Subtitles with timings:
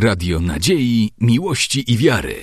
[0.00, 2.36] Radio Nadziei, Miłości i Wiary.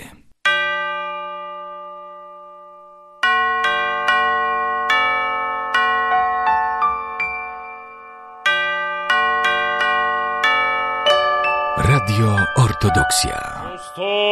[11.78, 13.62] Radio Ortodoksja.
[13.72, 14.26] Zostaniecie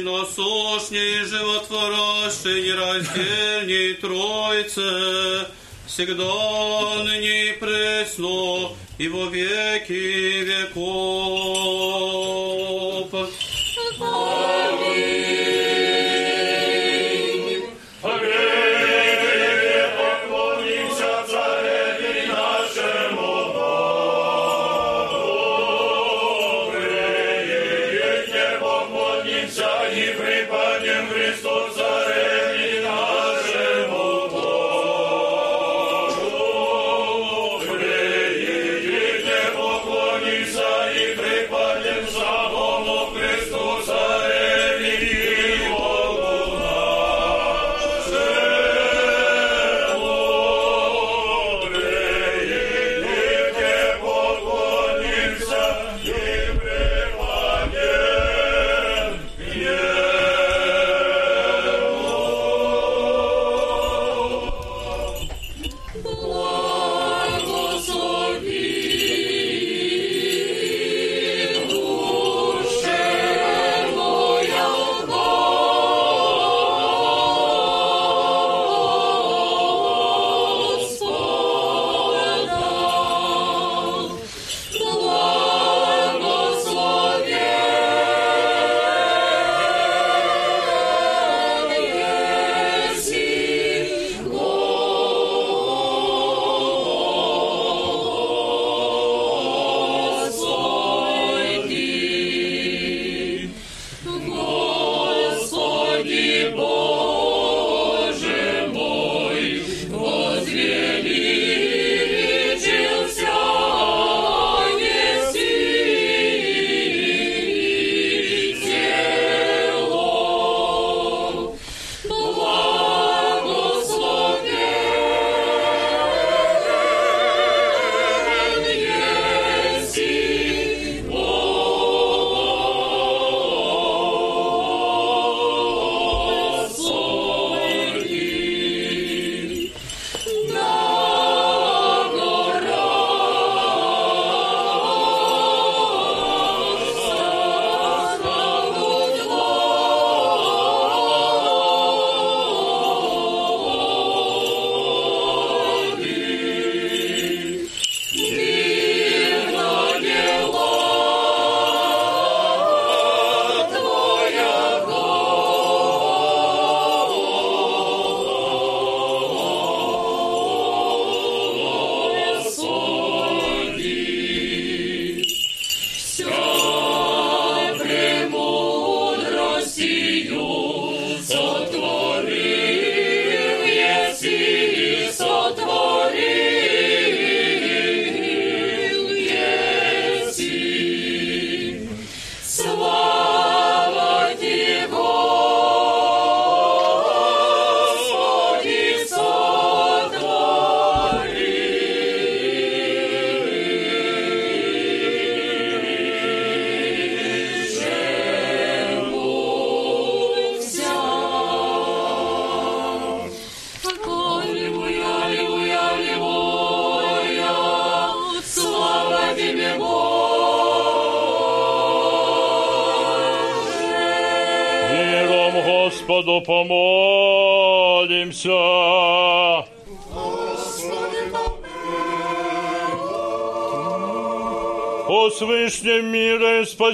[0.00, 5.46] святей, единосущней, животворящей, нераздельней Троице,
[5.86, 11.79] всегда, ныне и пресно, и во веки веков.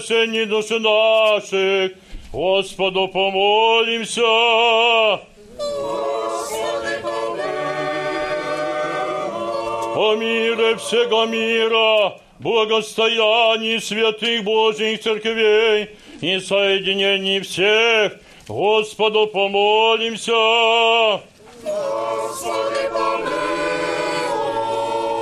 [0.07, 1.93] Спасении души наших,
[2.33, 4.23] Господу помолимся.
[9.99, 18.13] О мире всего мира, благостоянии святых Божьих церквей и соединении всех,
[18.47, 20.33] Господу помолимся.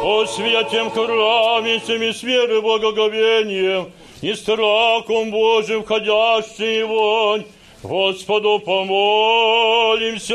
[0.06, 3.90] О святем храме, всеми с верой, благоговением
[4.24, 7.44] и страхом Божьим входящий вонь,
[7.82, 10.34] Господу помолимся.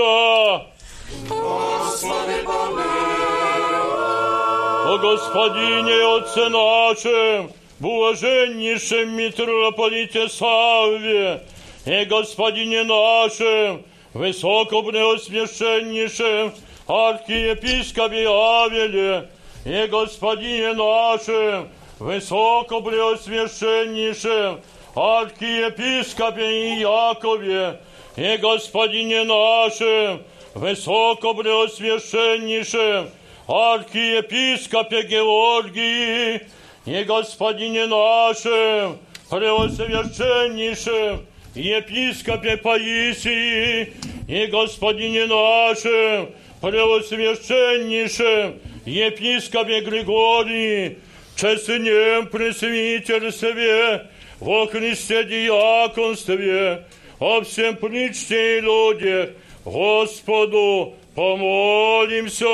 [4.86, 11.42] О Господине Отце нашем, блаженнейшем митрополите Савве,
[11.88, 13.84] и Господине нашем,
[14.14, 16.54] высокопреосвященнейшем
[16.86, 19.28] архиепископе Авеле,
[19.66, 24.62] и Господине нашем, высокопреосвященнейшем
[24.96, 27.80] архиепископе Иакове,
[28.16, 30.24] и Господине нашем,
[30.54, 33.10] высокопреосвященнейшем
[33.48, 36.42] архиепископе Георгии
[36.86, 39.00] и Господине нашем,
[39.30, 41.26] преосвященнейшем
[41.56, 43.94] епископе Паисии
[44.28, 46.32] и Господине нашем,
[46.62, 50.98] преосвященнейшем епископе Григории,
[51.40, 54.08] честнем пресвитерстве,
[54.40, 56.86] во Христе диаконстве,
[57.20, 59.30] о всем причте и людях,
[59.64, 62.46] Господу помолимся.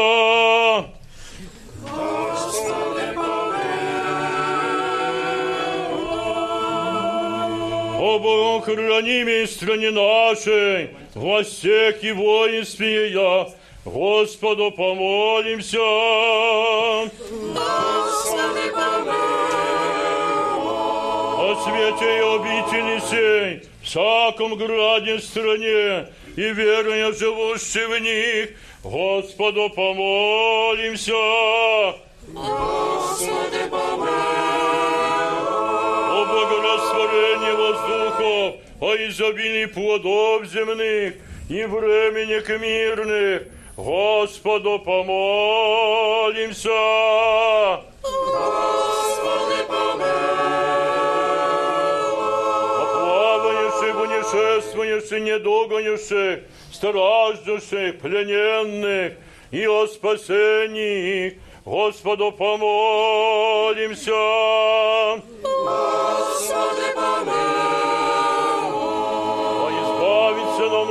[7.97, 13.47] О Богохранимой стране нашей, властях и воинстве я,
[13.85, 15.77] Господу помолимся.
[17.53, 18.71] Господи,
[21.37, 28.49] О свете и обители сей, всяком граде стране, и веруя живущий в них,
[28.83, 31.13] Господу помолимся.
[32.27, 33.69] Господи,
[36.09, 41.13] О благорастворении воздухов, о изобилии плодов земных
[41.49, 43.43] и временек мирных,
[43.77, 46.69] Господу помолимся.
[46.69, 47.83] О
[52.93, 56.39] плавающих, унишествующих, недогонивших,
[56.71, 59.13] страждущих, плененных
[59.51, 64.11] и о спасении Господу помолимся.
[66.45, 66.55] Избавиться
[66.95, 67.27] нам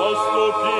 [0.00, 0.78] Наступи,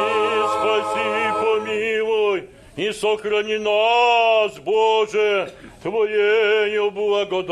[0.54, 2.38] спаси, помилуй
[2.76, 5.50] и сохрани нас, Боже,
[5.82, 7.46] Твоею благодатью.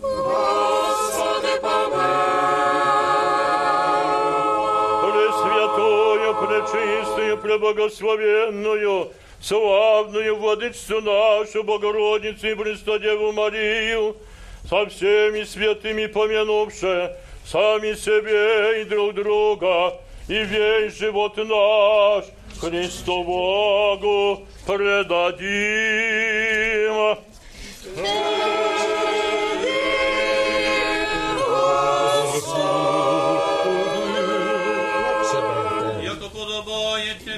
[0.00, 1.86] Пресвятую,
[7.58, 14.16] преблагословенную, славную владычцу нашу, Богородицу и Престодеву Марию,
[14.68, 17.16] со всеми святыми помянувши
[17.46, 19.94] сами себе и друг друга,
[20.28, 22.24] и весь живот наш
[22.60, 25.56] Христу Богу предадим.
[32.36, 32.65] Яко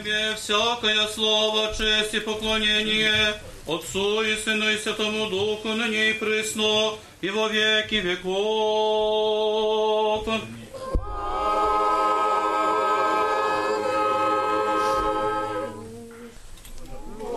[0.09, 3.35] тебе всякое слово, честь и поклонение
[3.67, 8.29] Отцу и Сыну и Святому Духу на ней присно и во веки веков.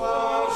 [0.04, 0.51] Amen.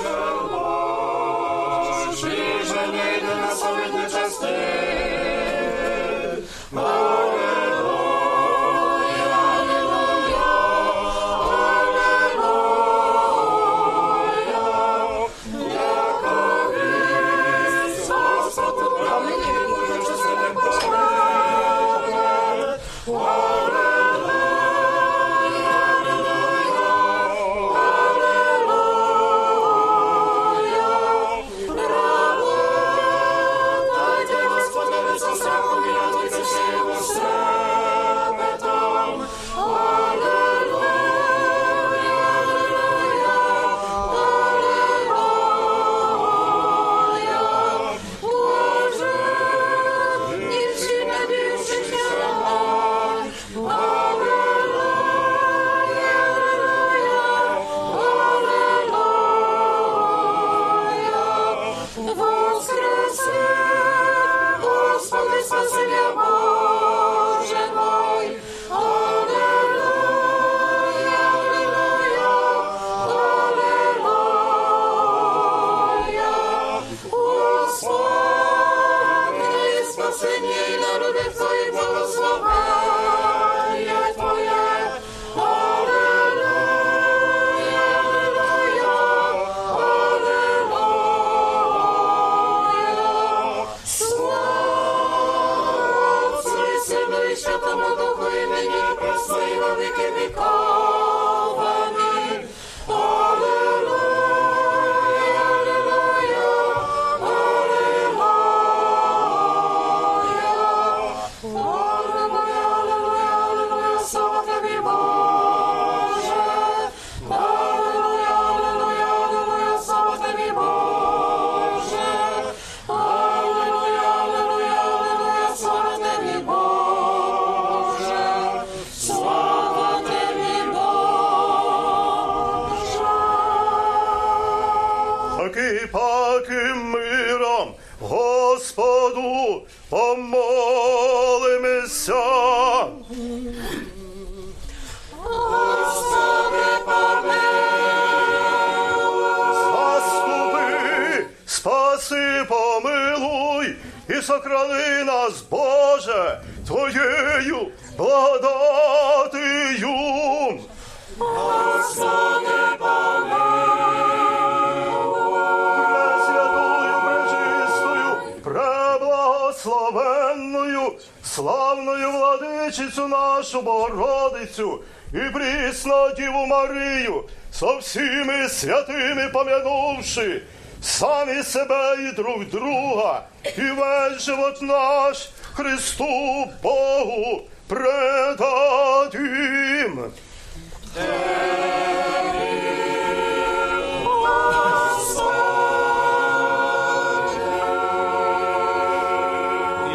[178.55, 180.41] святими помянувши
[180.81, 183.21] самі себе і друг друга,
[183.57, 189.15] і весь живот наш Христу Богу предадим.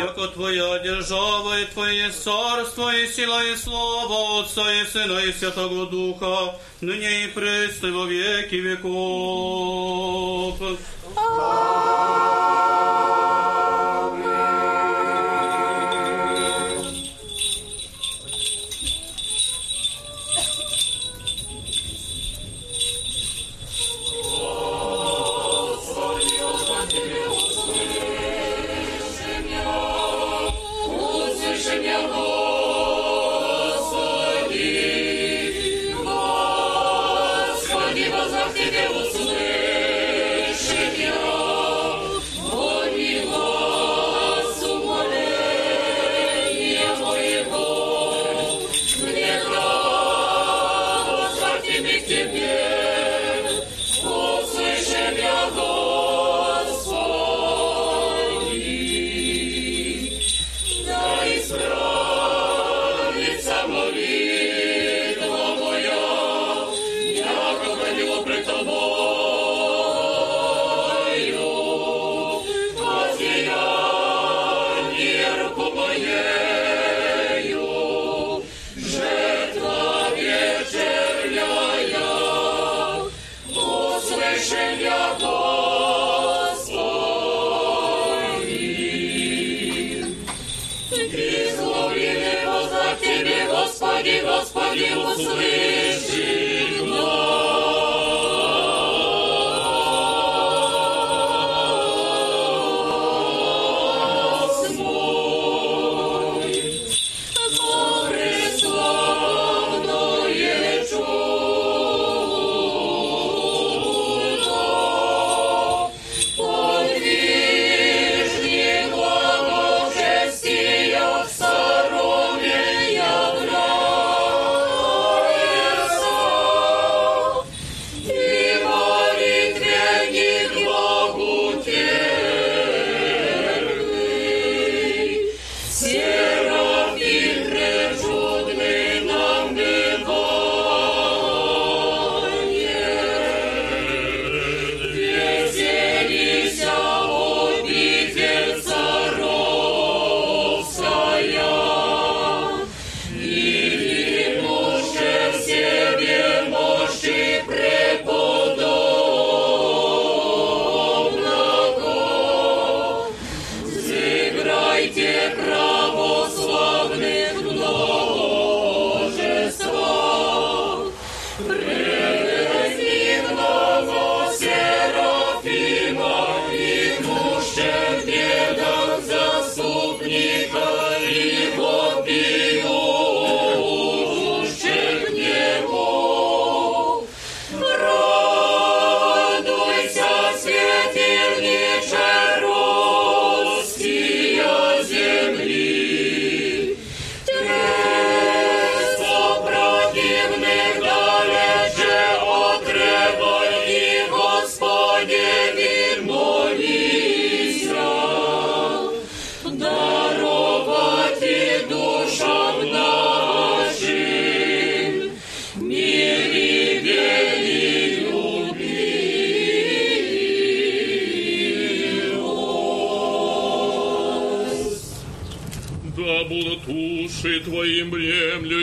[0.01, 5.33] Яко Твоя держава, і Твоє царство, і сила, і слава, слава Отца и Сына и
[5.33, 10.10] Святого Духа, ныне и пресно во веки веков.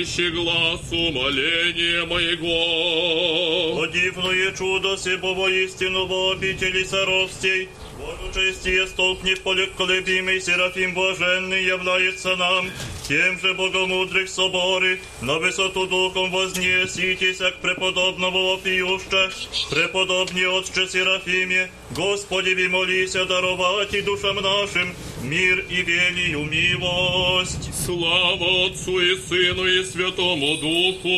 [0.08, 3.82] слыши глаз умоления моего.
[3.82, 11.64] О дивное чудо сего воистину в обители соростей, Богу честь и столб непоколебимый Серафим блаженный
[11.64, 12.70] является нам,
[13.08, 19.30] тем же богомудрых соборы, на высоту духом вознеситесь, к преподобному вопиюще,
[19.70, 27.70] преподобне Отче Серафиме, Господи ви молися даровать и душам нашим мир и велию милость.
[27.86, 31.18] Слава Отцу и Сыну и Святому Духу.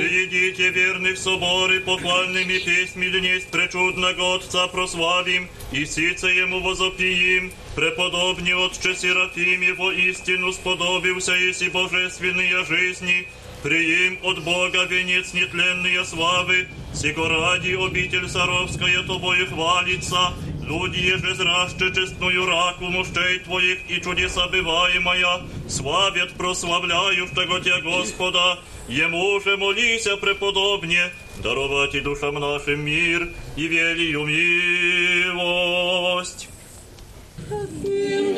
[0.00, 8.94] Приедите верных соборы, похвальными песьми днесь пречудного Отца прославим, и сице Ему возопиим, преподобне Отче
[8.94, 13.26] Серафим Его истину сподобился, еси божественные жизни,
[13.62, 21.90] приим от Бога венец нетленные славы, сего ради обитель Саровская тобою хвалится, люди еже зраще
[21.94, 28.58] честную раку мощей Твоих и чудеса бываемая, славят прославляющего Тебя Господа,
[28.88, 31.10] Ему же молися преподобне,
[31.42, 34.26] даровать и душам нашим мир и велию
[35.32, 36.49] милость.
[37.50, 38.30] Небесный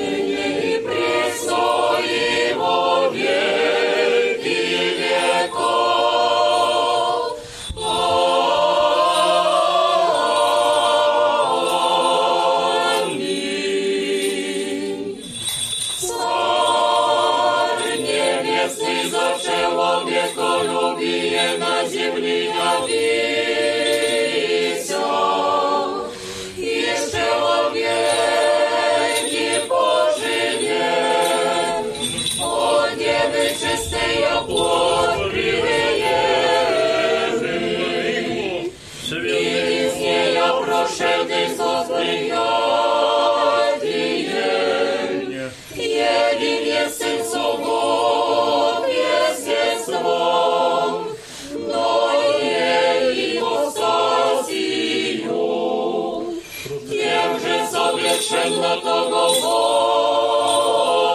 [58.42, 59.35] совершенно того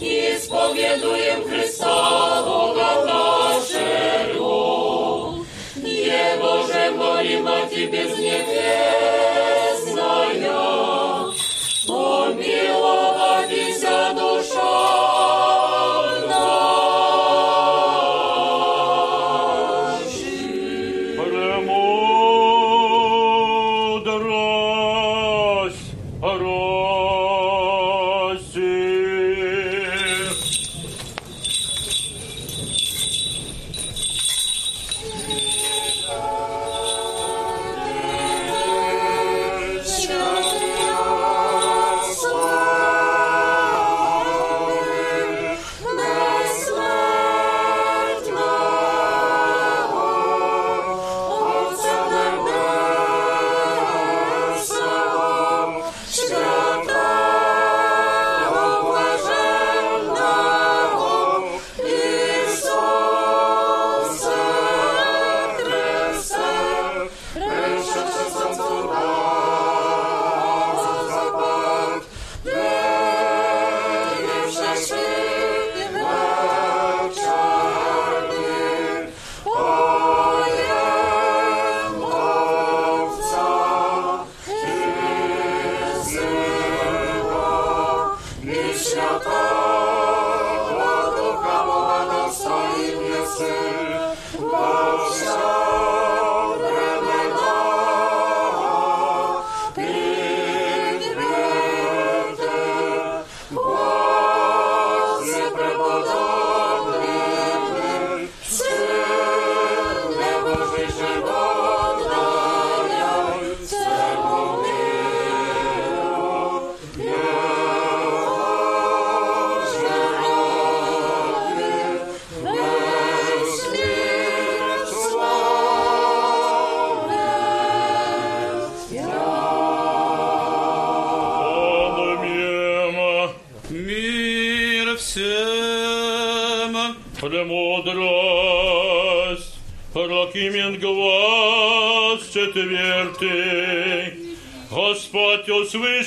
[0.00, 4.44] исповедуем Христа Бога нашего.
[5.76, 9.33] Его же молим о Тебе небесная,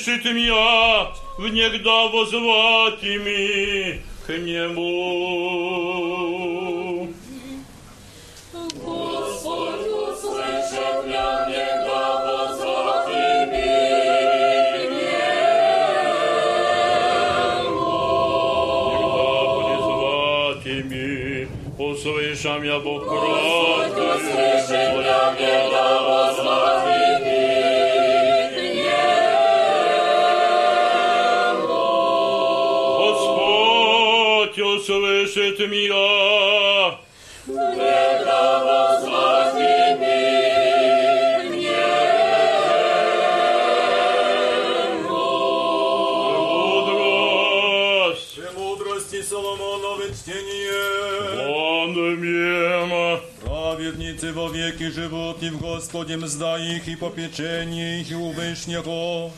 [0.08, 4.88] просит меня внегда возвать ими к нему.
[8.52, 13.76] Господь, услышав меня внегда возвать ими
[14.72, 15.18] к нему.
[19.04, 19.84] Внегда
[22.06, 26.87] призвать меня Бог кроткою, Господь, услышав меня внегда возвать
[35.27, 36.97] услышит меня.
[47.45, 48.35] Мудрость.
[48.35, 50.83] Премудрости Соломонове чтение.
[51.85, 53.19] Аминь.
[53.43, 59.31] Праведницы во веки живут, и в Господе мзда их, и попечение их, и у Вышнего.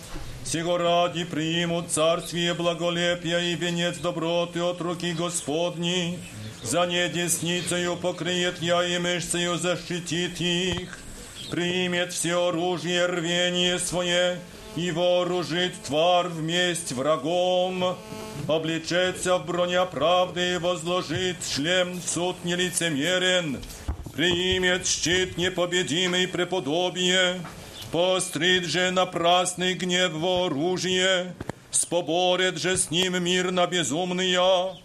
[0.51, 6.19] Сего ради примут царствие благолепия и венец доброты от руки Господней.
[6.65, 7.97] За ней десницею
[8.61, 10.99] я и мышцею защитит их.
[11.53, 14.41] Примет все оружие рвение свое,
[14.75, 17.97] и вооружит тварь вместь врагом.
[18.49, 23.61] Облечется в броня правды и возложит шлем суд нелицемерен.
[24.17, 27.41] Примет щит непобедимый преподобие,
[27.91, 31.35] пострит же напрасный гнев во оружие,
[31.71, 34.77] споборет же с ним мирно безумные.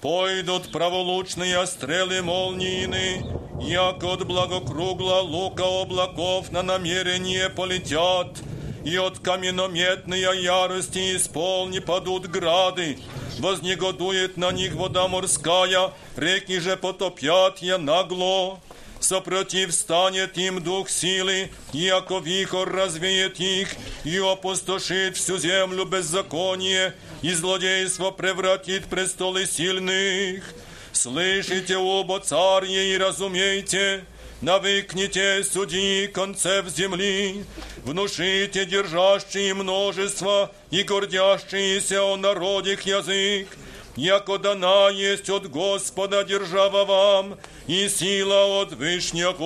[0.00, 3.24] Пойдут праволучные стрелы молнийны,
[3.60, 8.42] як от благокругла лука облаков на намерение полетят,
[8.84, 12.98] и от каменометной ярости исполни падут грады,
[13.38, 18.58] вознегодует на них вода морская, реки же потопят я нагло.
[19.01, 23.69] Сопротив станет им дух силы, яко вихор развеет их,
[24.03, 30.43] и опустошит всю землю беззаконие, и злодейство превратит престолы сильных.
[30.91, 34.03] Слышите, оба царье, и разумейте,
[34.41, 37.45] навыкните судьи концев земли,
[37.83, 43.47] внушите держащие множество и гордящиеся о народах язык,
[43.96, 49.42] яко дана есть от Господа держава вам, и сила от Вышняков.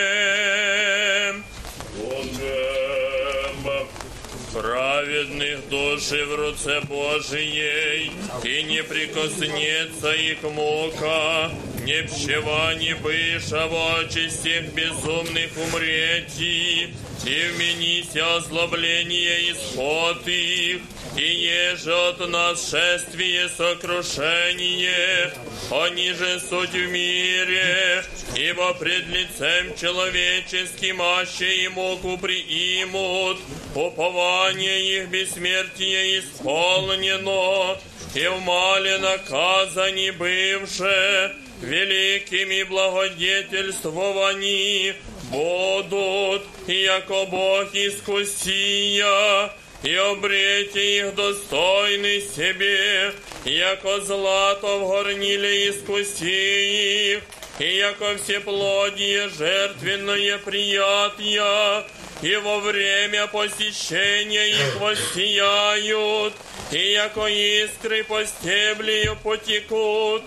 [4.54, 8.12] Праведных души в руце Божией,
[8.44, 11.52] и не прикоснется их мука,
[11.93, 16.93] пщева, не быша во чистых безумных умрети,
[17.26, 20.82] и вменися озлобление исход их,
[21.15, 25.34] и еже от нас шествие сокрушение,
[25.71, 28.04] они же суть в мире,
[28.36, 33.39] ибо пред лицем человеческим аще и муку приимут,
[33.73, 37.78] упование их бессмертие исполнено,
[38.13, 44.96] и в мале наказани бывше, великими благодетельствований
[45.32, 49.52] будут, яко Бог искусия,
[49.84, 53.13] и обрете их достойны себе,
[53.46, 57.22] яко злато в горниле искуси
[57.60, 61.86] и яко всеплодие жертвенное приятия,
[62.21, 66.34] и во время посещения их воссияют,
[66.71, 70.23] и яко искры по стеблю потекут,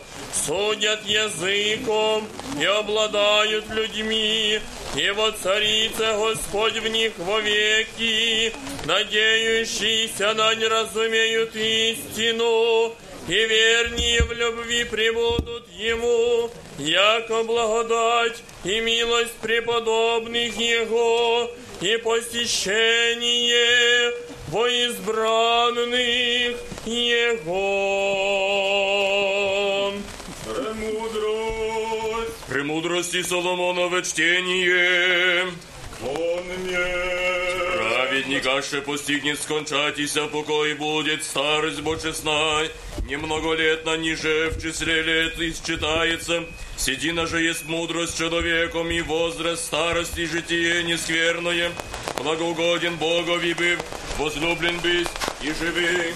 [0.46, 2.28] судят языком
[2.60, 4.60] и обладают людьми,
[4.96, 8.52] и воцарится Господь в них вовеки,
[8.84, 12.94] надеющиеся на не разумеют истину,
[13.28, 21.50] и вернее в любви прибудут Ему, яко благодать и милость преподобных Его,
[21.80, 23.60] и посещение
[24.48, 27.70] во избранных Его.
[30.44, 35.46] Премудрость, Премудрости Соломонова чтение.
[36.02, 36.78] он мне.
[37.76, 42.64] Праведник аше постигнет скончатися, покой будет старость бочесна.
[43.10, 46.44] Немного лет на ниже в числе лет исчитается.
[46.76, 51.72] Седина же есть мудрость человеком, и возраст старости житие нескверное.
[52.18, 53.80] Благоугоден Богови быв,
[54.16, 55.08] возлюблен быть
[55.42, 56.14] и живи.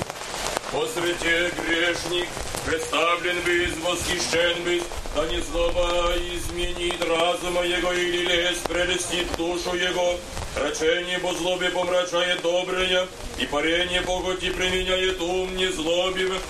[0.70, 2.28] По грешник,
[2.64, 4.84] представлен быть, восхищен быть,
[5.16, 10.20] да не злоба изменит разума его или лезь прелестит душу его.
[10.54, 13.08] Рачение по злобе помрачает доброе,
[13.40, 16.40] и парение поготи применяет ум не злобив.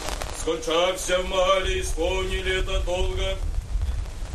[0.45, 3.35] Скончався в мале, исполни лето долго.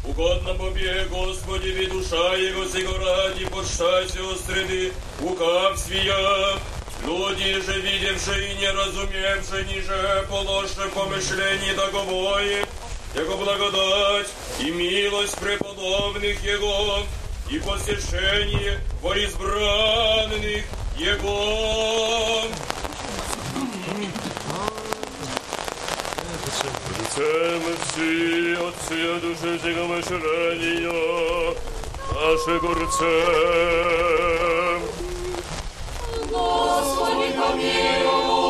[0.03, 4.91] Угодно побе, Господи, ви душа его сего ради, почтайся среды,
[5.21, 6.57] укав свия.
[7.05, 12.65] Люди же, видевши и не разумевши, ниже положи помышлений договори,
[13.15, 17.03] Его благодать и милость преподобных Его,
[17.51, 20.63] и посещение во избранных
[20.97, 22.49] Его.
[27.08, 30.92] Лицем всі отці душі цього ширення,
[32.14, 33.14] наше горце.
[36.32, 38.44] Господи, помилуй.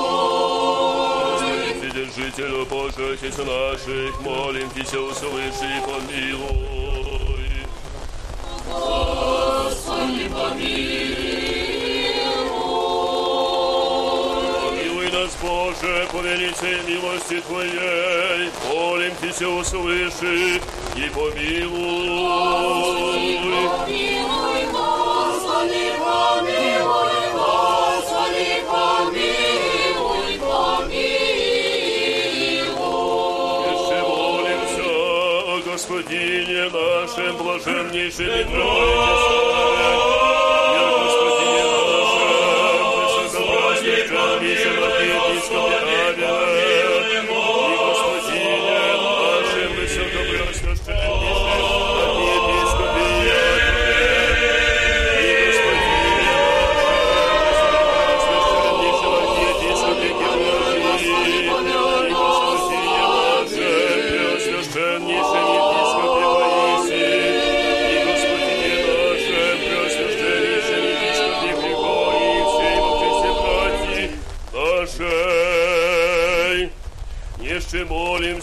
[1.79, 7.51] Вседержителю Божий, Отец наших, молим Тебя, услыши и помилуй.
[8.71, 11.28] Господи, Помилуй
[15.20, 20.62] Нас, Боже, по великой милости Твоей, молим Тебя, услыши
[20.96, 22.08] и помилуй.
[23.78, 31.10] помилуй, Господи, помилуй, Господи, помилуй, помилуй.
[33.72, 38.44] Еще молимся о Господине нашем, блаженнейшем и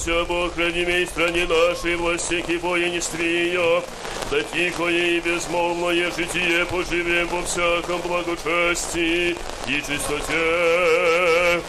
[0.06, 3.82] молимся об охранимой стране нашей, властях воинстве ее,
[4.30, 11.62] да тихое и безмолвное житие поживем во всяком благочестии и чистоте.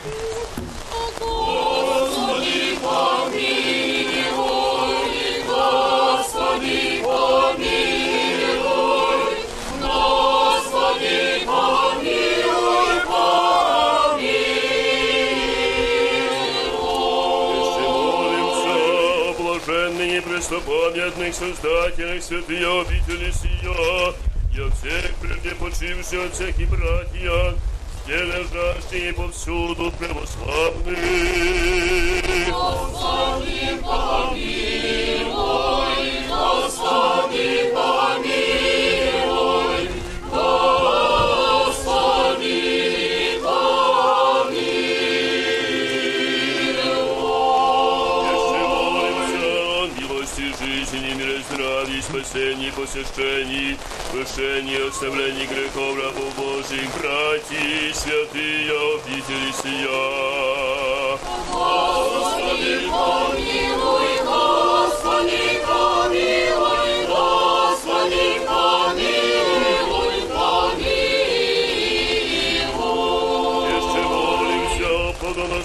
[20.87, 24.15] престопамятных создателях святые обители сия,
[24.55, 27.55] и о всех прежде почивших отцах и братьях,
[28.05, 30.99] где лежащие повсюду православных.
[32.51, 34.53] Господи, помилуй,
[36.29, 38.06] Господи, помилуй,
[52.78, 53.78] Спасении, посещении,
[54.12, 61.18] прощении, оставлении грехов рабов Божьих, братья, святые обители сия.
[61.52, 66.47] Господи, помилуй, Господи, помилуй,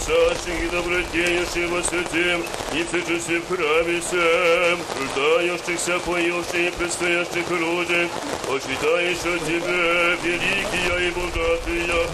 [0.03, 8.11] плодоносящих и добродеющих во святем и всечестие в храме всем, труждающихся, поющих и предстоящих людях,
[8.47, 12.07] почитающих Тебе, великие и богатые,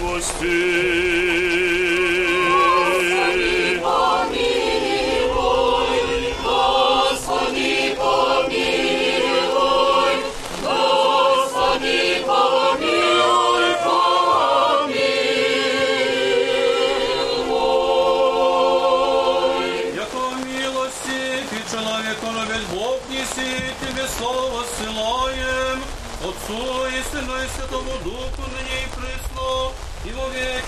[0.00, 0.58] милости.
[3.80, 4.17] Помилуй,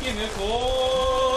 [0.02, 1.29] 进렇 게.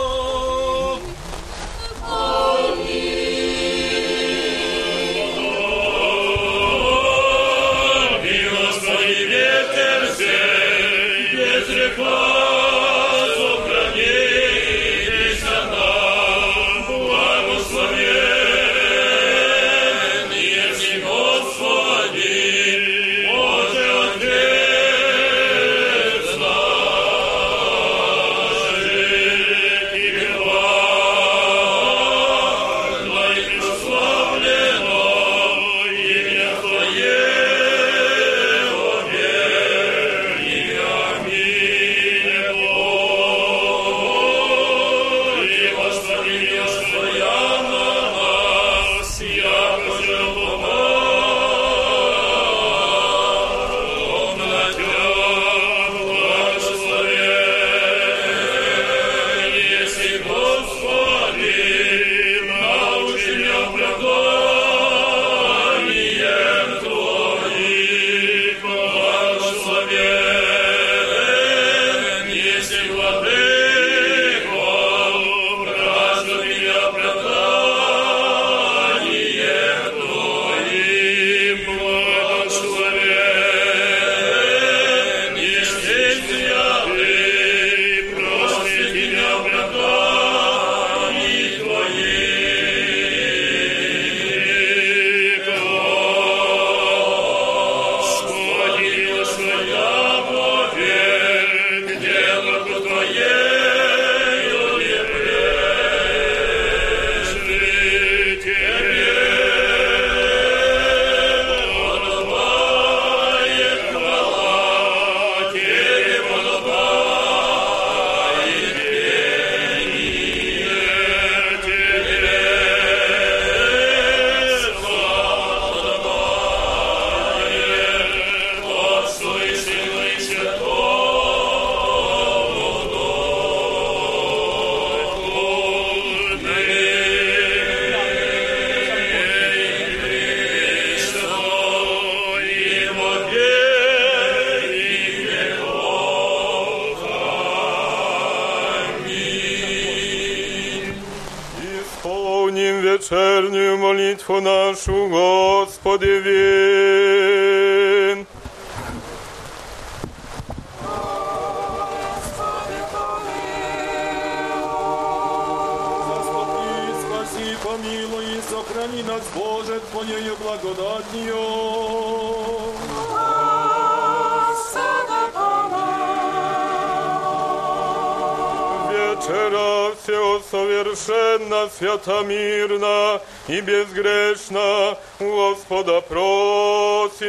[182.23, 187.23] Мирна и безгрешна, у Господа просим.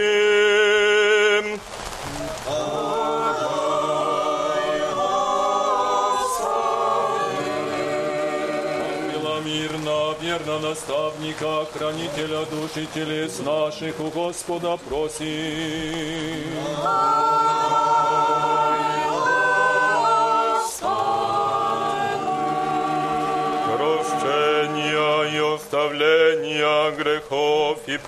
[9.45, 15.25] Мирно, верно наставника, хранителя душ и телес наших, у Господа просим.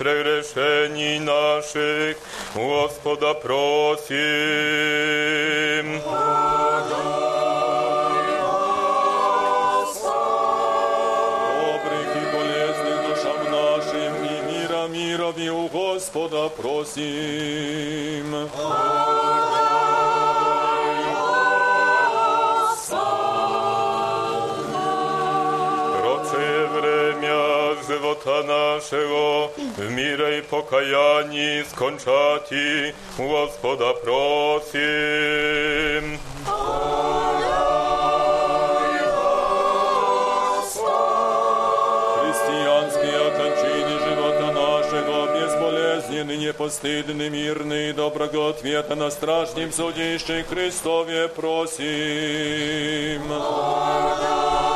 [0.06, 2.16] прегрешений наших,
[2.54, 4.12] у Господа просим.
[11.62, 18.48] Добрых и полезных душам нашим и мира мирови у Господа просим.
[25.98, 34.72] Прочее время живота нашего в мире и покаянии скончати, у Господа просим.
[42.18, 53.22] Христианские кончины живота нашего, безболезненный, непостыдный, мирный, доброго ответа на страшном судище Христове просим.
[53.28, 54.75] Пресвятую,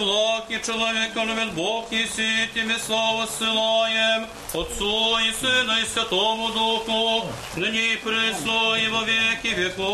[0.00, 7.26] благ и человека любит Бог, еси тебе славу ссылаем, Отцу и Сыну и Святому Духу,
[7.56, 9.86] ныне и пресно и во веки веков.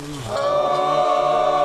[0.00, 1.59] Мир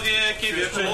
[0.00, 0.88] Веки веков.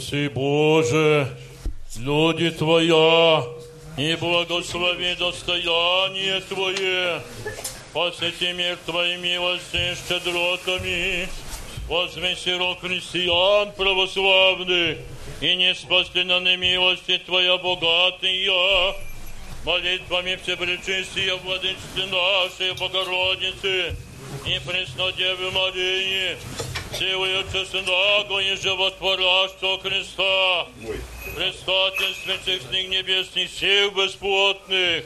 [0.00, 1.28] Спаси, Боже,
[1.98, 3.44] люди Твоя,
[3.98, 7.20] и благослови достояние Твое,
[7.92, 11.28] посети мир Твоей милости щедротами,
[11.86, 14.98] возьми сирот христиан православных,
[15.42, 18.94] и не спасли на немилости Твоя богатая,
[19.66, 23.96] молитвами Всепречистия Владычицы нашей Богородицы
[24.46, 26.36] и Преснодевы Марии,
[26.99, 30.67] силою честного и животворящего Христа,
[31.35, 35.05] предстательстве всех небесных сил бесплотных,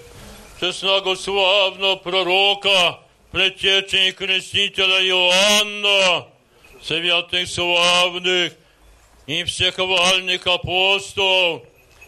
[0.59, 2.99] честного славного пророка,
[3.31, 6.27] предтечи и крестителя Иоанна,
[6.81, 8.53] святых славных
[9.27, 11.63] и всех вальных апостолов,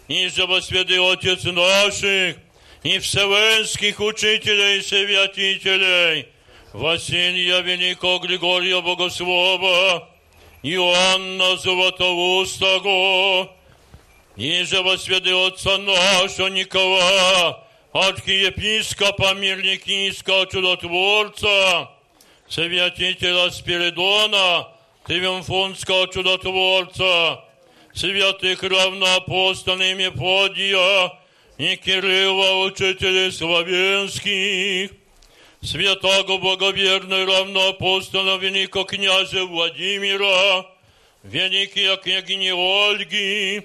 [0.08, 2.38] и живосвятый Отец наших,
[2.84, 6.28] и вселенских учителей и святителей,
[6.77, 10.11] Василия Великого Григория Богослова,
[10.63, 13.51] Иоанна Златоустого,
[14.37, 17.65] и живосвятый Отца нашего Никола,
[17.95, 21.93] архиепископа Мирникийского чудотворца,
[22.47, 24.69] святителя Спиридона,
[25.07, 27.43] Триумфонского чудотворца,
[27.95, 31.11] святых равноапостольных Мефодия
[31.57, 34.91] и Кирилла, учителей славянских,
[35.62, 40.66] святого благоверного равноапостола великого князя Владимира,
[41.24, 42.52] великие княгини
[42.90, 43.64] Ольги,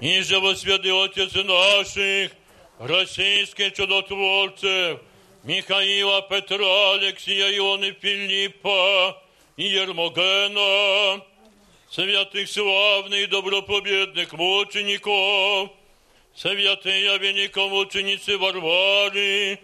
[0.00, 2.32] и же во святый Отец наших,
[2.78, 5.00] российских чудотворцев,
[5.44, 9.20] Михаила, Петра, Алексия, Ионы, Филиппа
[9.56, 11.24] и Ермогена,
[11.90, 15.70] святых славных добропобедных мучеников,
[16.34, 19.58] святые великомученицы Варвары,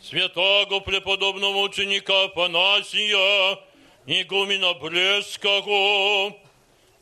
[0.00, 3.58] святого преподобного ученика Афанасия,
[4.06, 6.36] игумена Брестского,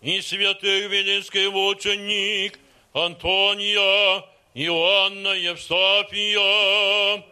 [0.01, 2.59] и святых велинский мученик
[2.93, 4.25] Антония,
[4.55, 7.25] Иоанна Евстафия,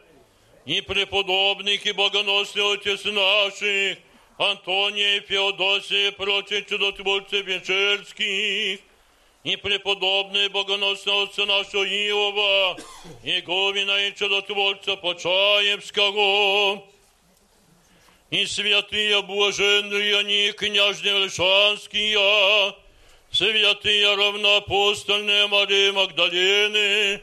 [0.64, 3.98] и преподобных и богоносный отец наших,
[4.38, 8.80] Антония и Феодосия и прочих чудотворцев вечерских,
[9.44, 12.76] и преподобный богоносный отца нашего Иова,
[13.24, 16.84] игумена и чудотворца Почаевского,
[18.30, 22.74] и святые блаженные они, княжны Лишанские,
[23.32, 27.20] святые равноапостольные Марии Магдалины,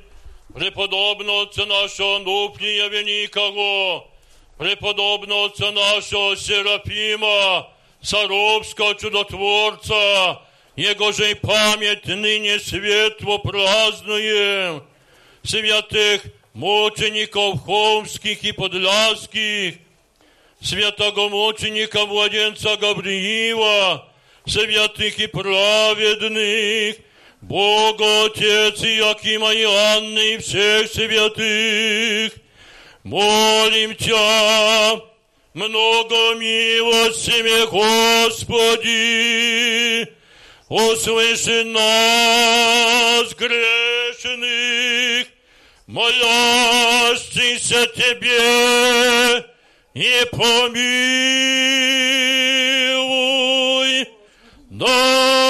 [0.53, 4.09] преподобного отца нашего Ануфрия Великого,
[4.57, 7.69] преподобного отца нашего Серафима,
[8.01, 10.41] Саровского чудотворца,
[10.78, 14.84] его же и память ныне светло празднуем,
[15.42, 16.22] святых
[16.52, 19.76] мучеников Холмских и Подляских,
[20.60, 24.08] святого мученика Владенца Гавриила,
[24.46, 26.96] святых и праведных,
[27.40, 32.32] Бога Отец Иакима и Анны и всех святых,
[33.02, 35.00] молим Тя,
[35.52, 38.94] много милостями, Господи,
[40.69, 45.27] услыши нас, грешных,
[45.87, 49.43] молящихся Тебе,
[49.95, 50.47] и помилуй
[54.69, 55.48] нас.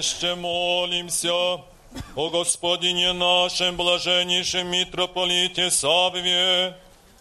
[0.00, 6.76] Еще молимся о Господине нашем блаженнейшем митрополите Савве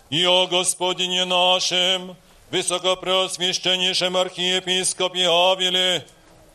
[0.10, 2.16] и о Господине нашем
[2.52, 6.06] высокопреосвященнейшем архиепископе Авеле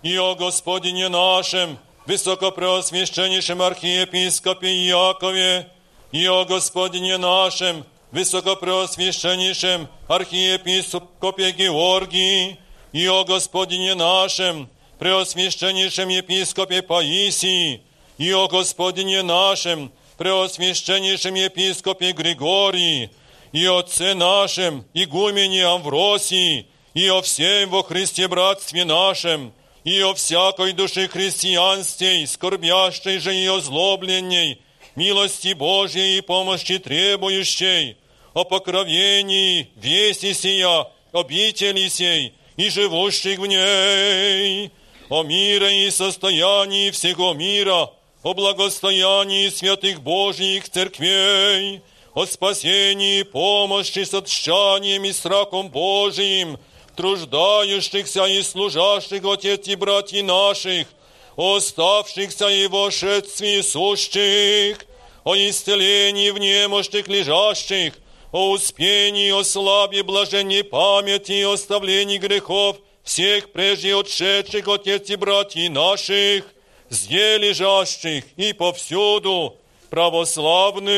[0.03, 5.69] и о Господине нашем высокопреосвященнейшем архиепископе Якове
[6.13, 12.59] и о Господине нашем высокопреосвященнейшем архиепископе Георгии
[12.93, 14.69] и о Господине нашем
[15.00, 17.82] преосвященнейшем епископе Паисии,
[18.18, 23.10] и о Господине нашем, преосвященнейшем епископе Григории,
[23.52, 30.74] и отце нашем, игумене Амвросии, и о всем во Христе братстве нашем, и о всякой
[30.74, 34.62] душе христианстве, скорбящей же и озлобленней,
[34.96, 37.98] милости Божьей и помощи требующей,
[38.34, 44.72] о покровении вести сия, обители сей и живущих в ней,
[45.10, 47.92] о мире и состоянии всего мира,
[48.24, 51.82] о благостоянии святых Божьих церквей,
[52.14, 56.58] о спасении, помощи с отщанием и страхом Божиим,
[56.96, 60.88] труждающихся и служащих Отец и братья наших,
[61.36, 64.86] о оставшихся и вошедствии сущих,
[65.24, 67.94] о исцелении в немощных лежащих,
[68.32, 75.70] о успении, о славе, блаженной памяти и оставлении грехов всех прежде отшедших Отец и братья
[75.70, 76.44] наших,
[76.90, 79.58] зде лежащих и повсюду
[79.90, 80.90] православных,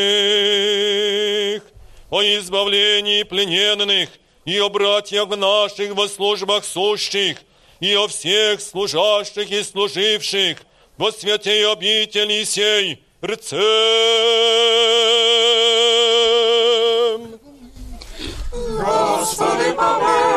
[2.10, 4.10] о избавлении плененных
[4.46, 7.44] и о братьях наших во службах сущих,
[7.82, 10.60] и о всех служащих и служивших
[10.98, 13.58] во святей обители сей, рцем.
[18.54, 20.37] Господи, помилуй,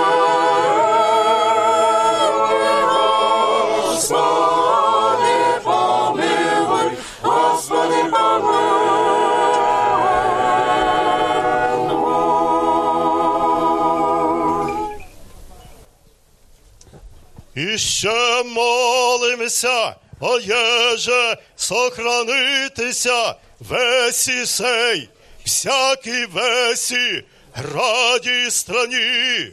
[17.81, 25.09] Ще молимося, о Єже, сохранитися весі сей,
[25.45, 27.23] всякій весі,
[27.53, 29.51] граді і страні.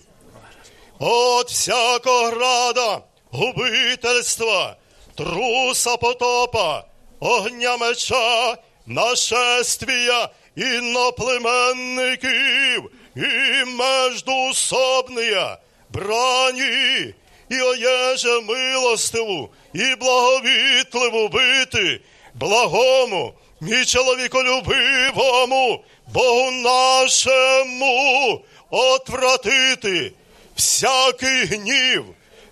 [0.99, 3.01] От всякого града,
[3.31, 4.77] губительства,
[5.15, 6.85] труса потопа,
[7.21, 8.57] огня меча,
[8.87, 15.59] нашествія іноплеменників і междуусобния,
[15.91, 17.15] брані,
[17.51, 22.01] і оєже милостиву, і благовітливу бити,
[22.35, 28.41] благому і чоловіколюбивому, Богу нашому
[28.71, 30.13] отвратити
[30.57, 32.05] всякий гнів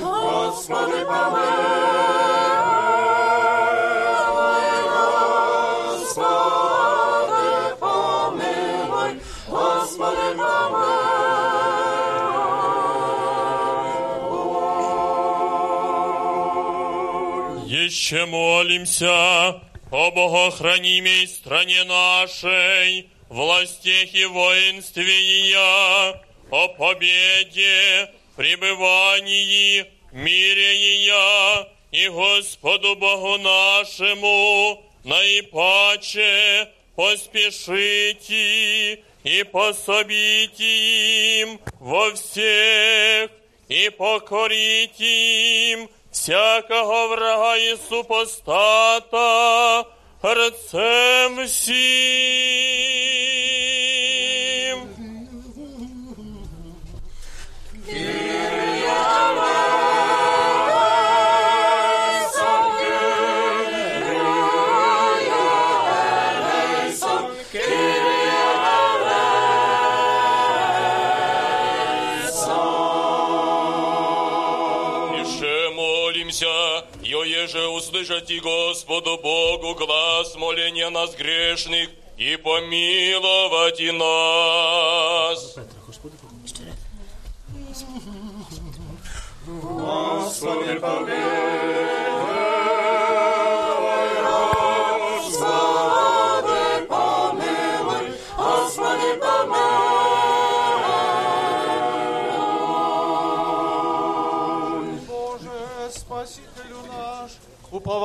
[0.00, 1.48] Господи, помилуй,
[6.10, 6.64] Господи,
[7.80, 9.12] помилуй,
[9.48, 10.98] Господи, помилуй.
[17.66, 19.60] Еще молимся
[19.90, 26.20] о богохранимой стране нашей, властях и воинстве ее,
[26.50, 38.24] о победе, пребывании, мире ее, и Господу Богу нашему наипаче поспешите
[39.24, 43.30] и пособите им во всех,
[43.68, 49.84] и покорите им всякого врага і супостата
[50.22, 51.78] Херцем всім.
[57.86, 59.32] Кір'я
[77.48, 85.54] же услышать и Господу Богу глаз моления нас грешных и помиловать и нас.
[85.86, 86.78] Господи, Господи,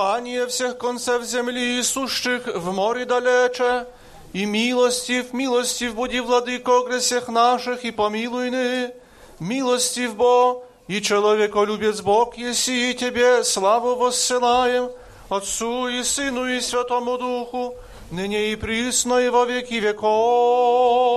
[0.03, 3.85] упование всех концев земли и сущих в море далече,
[4.33, 8.91] и милостив, милостив буди, владыко, гресех наших, и помилуй ны,
[9.39, 14.89] милостив Бо, и человеколюбец Бог, еси и Тебе славу воссылаем,
[15.29, 17.75] Отцу и Сыну и Святому Духу,
[18.11, 21.13] ныне и присно и во веки веков.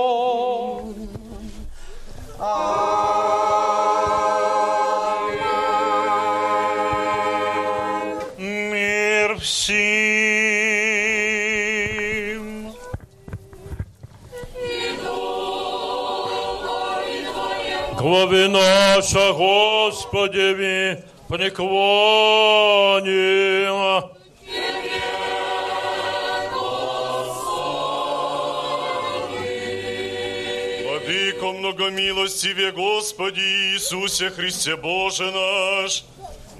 [2.39, 2.47] Мир
[9.47, 9.77] всем.
[17.97, 22.27] Глави наша Господеви преклоним.
[30.83, 36.03] Владыко многомилостиве Господи Иисусе Христе Боже наш,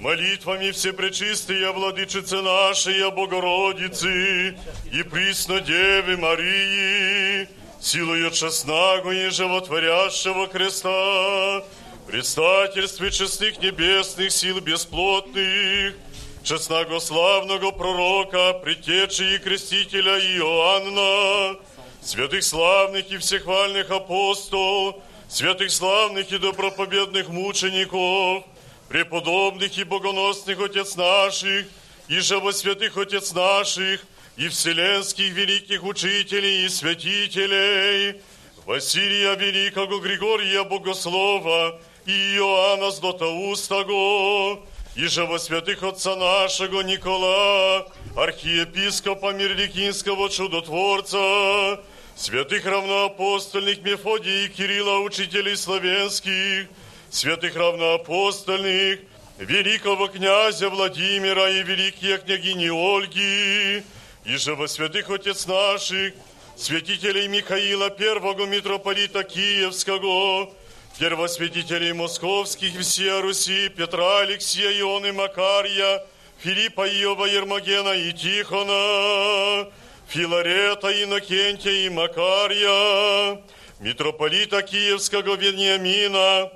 [0.00, 4.56] молитвами Всепречистые Владычицы нашей Богородицы
[4.92, 7.48] и Присно Девы Марии,
[7.80, 11.64] силою честного и животворящего креста,
[12.06, 15.94] предстательстве честных небесных сил бесплотных,
[16.42, 21.58] честного славного пророка, предтечи и крестителя Иоанна,
[22.02, 24.96] святых славных и всехвальных апостолов,
[25.28, 28.44] святых славных и добропобедных мучеников,
[28.88, 31.66] преподобных и богоносных отец наших,
[32.08, 34.00] и живосвятых отец наших,
[34.36, 38.20] и вселенских великих учителей и святителей,
[38.64, 44.60] Василия Великого, Григория Богослова и Иоанна Златоустого,
[44.94, 47.86] и живосвятых отца нашего Никола,
[48.16, 51.80] архиепископа Мирликинского чудотворца,
[52.16, 56.68] святых равноапостольных Мефодия и Кирилла, учителей славянских,
[57.10, 59.00] святых равноапостольных,
[59.38, 63.82] великого князя Владимира и великие княгини Ольги,
[64.24, 66.12] и живосвятых отец наших,
[66.56, 70.52] святителей Михаила, первого митрополита Киевского,
[70.98, 76.04] первосвятителей московских, всея Руси, Петра, Алексея, Ионы, Макария,
[76.38, 79.70] Филиппа, Иова, Ермогена и Тихона,
[80.08, 83.40] Филарета, Иннокентия и Макария,
[83.80, 86.50] митрополита Киевского Вениамина,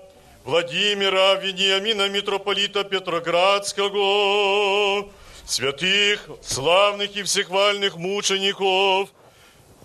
[0.44, 5.08] Владимира, Вениамина, митрополита Петроградского,
[5.46, 9.10] святых, славных и всехвальных мучеников,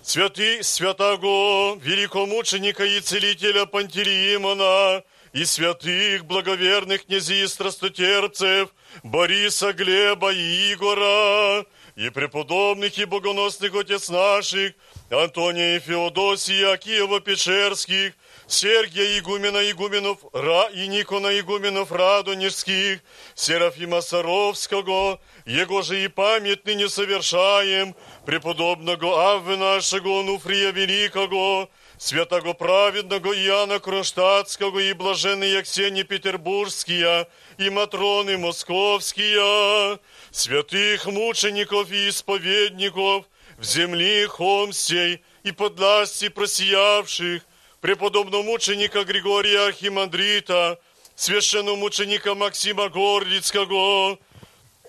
[0.02, 8.70] святых, святого, великомученика и целителя Пантелеимона, и святых, благоверных князей страстотерпцев,
[9.04, 14.72] Бориса, Глеба и Игора, и преподобных и богоносных отец наших,
[15.08, 18.14] Антония и Феодосия, Киева-Печерских,
[18.48, 23.00] Сергия игумена игуменов Ра и Никона игуменов Радонежских,
[23.34, 27.94] Серафима Саровского, Его же и память ныне совершаем,
[28.24, 31.68] преподобного Аввы нашего Онуфрия Великого,
[31.98, 37.28] святого праведного Иоанна Кронштадтского и блаженные Аксении Петербургские
[37.58, 39.98] и Матроны Московские,
[40.30, 43.26] святых мучеников и исповедников
[43.58, 47.42] в земли Хомсей и подласти просиявших,
[47.80, 50.78] преподобного мученика Григория Архимандрита,
[51.14, 54.18] священномученика Максима Горлицкого,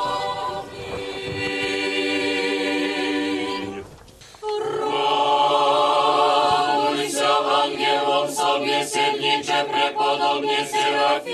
[8.85, 11.24] собеседниче, преподобне Серафиме,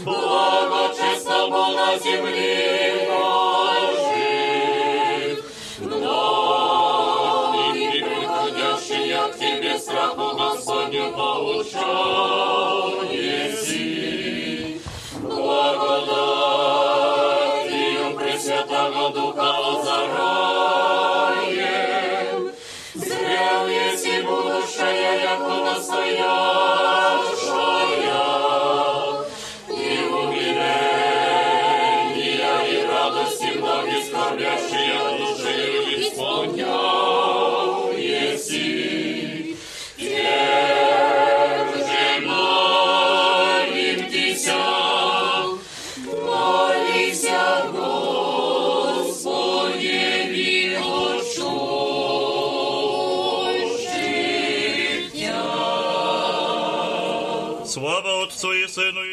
[0.00, 3.01] благочестного на земле
[26.34, 26.81] Oh.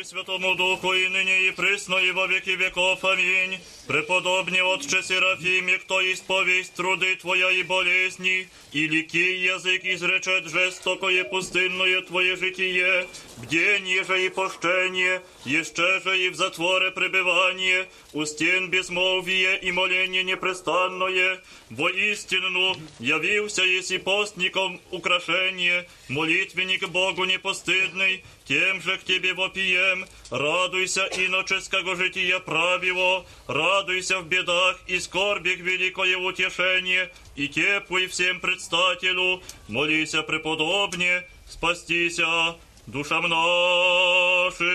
[0.10, 3.06] Святому Духу, и ныне и присно, и во веки веков.
[3.06, 3.60] Аминь.
[3.86, 11.24] Преподобный Отче Серафиме, кто есть повесть труды Твоя и болезни, и лики язык изречет жестокое
[11.26, 13.08] пустынное Твое житие,
[13.39, 20.25] бдение же и пощение, еще же и в затворе пребывание, у стен безмолвие и моление
[20.25, 21.41] непрестанное,
[21.71, 31.97] воистину явился еси постником украшение, молитвенник Богу непостыдный, тем же к Тебе вопием, радуйся иноческого
[31.97, 41.27] жития правило, радуйся в бедах и скорбях великое утешение, и теплый всем предстателю, молися преподобне,
[41.49, 42.55] спастися
[42.90, 44.70] duszam naszym.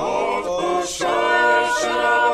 [0.00, 2.25] Odpuszczasz nam.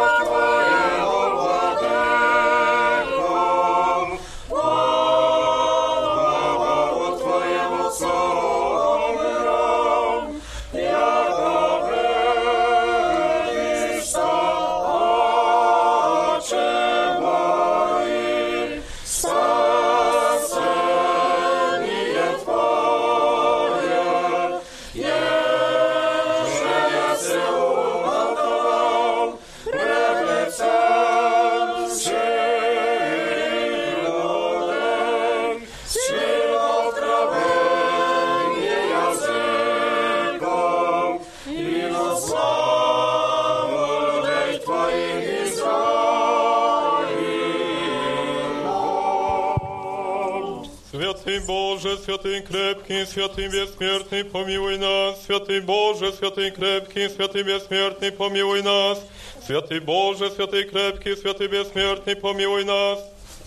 [52.02, 55.24] святый крепкий, святый бессмертный, помилуй нас.
[55.26, 59.00] Святый Боже, святый крепкий, святый бессмертный, помилуй нас.
[59.46, 63.00] Святый Боже, святый крепкий, святый бессмертный, помилуй нас.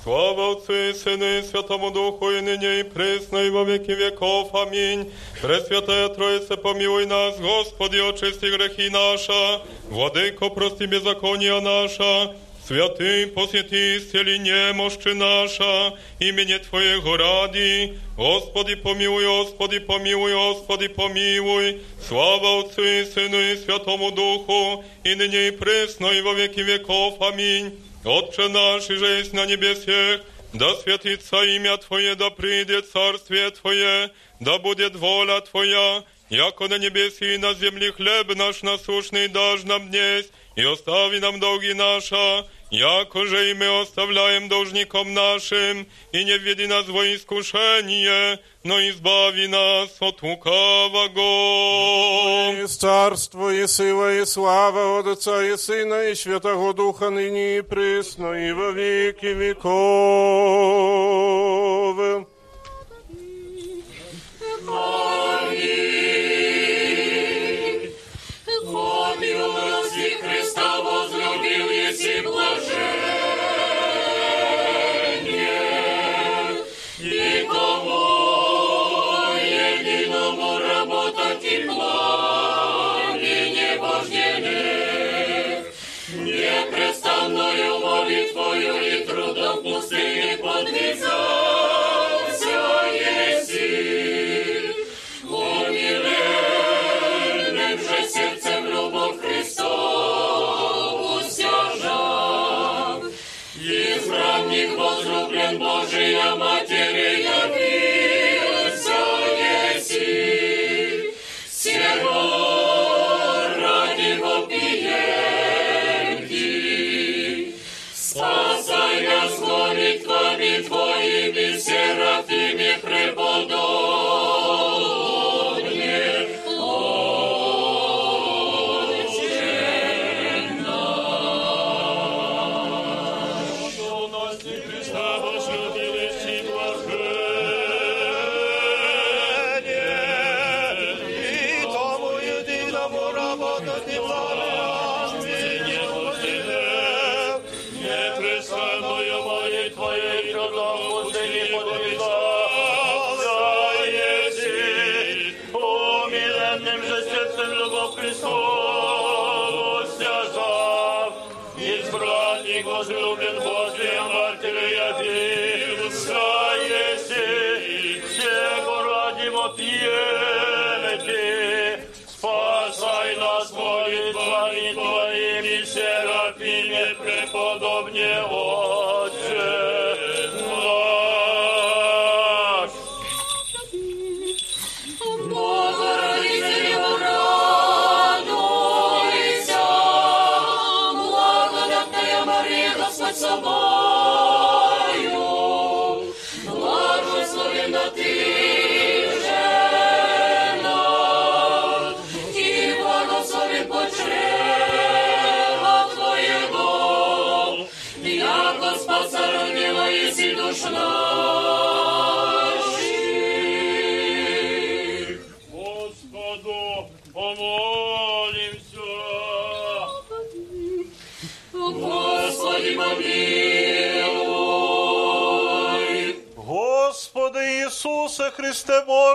[0.03, 4.55] Слава Отцу и Сыну и Святому Духу, и ныне и пресно, и во веки веков.
[4.55, 5.12] Аминь.
[5.43, 9.61] Пресвятая Троица, помилуй нас, Господи, очисти грехи наша.
[9.91, 12.34] Владыко, прости беззакония наша.
[12.66, 17.99] Святый, посвяти, исцели немощи наша, имени Твоего ради.
[18.16, 21.80] Господи, помилуй, Господи, помилуй, Господи, помилуй.
[22.07, 27.20] Слава Отцу и Сыну и Святому Духу, и ныне и пресно, и во веки веков.
[27.20, 27.76] Аминь.
[28.05, 30.22] Отче наш, и же есть на небесех,
[30.53, 34.11] да святится имя Твое, да придет царствие Твое,
[34.41, 39.88] да будет воля Твоя, яко на небесе и на земле хлеб наш насущный дашь нам
[39.88, 46.38] днесь, и остави нам долги наша, яко же и мы оставляем должником нашим, и не
[46.38, 51.11] введи нас во искушение, но избави нас от лукавого.
[52.62, 57.62] И царство, и сила, и слава от Отца и Сына, и Святого Духа, ныне и
[57.62, 59.70] пресно, и во веки веков.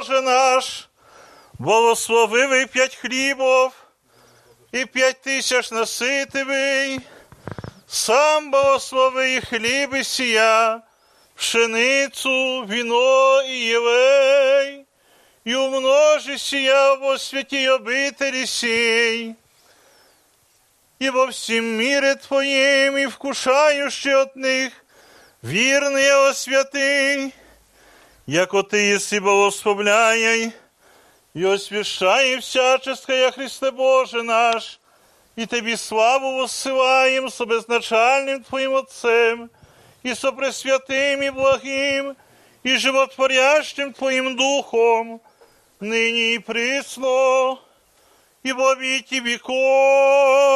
[0.01, 0.88] Боже наш,
[1.59, 3.72] благословивий п'ять хлібов
[4.72, 7.01] і п'ять тисяч наситивий,
[7.86, 10.80] сам благослови і хліб і сія,
[11.34, 14.84] пшеницю, віно і євей,
[15.44, 19.34] і умножи сія во святій обителі сій,
[20.98, 24.72] і во всім мире Твоїм, і вкушаючи от них,
[25.44, 27.32] вірний його святий,
[28.31, 30.53] яко Ты еси благословляй
[31.35, 34.81] и освящай всяческое Христе Боже наш,
[35.37, 39.51] і тобі славу воссылаем со безначальным Твоим Отцем,
[40.03, 42.16] і со пресвятым и благим,
[42.62, 45.20] і животворящим Твоїм Духом,
[45.81, 47.59] нині і присно,
[48.43, 50.51] і во веки веков.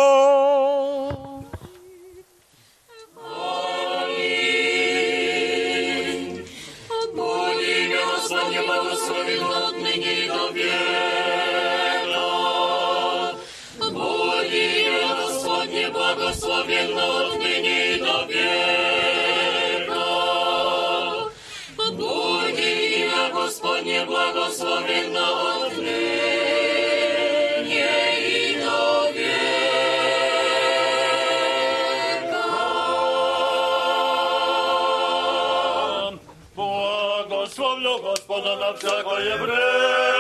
[38.34, 40.13] Господа на всякое время.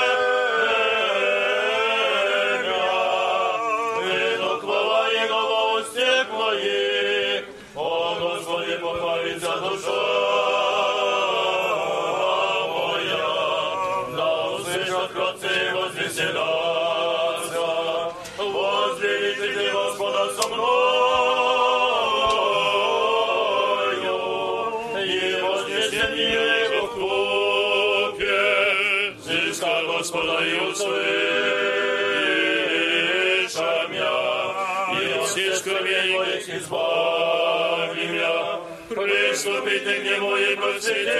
[39.15, 41.12] Приступите к Нему и процветите.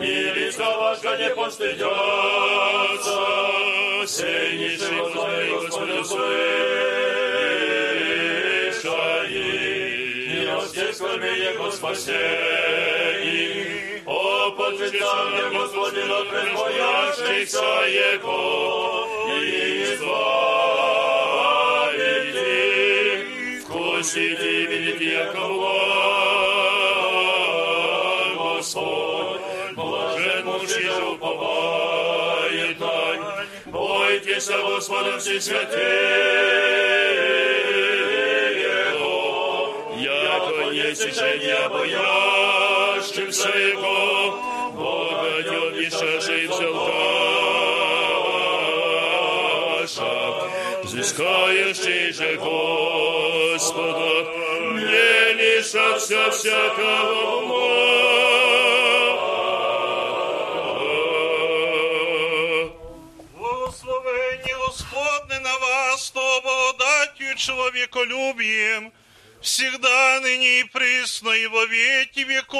[0.00, 1.90] И лица ваша не постыдятся.
[4.06, 6.42] Сей ничего знай, Господи, услышай.
[9.32, 12.12] И от всех скорбей Его спасей.
[14.06, 19.08] О, почитание Господи, на предбоящихся Его.
[19.40, 19.40] И
[19.84, 20.31] избавите.
[24.02, 25.76] Вкусите и видите, яко благ
[28.36, 29.40] Господь.
[29.76, 33.24] Блажен муж, еже уповает дань.
[33.66, 36.42] Бойтесь Господа все святые
[39.98, 43.92] яко не сечение боящимся Его,
[44.72, 45.30] Бога
[45.78, 46.91] и шаши взялкаша,
[51.02, 53.72] взыскающий же Господа,
[54.74, 57.72] не лишаться всякого ума.
[67.34, 68.92] Человеколюбием,
[69.40, 72.52] всегда, ныне и присно, и во веки веков.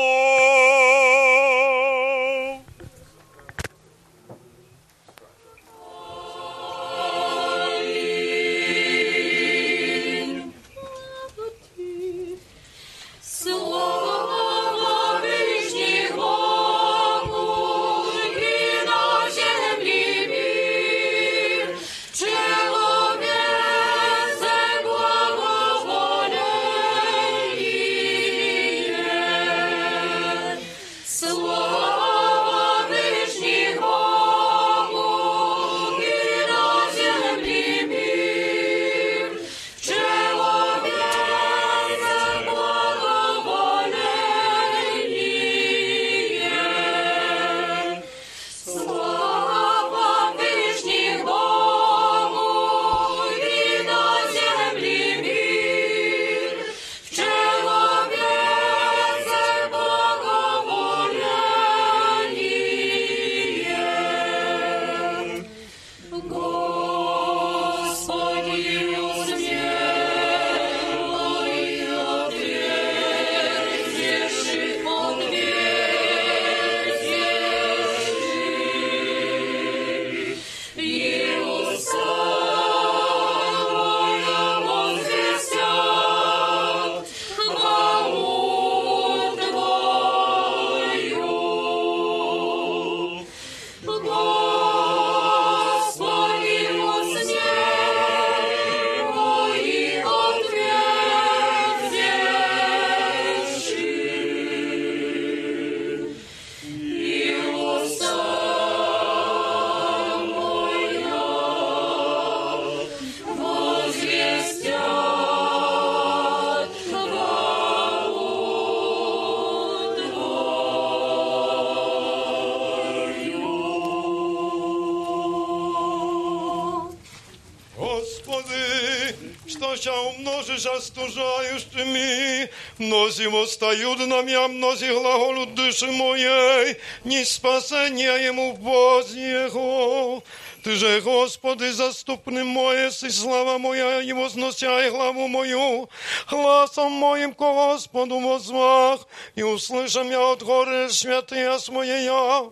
[132.92, 140.22] Мнози восстают на меня, мнози глаголут души моей, не спасение ему в Бозе Его.
[140.62, 145.88] Ты же, Господи, заступны моє, и слава моя, и возносяй главу мою,
[146.28, 152.50] гласом моим к Господу возвах, и услышам я от горы святые своя.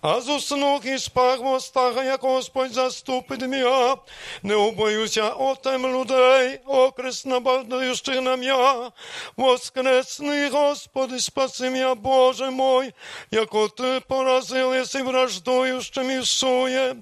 [0.00, 3.96] А зуснух і спах востага, як Господь заступить м'я.
[4.42, 8.90] Не убоюся отем людей, окрест набадающих на м'я.
[9.36, 12.94] Воскресний, Господи, спаси м'я, Боже мой,
[13.30, 16.96] яко Ти поразил, если враждующим и суе.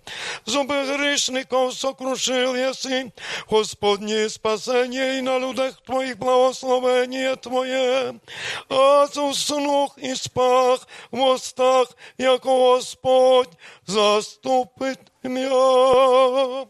[0.45, 3.13] Зубы грешников сокрушил, если
[3.51, 8.19] Господне спасение и на людях Твоих благословение Твое.
[9.17, 16.67] А зуснух і спах востах, яко Господь заступит меня.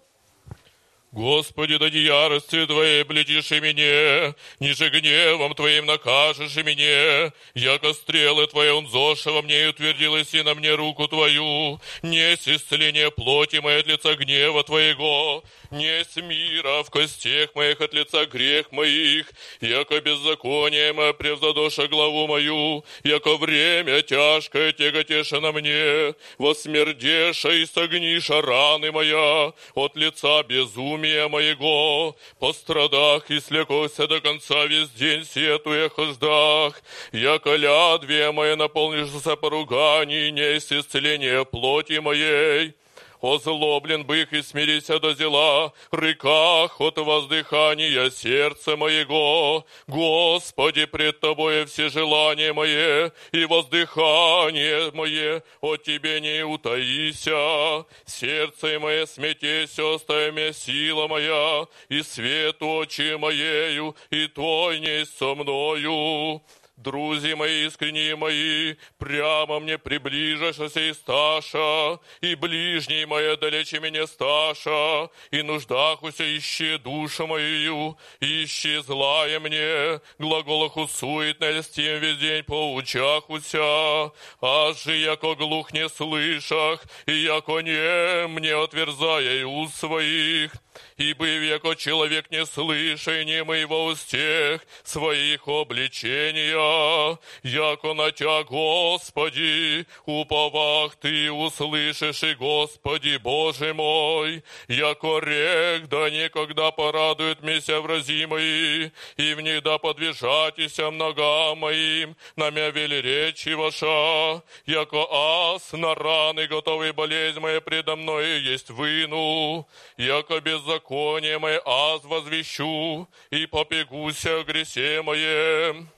[1.17, 7.95] Господи, да не ярости Твоей бледишь и меня, ниже гневом Твоим накажешь и меня, яко
[7.95, 13.11] стрелы Твои он зоша во мне и утвердилась и на мне руку Твою, не исцеление
[13.11, 19.33] плоти моей от лица гнева Твоего, не мира в костях моих от лица грех моих,
[19.63, 28.43] яко беззаконие мое превзадоша главу мою, яко время тяжкое тяготеша на мне, восмердеша и согниша
[28.43, 35.89] раны моя, от лица безумия моего, по страдах и слекося до конца весь день сетуя
[35.89, 36.83] хождах,
[37.13, 42.75] яко лядвие мое наполнишься поруганий, не исцеление плоти моей,
[43.21, 49.65] озлоблен бых и смирися до зела, рыках от воздыхания сердца моего.
[49.87, 57.85] Господи, пред Тобою все желания мои и воздыхание мое от Тебе не утаися.
[58.07, 66.43] Сердце мое смятеся, оставя сила моя, и свет очи моею, и Твой не со мною.
[66.79, 75.09] Друзі мої, искренние мои, прямо мне приближашься и сташа, и ближний моя далече меня сташа,
[75.31, 84.13] и нуждахуся ищи душу мою, ищи злая мне, глаголаху суетно льстим весь день поучахуся,
[84.43, 90.53] а же яко глух не слышах, и яко не мне отверзая уст своих,
[90.97, 100.97] и быв яко человек не слышание моего устех своих обличения, яко на Тя, Господи, уповах
[100.97, 109.35] Ты услышишь и Господи Боже мой, яко рек, да никогда порадует меня врази мои, и
[109.35, 116.47] в них да подвижатися ногам моим, на мя вели речи ваша, яко ас на раны
[116.47, 119.67] готовый болезнь моя предо мною есть выну,
[119.97, 125.89] яко беззаконие мое аз возвещу, и попегуся о гресе моем.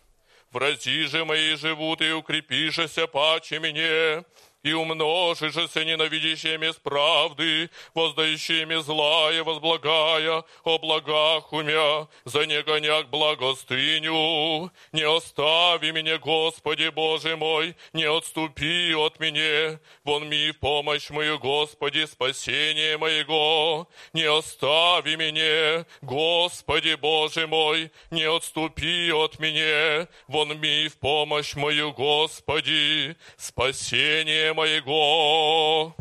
[0.52, 4.24] Врази же мои живут, и укрепишься паче мне,
[4.68, 14.70] и умножишься ненавидящими с правды, воздающими злая, возблагая о благах умя, за негоняк благостыню.
[14.92, 21.38] Не остави меня, Господи Боже мой, не отступи от меня, вон ми в помощь мою,
[21.38, 23.88] Господи, спасение моего.
[24.12, 31.92] Не остави меня, Господи Боже мой, не отступи от меня, вон ми в помощь мою,
[31.92, 35.94] Господи, спасение моего.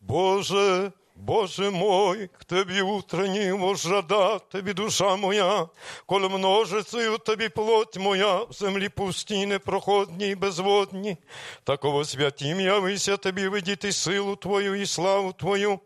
[0.00, 5.68] Боже, Боже мой, к Тобі утренні возжада, Тобі душа моя,
[6.06, 11.16] коли множицею Тобі плоть моя, в землі пусті, непроходні і безводні.
[11.64, 15.78] Такого святім явися Тобі видіти силу Твою і славу Твою,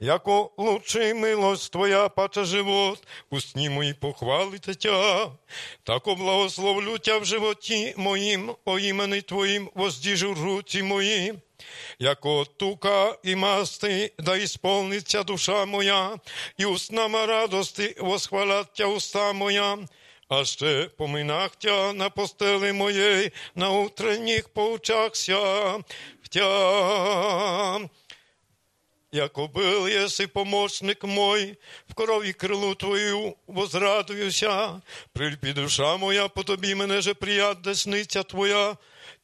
[0.00, 5.30] яко лучи милость Твоя, паче живот, устні мої похвалити Тя.
[5.82, 11.34] Тако благословлю Тя в животі моїм, о імені Твоїм, воздіжу руці мої
[11.98, 16.18] яко тука і масти, да исполнится душа моя,
[16.58, 19.78] і устнама радости восхвалять тя уста моя,
[20.28, 25.36] а ще поминах тя на постели моєї, на утренніх поучахся
[26.22, 27.88] в тя.
[29.12, 31.58] Яко был, если помощник мой,
[31.88, 34.80] в крові крилу Твою возрадуюся,
[35.12, 38.76] прильпі душа моя, по тобі мене же прият десниця Твоя,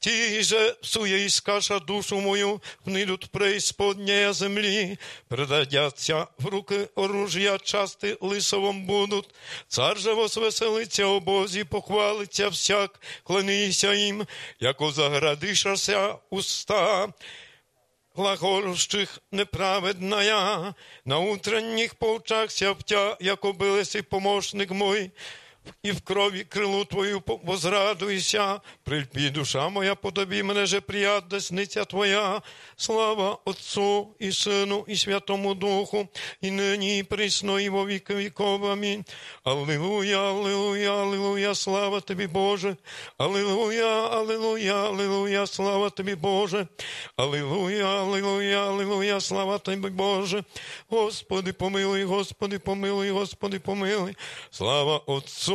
[0.03, 4.97] Ті же сує іскаша душу мою, внидут преисподняя земли,
[5.27, 9.35] предадяться в руки оружия части лисовом будут.
[9.67, 14.27] Цар же возвеселиться о Бозі, похвалиться всяк, клонися їм,
[14.59, 17.13] яко заградишася уста.
[18.15, 20.73] глаголущих неправедна я,
[21.05, 25.11] на утренних поучахся в тя, яко билися помощник мой,
[25.83, 31.85] і в крові крилу Твою по- возрадуйся, прильпі душа моя, подобі мене же прият десниця
[31.85, 32.41] Твоя,
[32.75, 36.07] слава Отцу і Сину і Святому Духу,
[36.41, 38.65] і нині і присно, і во віки віков.
[38.65, 39.05] Амінь.
[39.43, 42.75] Аллилуйя, аллилуйя, аллилуйя, слава Тобі, Боже.
[43.17, 46.67] Аллилуйя, аллилуйя, аллилуйя, слава Тобі, Боже.
[47.17, 50.43] Аллилуйя, аллилуйя, аллилуйя, слава Тобі, Боже.
[50.89, 54.15] Господи, помилуй, Господи, помилуй, Господи, помилуй.
[54.51, 55.52] Слава Отцу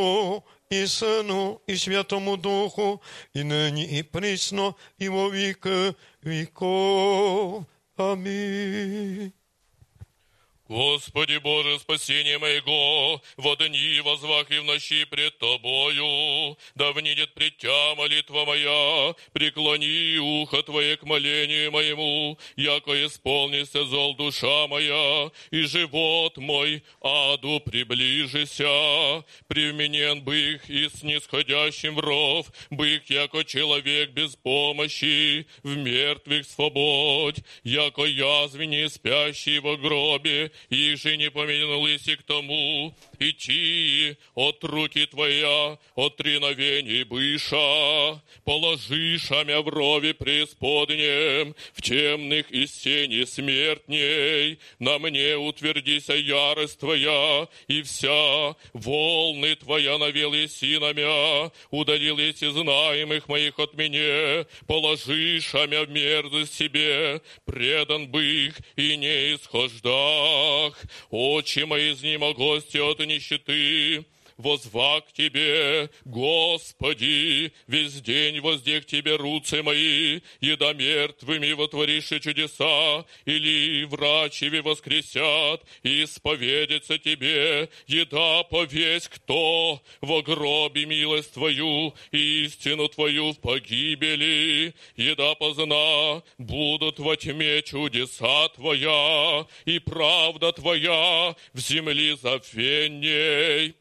[0.70, 3.02] і Сину, і Святому Духу,
[3.34, 5.94] і нині, і присно, і во віки
[6.26, 7.66] віков.
[7.98, 9.32] Амінь.
[10.69, 17.57] Господи Боже, спасение моего, в дни возвах и в ночи пред Тобою, да внидет пред
[17.57, 25.63] Тя молитва моя, преклони ухо Твое к молению моему, яко исполнится зол душа моя, и
[25.63, 35.47] живот мой аду приближися, привменен бых и снисходящим в ров, бых, яко человек без помощи,
[35.63, 42.95] в мертвых свободь, яко язвени спящий во гробе, и же не помянулись и к тому,
[43.21, 52.67] идти от руки Твоя, от треновений быша, положи шамя в рове преисподнем, в темных и
[52.67, 62.53] сени смертней, на мне утвердися ярость Твоя, и вся волны Твоя навели синамя, удалились из
[62.53, 70.79] знаемых моих от меня, положи шамя в мерзость себе, предан бых и не исхождах.
[71.11, 74.07] Очи мои изнемогости от нищеты,
[74.39, 83.85] возвак к Тебе, Господи, весь день воздех Тебе руцы мои, еда мертвыми вотвориши чудеса, или
[83.85, 93.33] врачеви воскресят, и исповедится Тебе, еда повесь кто во гробе милость Твою, и истину Твою
[93.33, 103.75] в погибели, еда позна, будут во тьме чудеса Твоя, и правда Твоя в земли завенней.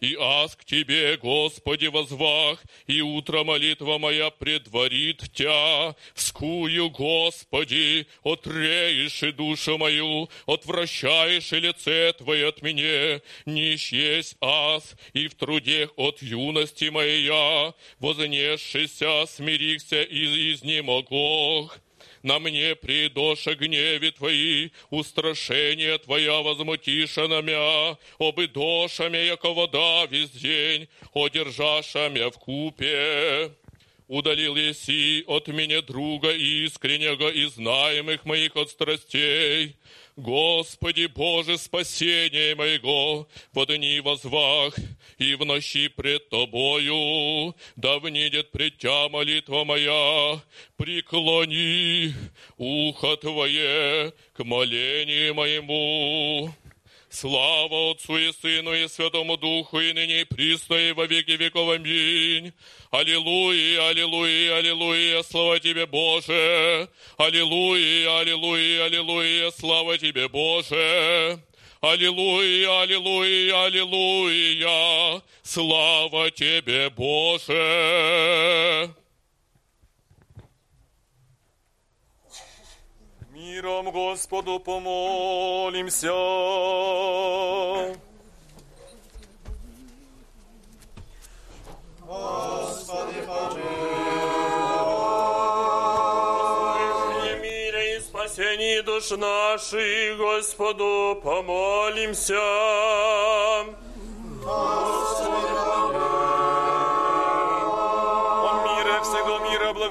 [0.00, 5.96] И аз к Тебе, Господи, возвах, и утро молитва моя предварит Тя.
[6.14, 13.20] Вскую, Господи, отреешь и душу мою, отвращаешь и лице Твое от меня.
[13.46, 21.78] Нищ есть аз, и в трудех от юности моя, вознесшийся, смирихся и изнемогох.
[22.22, 30.06] На мне придоша гневе Твои, устрашение Твоя возмутиша на мя, обы доша мя, яко вода
[30.06, 33.52] весь день, одержаша мя в купе.
[34.08, 39.76] Удалил еси от меня друга искреннего и знаемых моих от страстей.
[40.18, 44.74] Господи Боже, спасение моего, в дни возвах
[45.16, 50.42] и в ночи пред Тобою, да внидет пред Тя молитва моя,
[50.76, 52.12] преклони
[52.56, 56.52] ухо Твое к молению моему.
[57.10, 61.70] Слава Отцу и Сыну и Святому Духу, и ныне и присно, и во веки веков.
[61.70, 62.52] Аминь.
[62.90, 66.88] Аллилуйя, аллилуйя, аллилуйя, слава Тебе, Боже.
[67.16, 71.40] Аллилуйя, аллилуйя, аллилуйя, слава Тебе, Боже.
[71.80, 78.94] Аллилуйя, аллилуйя, аллилуйя, слава Тебе, Боже.
[83.38, 86.10] Миром Господу помолимся.
[92.04, 93.22] Господи,
[96.96, 102.34] Слышание мира и спасение душ наших, Господу помолимся.
[104.44, 106.17] О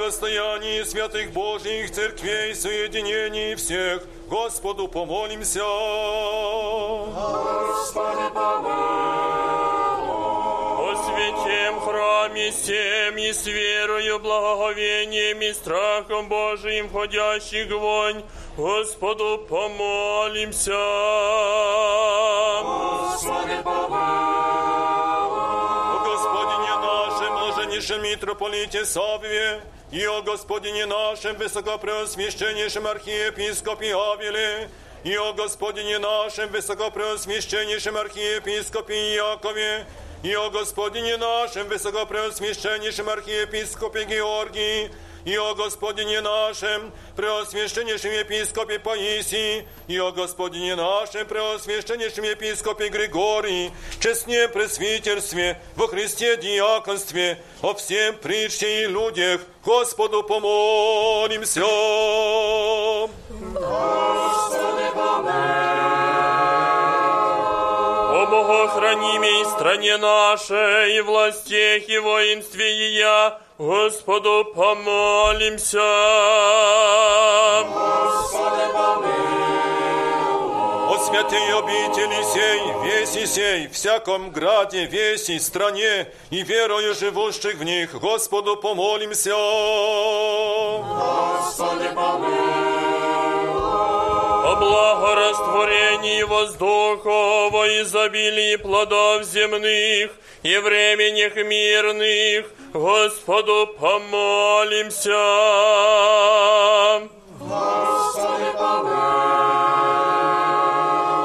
[0.07, 5.65] благостоянии святых Божьих церквей, соединении всех, Господу помолимся.
[7.59, 8.31] Господи,
[10.79, 18.23] О святем храме всем и с верою, благоговением и страхом Божиим входящих вонь,
[18.55, 20.71] Господу помолимся.
[22.63, 23.67] Господи, О
[26.05, 34.70] Господине нашем, блаженнейшем митрополите Савве, и о Господине нашем, высокопреосвященнейшем архиепископе Авеле,
[35.04, 39.86] и о Господине нашем, высокопреосвященнейшем архиепископе Якове,
[40.22, 44.90] и о Господине нашем, высокопреосвященнейшем архиепископе Георгии,
[45.26, 54.48] и о Господине нашем, преосвященнейшем епископе Паисии, и о Господине нашем, преосвященнейшем епископе Григории, честне
[54.48, 61.60] пресвитерстве, во Христе диаконстве, о всем притче и людях, Господу помолимся.
[61.60, 63.12] Господи,
[68.14, 75.79] О Богохранимей стране нашей, и властях и воинстве ее, Господу помолимся.
[77.65, 78.67] Господи,
[80.89, 87.99] О святей обители сей, веси сей, всяком граде, веси, стране и верою живущих в них,
[87.99, 89.33] Господу помолимся.
[90.83, 91.89] Господи,
[94.45, 100.11] О благорастворении воздуха, во изобилии плодов земных
[100.43, 102.45] и временях мирных,
[102.77, 105.09] Господу помолимся.
[107.39, 108.51] Господи,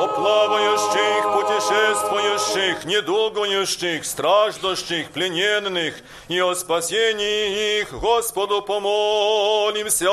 [0.00, 5.94] О плавающих, путешествующих, недугующих, страждущих, плененных
[6.28, 10.08] и о спасении их, Господу помолимся.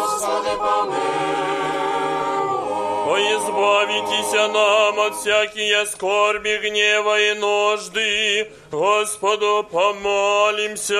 [0.00, 1.04] Господи,
[3.14, 10.94] О, избавитеся нам от всякие скорби, гнева и нужды, Господу помолимся.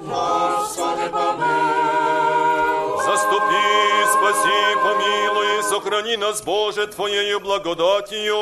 [0.00, 1.08] Господи,
[3.06, 8.36] Заступи, спаси, помилуй, сохрани нас, Боже, Твоею благодатью.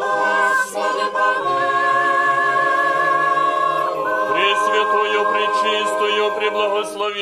[0.00, 1.93] Господи, Пресвятую,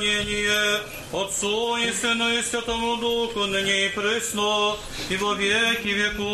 [0.00, 0.80] поклонение
[1.12, 4.76] Отцу и Сыну и Святому Духу, ныне и присно,
[5.08, 6.26] и во веки веков.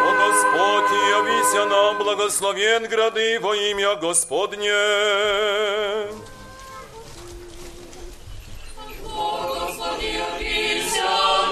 [0.00, 4.72] О Господь, явися нам, благословен грады во имя Господне.
[9.02, 11.04] Господи, явися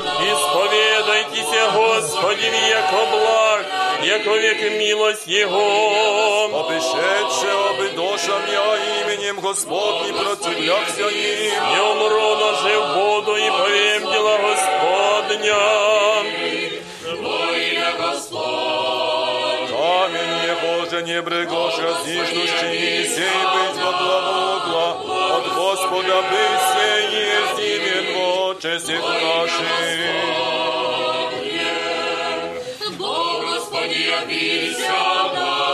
[0.05, 0.23] нам.
[0.23, 3.64] Исповедайтесь, Господи, яко благ,
[4.06, 6.46] яко век милость Его.
[6.60, 8.68] Обешедше, обидоша я
[9.02, 11.54] именем Господним противлякся им.
[11.72, 15.56] Не умру, но жив буду и повем дела Господня.
[19.70, 27.04] Камень не Боже, не брегоша, зиждущий, сей быть во главу угла, от Господа быть сей
[27.12, 30.35] есть имен во честях наших.
[34.24, 35.65] visa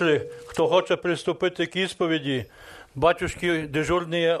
[0.00, 2.44] сестри, хто хоче приступити к ісповіді,
[2.94, 4.38] батюшки дежурні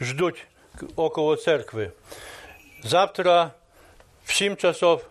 [0.00, 0.46] ждуть
[0.96, 1.90] около церкви.
[2.84, 3.50] Завтра
[4.24, 5.04] в 7 часов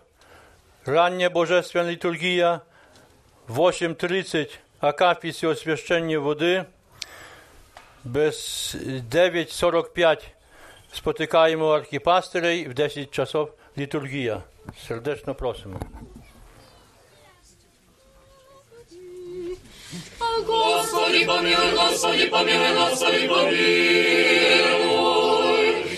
[0.86, 2.60] рання божественна літургія,
[3.48, 6.64] в 8.30 акафіс і освящення води,
[8.04, 8.36] без
[9.12, 10.18] 9.45
[10.92, 14.42] спотикаємо архіпастирей, в 10 часов літургія.
[14.88, 15.80] Сердечно просимо.
[20.40, 23.52] Господи, помилуй, Господи, помилуй, Господи, помилуй.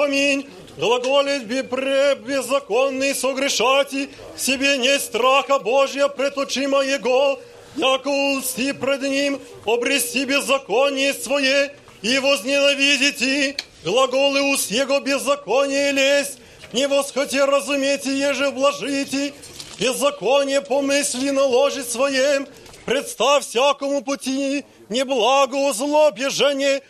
[0.00, 0.48] Аминь.
[0.76, 7.40] Глаголит беззаконный согрешати, себе не страха Божья пред очима Его,
[7.74, 16.38] яко улсти пред Ним, обрести беззаконие свое и возненавидите, глаголы уст Его беззаконие лезть,
[16.72, 19.32] не восхоте разуметь, еже блажите,
[19.80, 22.46] беззаконие помысли наложить своем,
[22.86, 26.82] представь всякому пути неблаго, зло, бежение,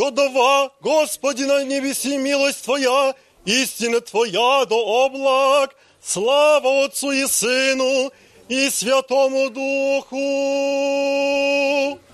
[0.00, 3.14] Годова, Господи, на небеси милость Твоя,
[3.44, 8.10] истина Твоя до облак, слава Отцу и Сыну
[8.48, 10.16] и Святому Духу.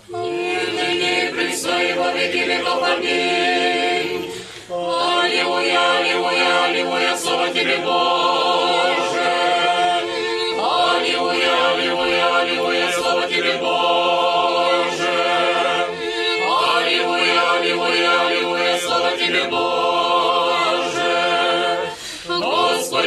[0.09, 2.83] Ныне и пресно и во веки веков.
[2.83, 4.33] Аминь.
[4.69, 8.26] Аллилуйя, аллилуйя, аллилуйя, слава Тебе, Боже.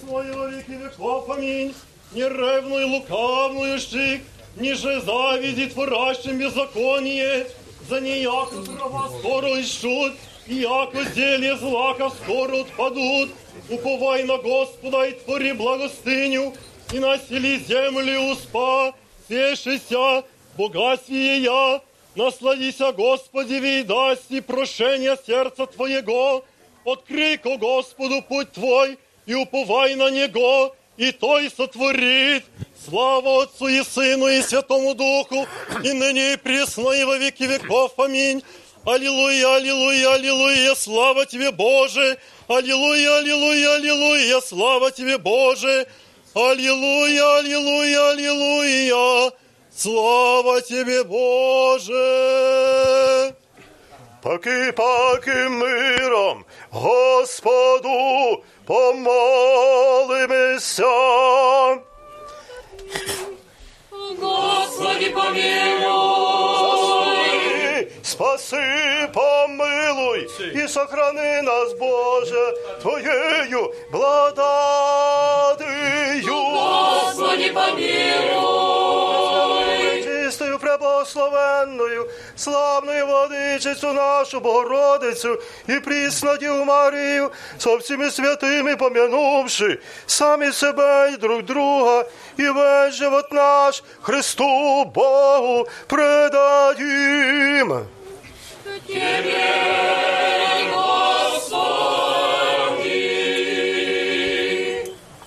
[0.07, 1.30] Во веки веков.
[1.30, 1.73] Аминь.
[2.11, 4.22] Не ревную, лукавную щик,
[4.57, 7.48] ниже завиди творящим беззаконие,
[7.89, 10.18] за неяко дрова скоро ищут, и
[10.49, 13.30] яко зелье злака скоро отпадут.
[13.69, 16.53] Уповай на Господа и твори благостыню,
[16.94, 18.94] и насели землю успа,
[19.28, 20.24] свешися,
[20.57, 21.82] богатствие я,
[22.15, 26.45] насладися, Господи, видасть и прошение сердца Твоего,
[26.86, 32.45] открой ко Господу путь Твой, и уповай на Него, и Той сотворит.
[32.86, 35.45] Слава Отцу и Сыну и Святому Духу,
[35.84, 37.99] и ныне и пресно, и во веки веков.
[37.99, 38.41] Аминь.
[38.88, 42.18] Аллилуйя, аллилуйя, аллилуйя, слава Тебе, Боже!
[42.47, 45.85] Аллилуйя, аллилуйя, аллилуйя, слава Тебе, Боже!
[46.34, 49.34] Аллилуйя, аллилуйя, аллилуйя,
[49.76, 51.93] слава Тебе, Боже!
[54.23, 60.14] Паки, паки миром, Господу помолимося.
[64.18, 67.07] Господи, помилуй.
[68.08, 74.38] Спаси, помилуй и сохрани нас, Боже, Твоею благодатью.
[76.34, 78.88] Господи, помилуй.
[80.04, 90.52] Чистою, преблагословенною, славною владичицю нашу Богородицю и присну Діву Марію, со всіми святими помянувши самі
[90.52, 92.06] себе і друг друга,
[92.38, 95.68] і весь живот наш Христу Богу
[98.66, 99.62] предадим.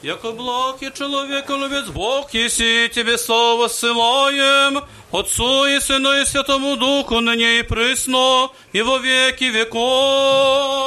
[0.06, 7.22] Яко благ и человеколюбец Бог, еси тебе слово ссылаем, Отцу и Сыну и Святому Духу,
[7.22, 10.86] ныне и присно, и во веки веков.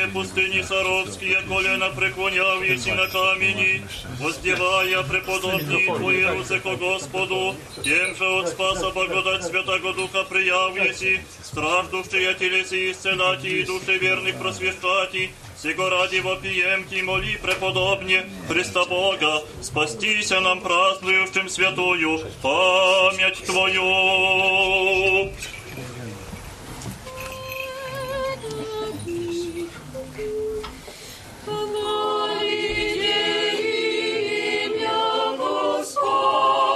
[0.00, 3.82] Благословение пустыни Саровские колено преклоняв еси на камени,
[4.18, 7.54] воздевая преподобный Твои ко Господу,
[7.84, 14.38] тем же от спаса благодать Святого Духа прияв еси, страждущие телеси исцелати и души верных
[14.38, 15.30] просвещати,
[15.62, 25.30] Сего ради вопием ти моли преподобне Христа Бога, спастися нам празднующим святую память Твою.
[35.80, 36.69] Christus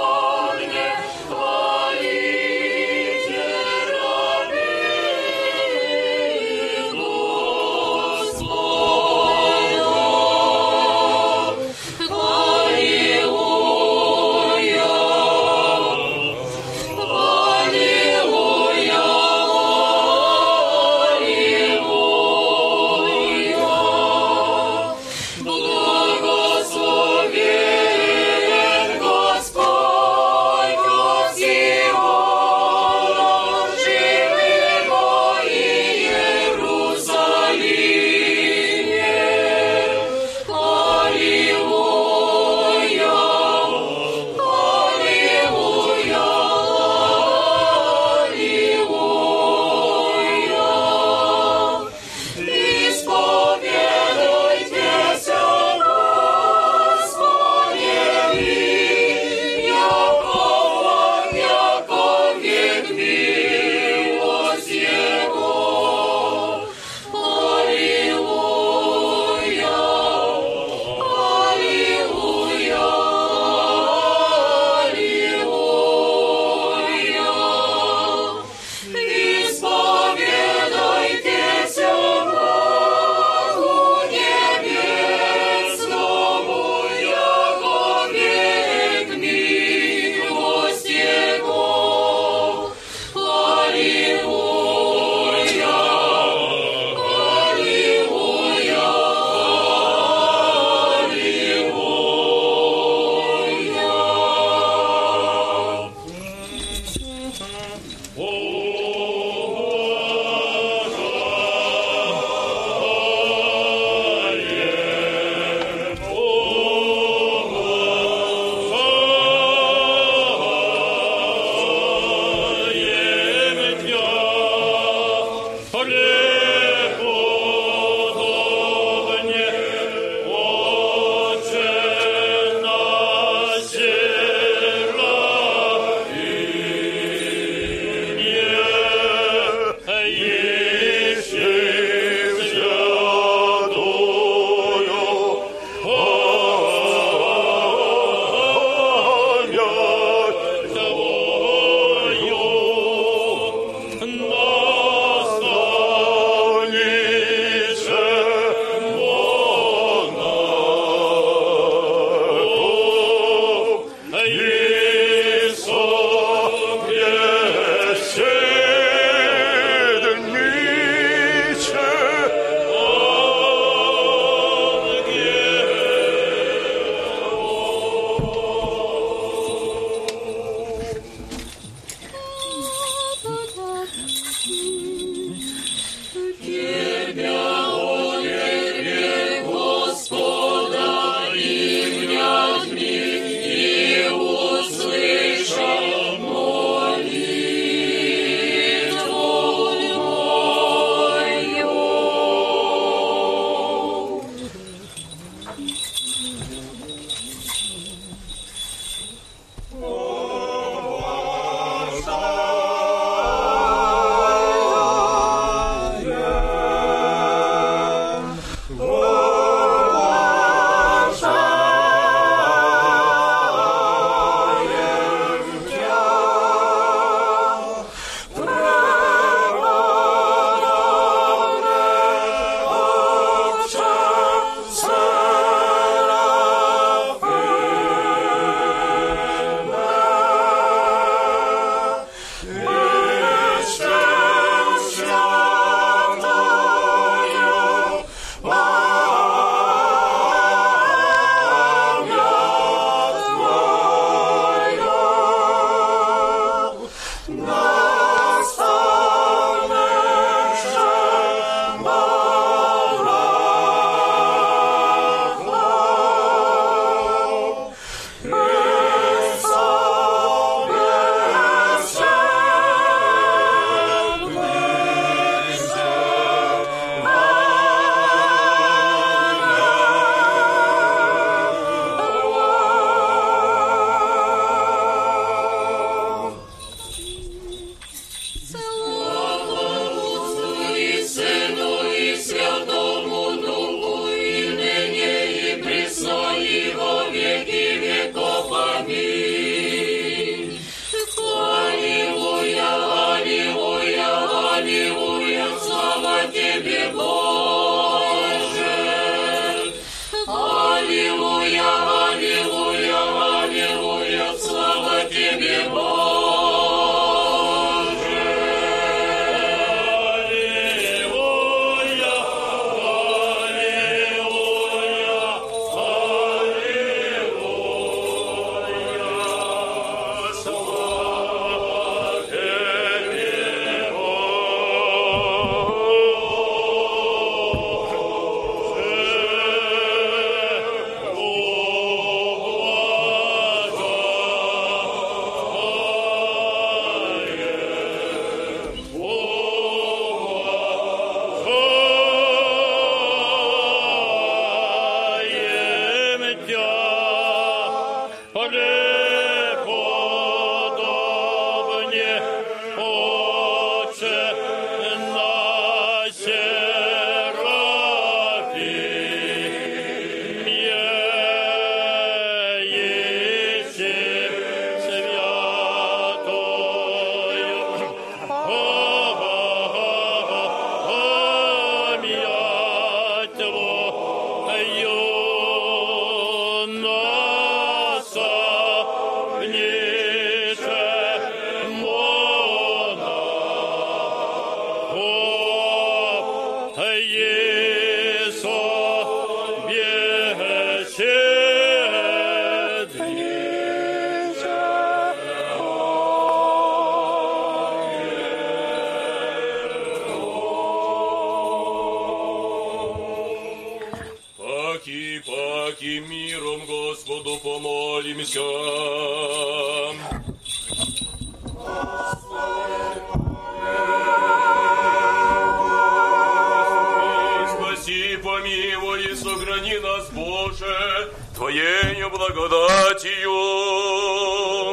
[431.35, 433.31] Твоею благодатью.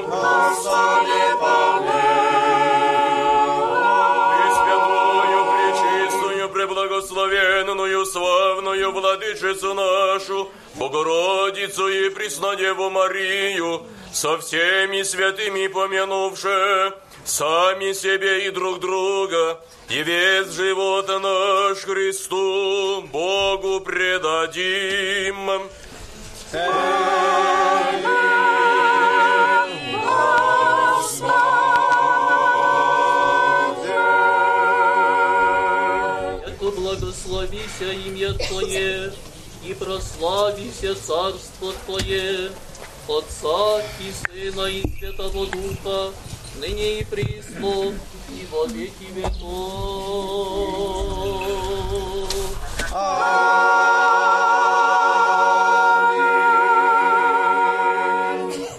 [0.07, 1.23] Господи,
[4.39, 10.52] И святую, пречистую, преблагословенную, славную владычицу нашу,
[10.83, 16.93] Богородицу и Преснодеву Марию, со всеми святыми помянувши,
[17.25, 25.71] сами себе и друг друга, и весь живот наш Христу, Богу предадим.
[36.75, 39.13] Благословися имя Твое,
[39.66, 42.52] и прославися царство Твое,
[43.08, 46.12] Отца и Сына и Святого Духа,
[46.60, 47.94] ныне и присно,
[48.30, 50.48] и во веки веков.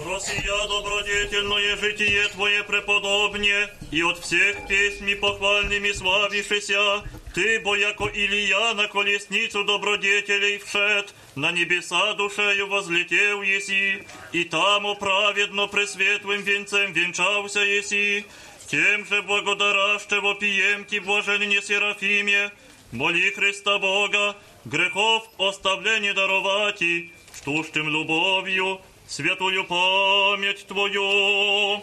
[0.05, 7.03] Просия добродетельное житие Твое преподобне, и от всех песни похвальными славишься,
[7.34, 14.04] Ты, бояко Илия, на колесницу добродетелей вшед, на небеса душею возлетел еси,
[14.34, 18.26] и там праведно пресветлым венцем венчался еси,
[18.68, 22.52] тем же благодараще вопиемки блаженне Серафиме,
[22.92, 24.36] моли Христа Бога,
[24.66, 31.82] грехов оставление даровати, штущим любовью, святую память Твою.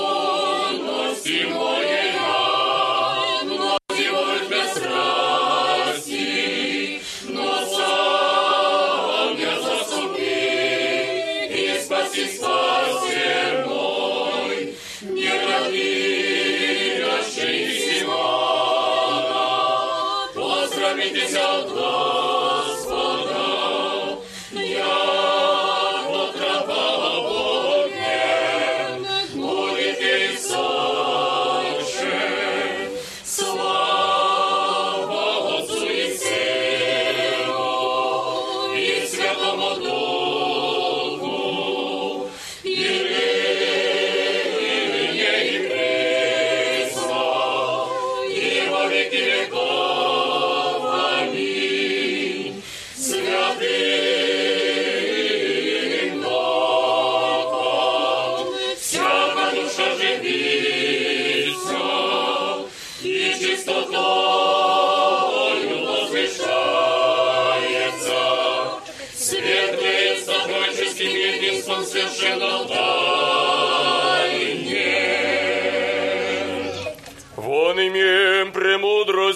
[0.00, 2.21] wolności mojej.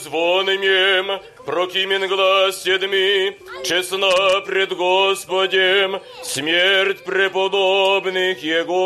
[0.07, 8.85] Имем, прокимен глаз седми, честна пред Господем, смерть преподобных Его.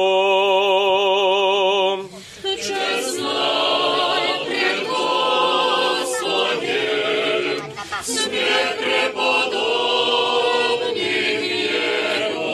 [2.42, 7.62] Честная пред Господем,
[8.02, 11.42] смерть преподобных
[12.22, 12.52] Его.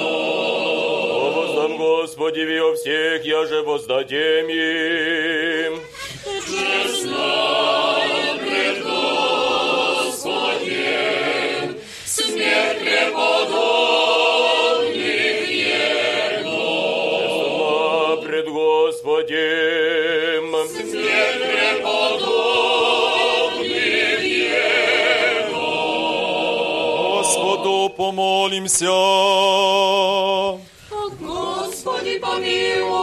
[1.12, 5.80] О воздам Господи, во всех, я же воздадем им.
[6.46, 7.95] Честная
[27.96, 28.86] помолимся.
[31.20, 32.96] Господи, помилуй.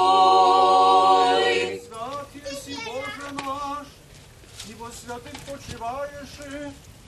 [1.82, 3.88] Святый си, Боже наш,
[4.70, 6.38] и во святых почиваешь,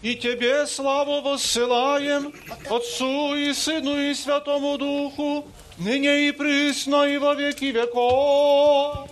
[0.06, 2.32] и Тебе славу воссылаем,
[2.70, 5.48] Отцу и Сыну и Святому Духу,
[5.80, 9.10] ныне и присно и во веки веков.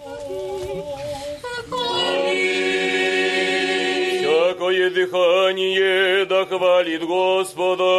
[4.20, 7.94] Всякое дыхание да хвалит Господа.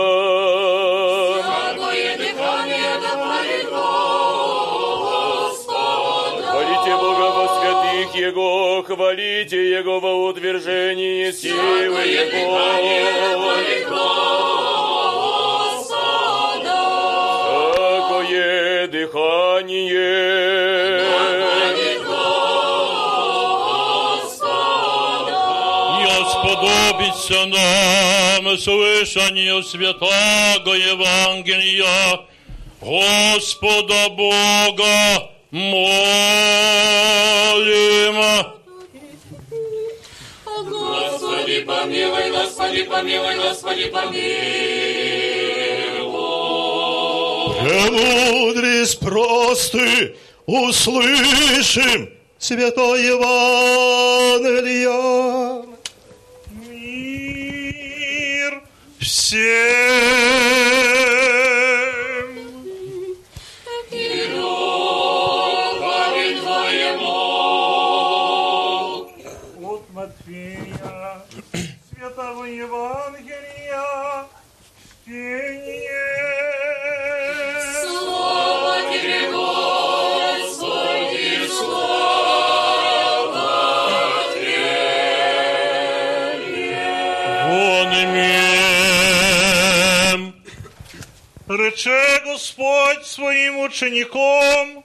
[1.42, 4.43] Всякое дыхание да хвалит Господа.
[8.24, 12.64] Его, хвалите Его во утверждении силы Его.
[18.24, 19.94] Всякое дыхание
[21.04, 22.02] Хвалит
[24.26, 24.54] Господа.
[26.00, 32.20] Я сподобиться нам слышанию святого Евангелия
[32.80, 35.84] Господа Бога молим.
[40.64, 44.14] Господи, помилуй, Господи, помилуй, Господи, помилуй.
[47.62, 50.16] Премудрость просты,
[50.46, 54.84] услышим Святое Евангелие.
[56.68, 58.62] Мир
[59.00, 60.33] всем!
[72.64, 74.24] Евангелия,
[75.04, 76.00] чтение.
[77.82, 80.88] Слава Тебе, Господи,
[81.48, 82.24] слава
[87.48, 89.40] Вон имем.
[91.46, 94.84] Рече Господь своим учеником,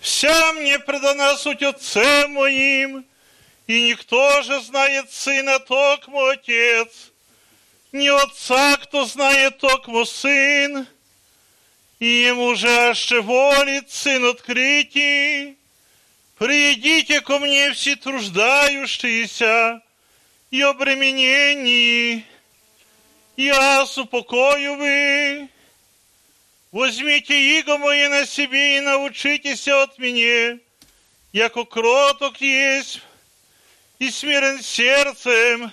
[0.00, 3.06] «Вся мне предана суть Отцем моим,
[3.66, 7.12] и никто же знает Сына, токмо Отец,
[7.92, 10.86] не Отца, кто знает токмо Сын,
[11.98, 15.56] и Ему же аще волит Сын открытий.
[16.38, 19.82] Придите ко мне все труждающиеся
[20.50, 22.24] и обремененные,
[23.36, 25.48] я упокою вы.
[26.72, 30.58] Возьмите иго мое на себе и научитесь от меня,
[31.32, 33.00] яко кроток есть
[33.98, 35.72] и смирен сердцем,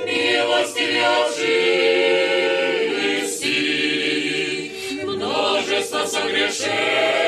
[0.08, 1.65] милостивее очисти
[6.86, 7.25] Yeah.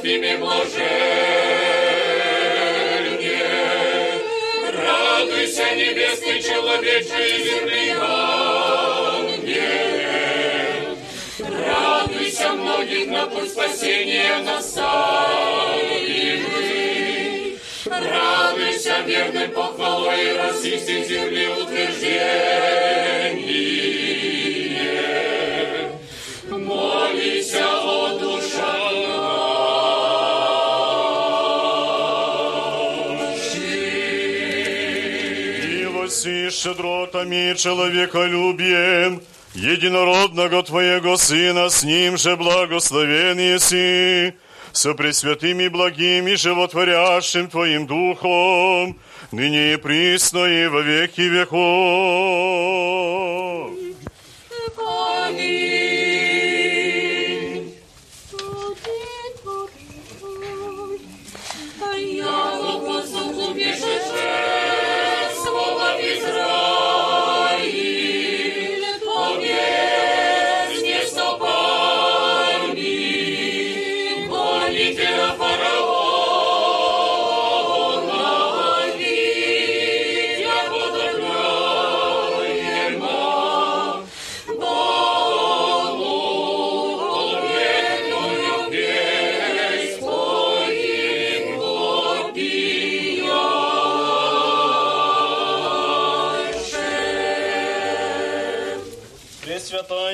[0.00, 0.80] Серафиме блаженне,
[4.72, 9.50] радуйся, небесный человече и земный ангел,
[11.38, 14.80] молися многих на путь спасения наставили.
[17.84, 20.34] Радуйся верным похвалой
[20.88, 22.40] и земли утверждение.
[26.48, 27.79] Молися,
[36.50, 39.22] щедротами, человеколюбием,
[39.54, 44.34] единородного Твоего Сына, с Ним же благословен еси,
[44.72, 48.98] со пресвятым и благим и животворящим Твоим Духом,
[49.32, 51.60] ныне и присно и во веки веков.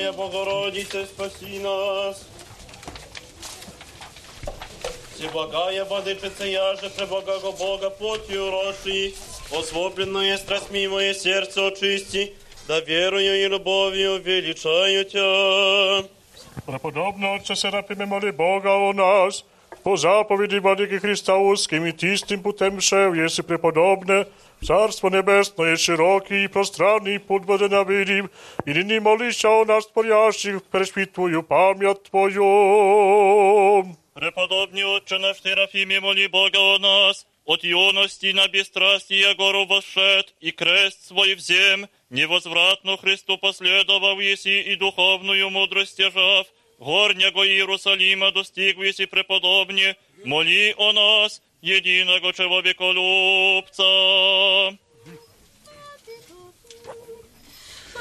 [0.06, 2.24] Пресвятая Богородица, спаси нас.
[5.14, 9.14] Всеблагая Владычица, я же преблагого Бога плотью рожи,
[9.50, 12.34] освобленное страстьми мое сердце очисти,
[12.68, 16.08] да верою и любовью величаю Тебя.
[16.64, 19.44] Преподобно Отче Серафиме, моли Бога о нас,
[19.87, 24.27] по заповеди Владыки Христа узким и тистым путем шел, если преподобно,
[24.59, 28.29] в Царство Небесное широкий и пространный путь возненавидим,
[28.65, 33.95] и ныне молися о нас, творящих, пресвит Твою память Твою.
[34.13, 40.51] Преподобный Отче наш Серафиме, моли Бога о нас, от юности на бесстрастие гору восшед, и
[40.51, 46.45] крест свой взем, невозвратно Христу последовав еси и духовную мудрость стяжав,
[46.77, 49.95] горнего Иерусалима достиг еси преподобне,
[50.25, 53.83] моли о нас, единого человеколюбца.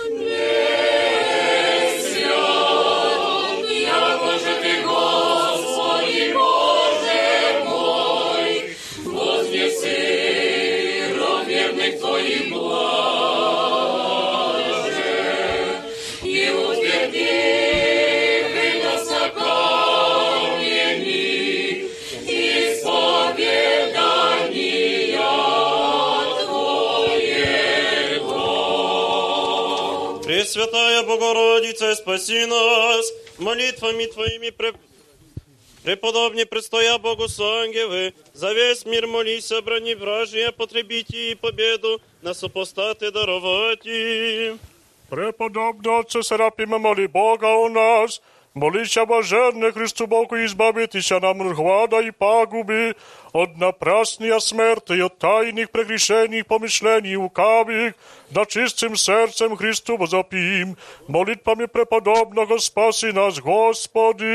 [0.08, 0.85] Яко
[30.66, 34.72] Пресвятая Богородица, спаси нас, молитвами Твоими пре...
[35.84, 42.00] Преподобне предстоя Богу с ангелы, за весь мир молись, обрани вражье, потребите и победу.
[42.22, 44.56] На супостаты даровати.
[45.08, 48.20] Преподобно Серафиме, моли Бога о нас,
[48.55, 52.95] молися блаженне Христу Богу избавитися нам от глада и пагуби,
[53.33, 57.93] от напрасния смерти и от тайных прегрешений помышлений лукавых,
[58.29, 60.77] да чистым сердцем Христу возопим,
[61.07, 64.25] молитвами преподобного спаси нас, Господи.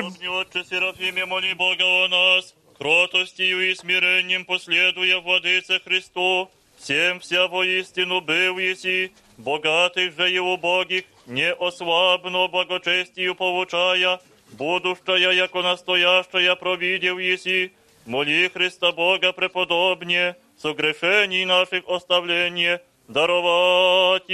[0.00, 7.46] Преподобный Отче Серафиме, моли Бога о нас, кротостью и смирением последуя Владыце Христу, всем вся
[7.46, 14.19] воистину был еси, богатых же и убогих, не ослабно благочестию получая,
[14.51, 17.71] будущая, яко настоящая провидел еси,
[18.05, 24.29] моли Христа Бога преподобне, согрешений наших оставление, даровати.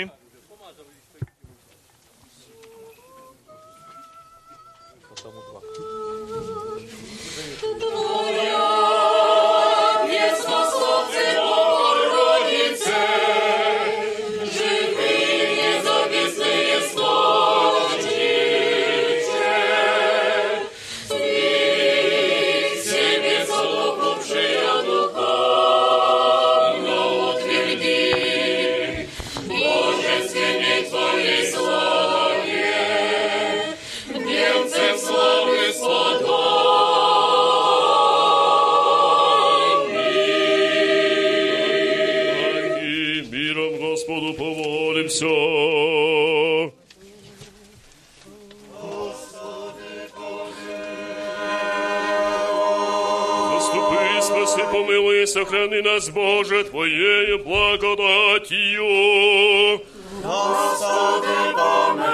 [0.00, 0.19] Твоя
[55.50, 58.84] сохрани нас, Боже, Твоєю благодатію.
[60.22, 62.10] Господи, помилуй.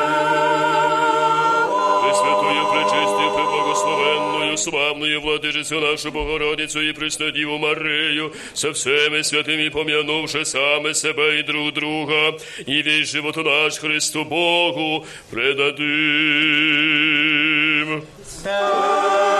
[2.02, 10.94] Пресвятує, пречисті, преблагословенною, славною владичицю нашу Богородицю і Преснодіву Марию, со всеми святими помянувши саме
[10.94, 12.32] себе і друг друга,
[12.66, 15.82] і весь живот наш Христу Богу предадим.
[18.42, 19.35] Слава!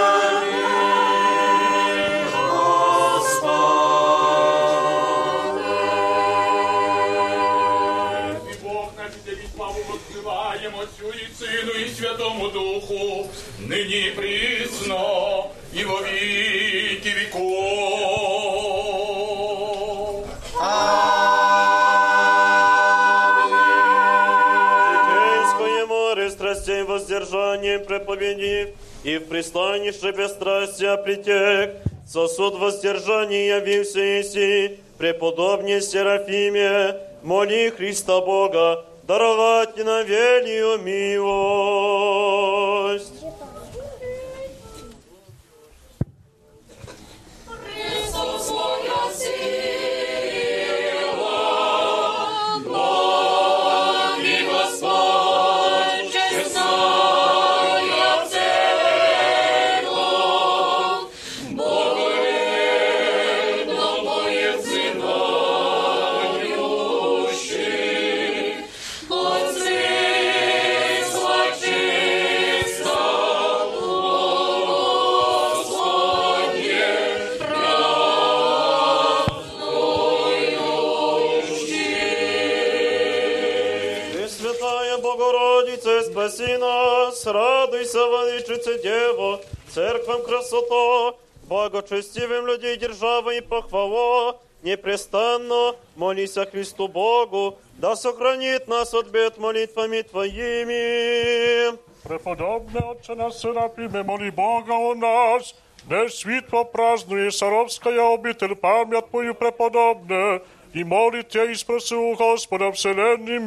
[11.66, 13.28] Сыну и Святому Духу,
[13.59, 17.47] ныне и присно и во веки веков.
[24.93, 31.76] Житейское море страстей воздержанием проповеди, и в пристанище бесстрастия притек,
[32.06, 40.02] сосуд воздержания явился Иси, преподобнее Серафиме, моли Христа Бога, даровать на
[40.78, 41.46] милость.
[86.35, 89.39] спаси нас, радуйся, владычица Дева,
[89.69, 91.17] церквам красота,
[91.47, 99.38] благочестивым людей держава и похвала, непрестанно молись о Христу Богу, да сохранит нас от бед
[99.38, 101.77] молитвами Твоими.
[102.03, 105.55] Преподобне Отче наш Серафиме, моли Бога о нас,
[105.88, 110.39] Днес світло празднує Саровська обитель пам'ять Твою преподобне,
[110.73, 113.39] і молить Тя і спроси у Господа вселенний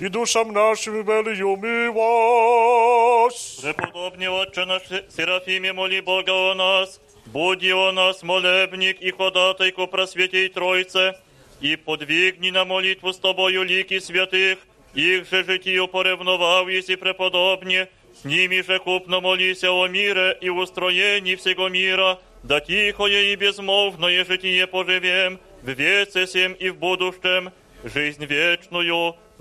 [0.00, 3.64] і душам нашим велию милость.
[3.64, 4.82] Преподобный Отче наш
[5.16, 11.14] Серафиме, моли Бога о нас, буди о нас молебник и ходатайку просветей Тройце,
[11.60, 14.58] и подвигни на молитву с Тобою лики святых,
[14.94, 17.88] их же житию поревновав, если преподобне,
[18.22, 24.24] с ними же купно молися о мире и устроении всего мира, да тихое и безмолвное
[24.24, 27.50] житие поживем, в веце сем и в будущем,
[27.84, 29.16] жизнь вечную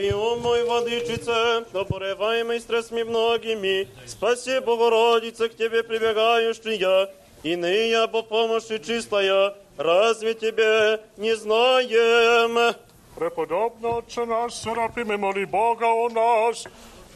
[0.00, 7.10] управи ум мой, владычице, обуреваемый страстми многими, спаси, Богородице, к Тебе прибегающий я,
[7.42, 12.74] иные по помощи чистая, разве Тебе не знаем?
[13.16, 16.64] Преподобно Отче наш Серафиме, моли Бога о нас,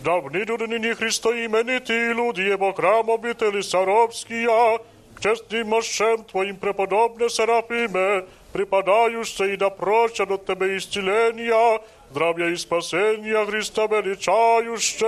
[0.04, 4.78] да в ниду нині Христа іменити люди, єбо храм обителі Саровськія,
[5.20, 8.22] чесним мощем Твоїм преподобне Серафиме,
[8.52, 11.80] припадающий и да проща до Тебе исцеления,
[12.14, 15.06] здравия и спасения Христа величающем.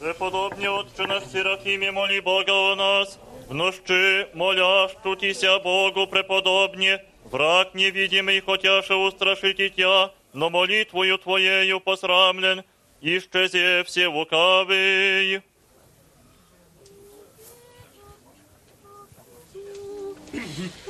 [0.00, 8.40] Преподобный Отче наш Серафиме, моли Бога о нас, в нощи молящутися Богу преподобне, враг невидимый,
[8.40, 12.62] хотяше устрашить Тя, но молитвою Твоею посрамлен,
[13.00, 15.42] исчезе все лукавый.
[20.32, 20.85] Своє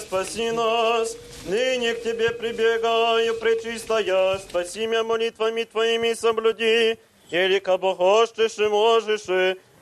[0.00, 1.16] спаси нас.
[1.46, 6.98] Ныне к Тебе прибегаю, пречистая, спаси меня молитвами Твоими соблюди,
[7.30, 9.28] или кабо хочешь и можешь,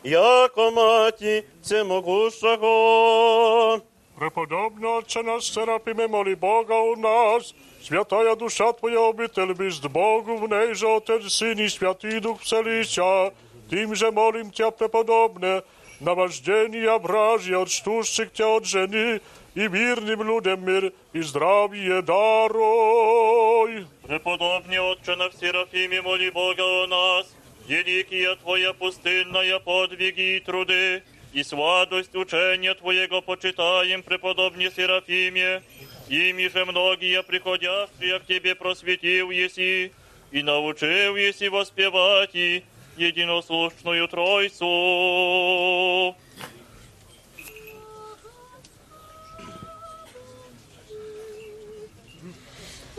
[0.03, 3.81] яко мати всемогущего.
[4.19, 7.55] Преподобно Отче наш Серапиме, моли Бога у нас.
[7.83, 13.33] Святая душа Твоя обитель бist Богу, в ней же Отец, Сын и Святый Дух вселися.
[13.71, 15.62] Тим же молим Тебя, преподобне,
[16.01, 19.21] наваждение ображья от штущих Тебя от жени,
[19.60, 23.86] и мирным людям мир и здравие даруй.
[24.07, 27.36] Преподобный Отче на Серафиме, моли Бога о нас,
[27.68, 31.03] великие Твоя пустынная подвиги и труды,
[31.34, 35.61] и святость учения Твоего почитаем, преподобный Серафиме,
[36.07, 39.91] ими же многие приходящие к Тебе просветил еси,
[40.31, 42.64] и научил еси воспевать и
[42.95, 44.65] единослушную Тройцу.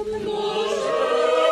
[0.06, 1.49] Lord.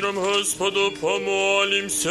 [0.00, 2.10] Миром Господу помолимся.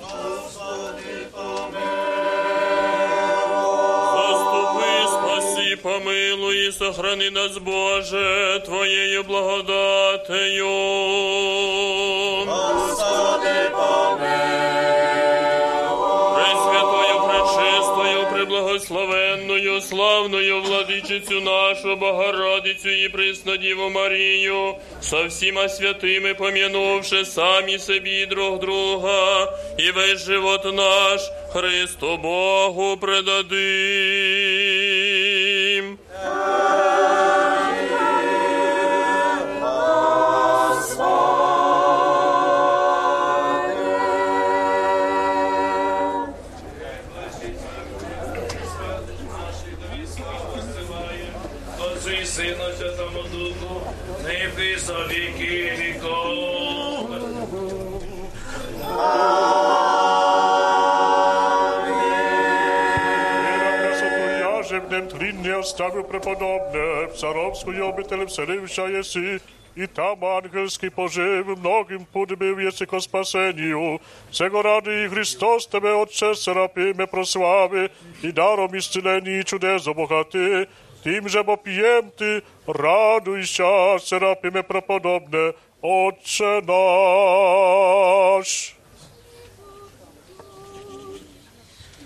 [0.00, 1.28] Господи,
[4.14, 10.66] Заступи, спаси, помилуй сохрани нас, Боже, Твоею благодатею.
[12.46, 14.36] Господи, Пресвятою,
[18.86, 28.58] преблагословенною, славною владичицю нашу Богородицю і Преснодіву Марію, со всіма святими помянувши самі собі друг
[28.60, 31.20] друга, і весь живот наш
[31.52, 34.25] Христу Богу предадим.
[66.15, 69.39] преподобне, в царовську обитель вселився єси,
[69.75, 73.99] і там ангельський пожив, многим подбив єси ко спасенню.
[74.31, 77.89] Сего ради і Христос тебе, Отче Серапиме, прослави,
[78.23, 80.67] і даром ісцелені і чудес обогати.
[81.03, 88.75] Тим же бо п'єм ти, радуйся, Серапиме преподобне, Отче наш.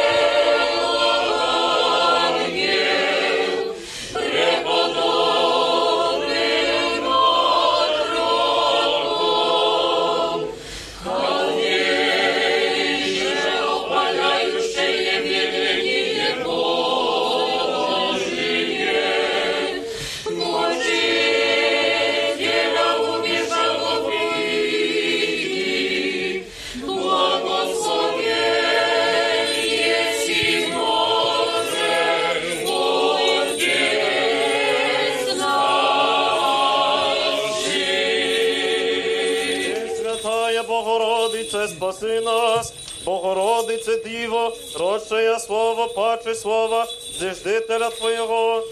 [43.05, 46.86] Богородице Диво, родшая Слово, паче Слова,
[47.18, 48.62] зиждителя Твоєго,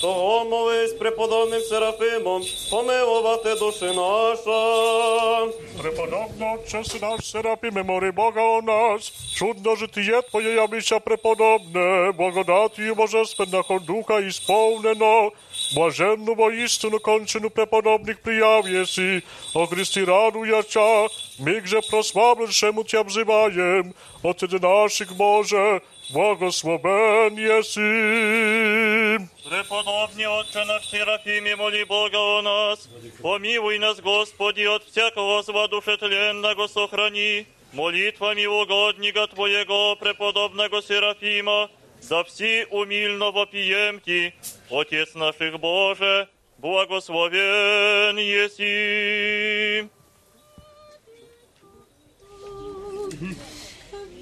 [0.00, 5.52] того молись преподобним Серафимом, помилувати душі наша.
[5.82, 13.78] Преподобно Отче наш Серапиме, мори Бога о нас, чудно житие Твоє явища преподобне, благодатію Божественного
[13.78, 15.30] Духа исполнено,
[15.75, 19.23] блаженну воистину кончену преподобных прияв еси,
[19.53, 21.07] о Христі радуяча,
[21.39, 23.93] миг же прославленшему Тя взываем,
[24.23, 25.81] Отец наших Боже,
[26.13, 29.27] благословен еси.
[29.49, 32.89] Преподобный Отче наш Серафиме, моли Бога о нас.
[33.21, 37.45] Помилуй нас, Господи, от всякого зла душетленного сохрани.
[37.73, 41.69] Молитвами угодника Твоего, преподобного Серафима,
[42.01, 44.33] за всі умільно вопіємті,
[44.69, 46.27] Отець наших Боже,
[46.57, 49.85] благословен єсі.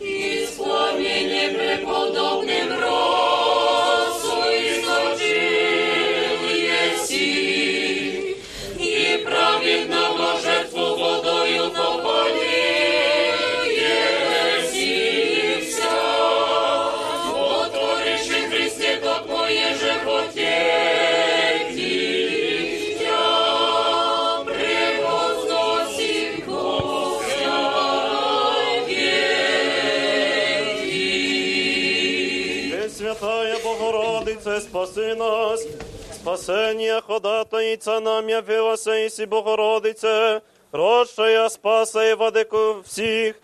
[0.01, 4.37] Исполнение преподобным росу
[4.69, 5.25] изучил
[6.93, 8.37] еси,
[8.79, 12.48] и праведного жертву водою попали
[34.86, 35.60] спаси нас,
[36.14, 40.42] спасение ходатайца нам явилася Иси Богородице,
[40.72, 43.36] росшая спаса и владыку всех,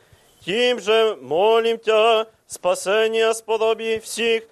[0.45, 4.45] тем же молим Тя, спасения сподоби всех,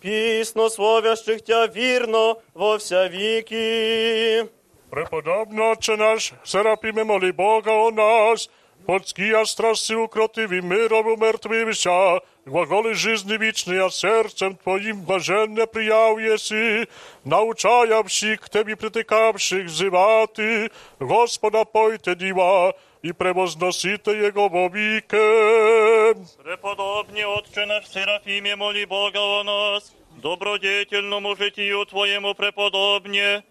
[0.00, 4.46] пісно словящих Тя вірно во вся віки.
[4.90, 8.50] Преподобно Отче наш, Серапиме моли Бога о нас,
[8.87, 16.87] подския страсти укротиви миром умертвився, глаголи жизни вічний, а серцем Твоїм блаженне прияв єси,
[17.25, 22.73] научая всіх к Тебі притикавших зивати, Господа пойте діва,
[23.03, 26.15] і превозносите Його вовіки.
[26.43, 33.43] Преподобні Отче наш Серафиме, моли Бога о нас, добродетельному житию Твоему преподобне,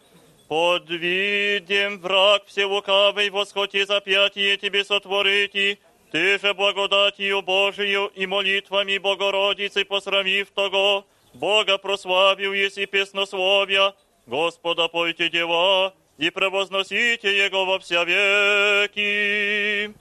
[0.51, 5.79] под видем враг вселукавый восходи запятие Тебе сотворити,
[6.11, 13.93] Ты же благодатью Божию и молитвами Богородицы посрамив того, Бога прославил, если песнословия,
[14.25, 19.93] Господа пойте дела, и превозносите Его во вся веки.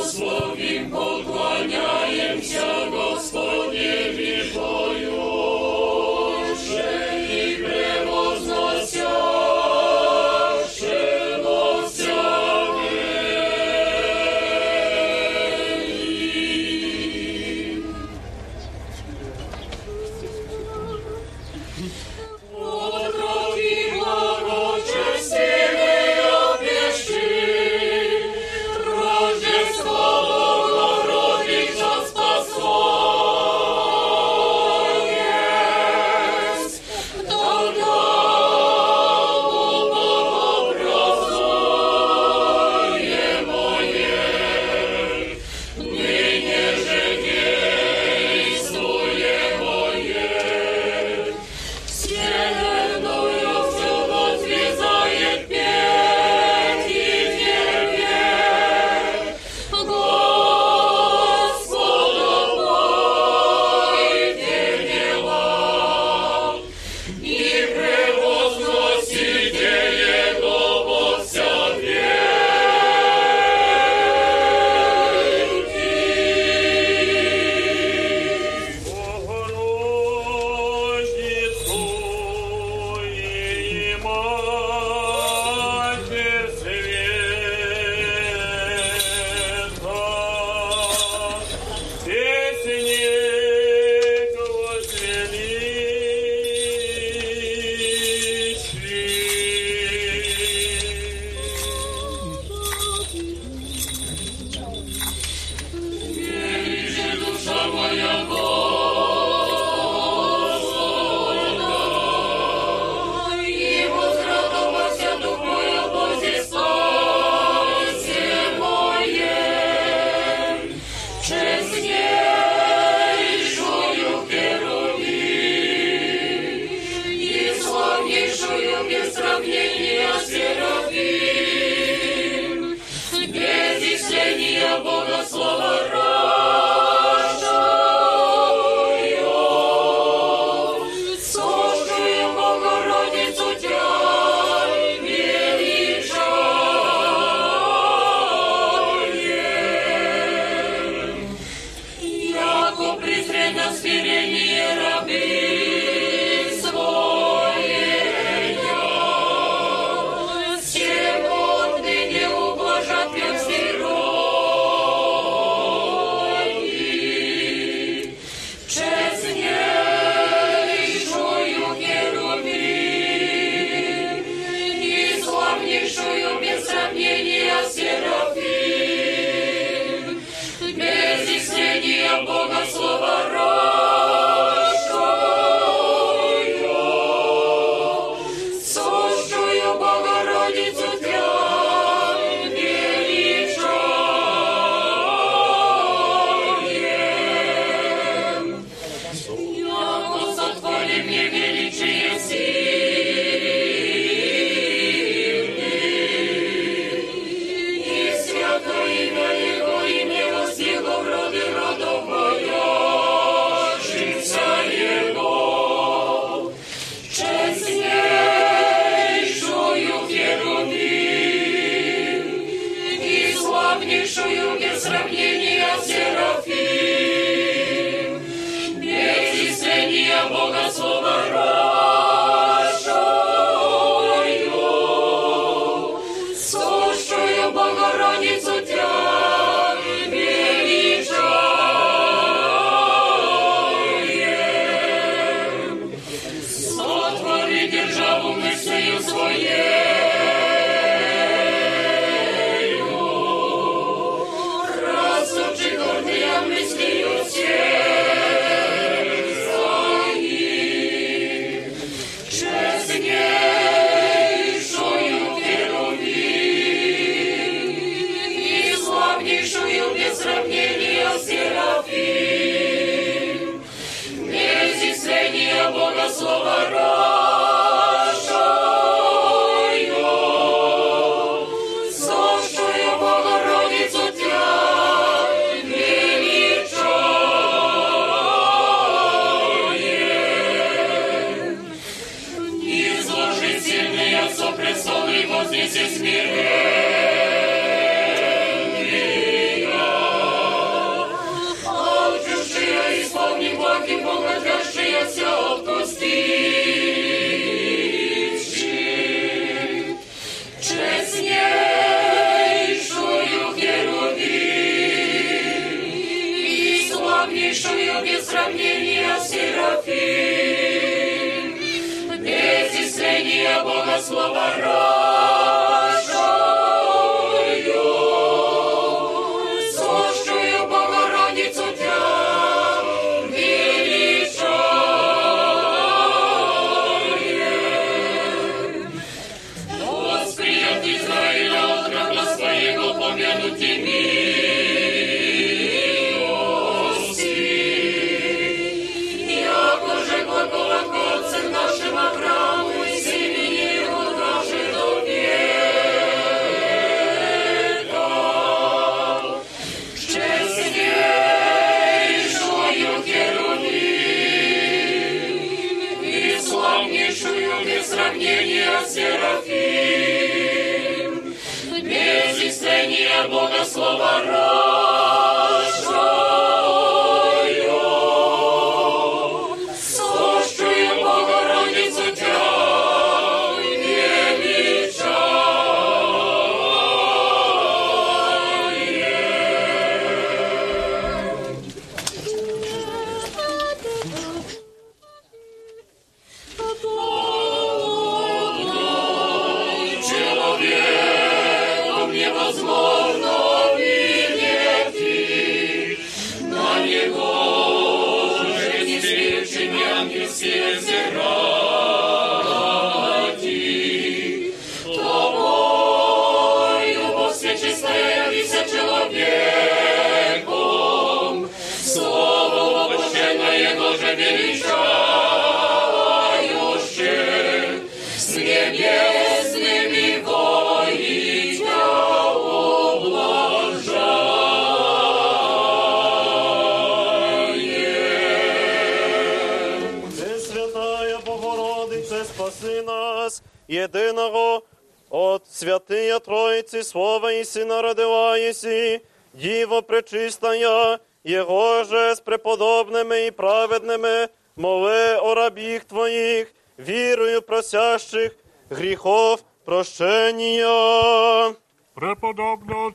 [0.00, 4.99] błogosławim, podłaniajem się Gospodnie, wielkości.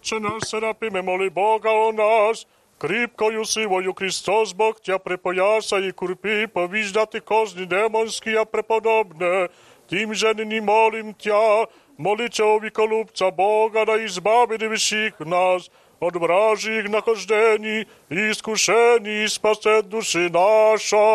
[0.04, 2.46] Отче наш Серапиме, моли Бога о нас,
[2.78, 9.48] кріпкою силою Христос Бог тя припояса і курпи, повіждати козні демонські, а преподобне,
[9.88, 11.66] тим же нині молим тя,
[11.98, 15.70] моли чоловіколюбця Бога, да избави всіх нас,
[16.00, 21.06] od wrażych nachożdżeni i skuszeni spase duszy nasza.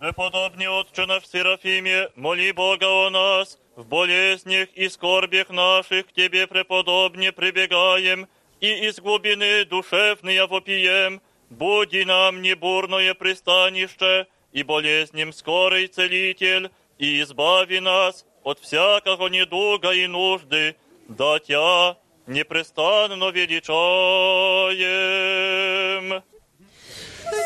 [0.00, 6.47] Преподобный Отче наш Серафиме, моли Бога о нас, в болезнях и скорбях наших к Тебе,
[6.47, 8.27] преподобне, прибегаем,
[8.61, 17.79] и из глубины душевные вопием, буди нам небурное пристанище, и болезням скорый целитель, и избави
[17.81, 20.75] нас от всякого недуга и нужды,
[21.09, 21.97] да Тя
[22.27, 23.75] непрестанно величаем.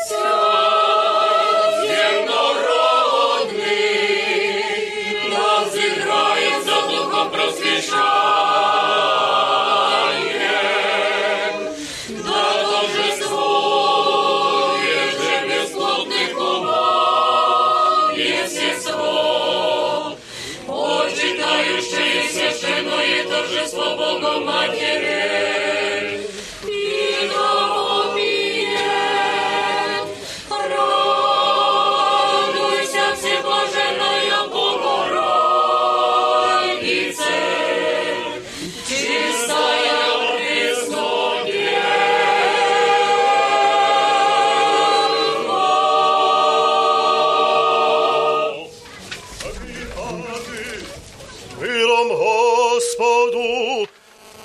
[0.08, 1.39] Земнородный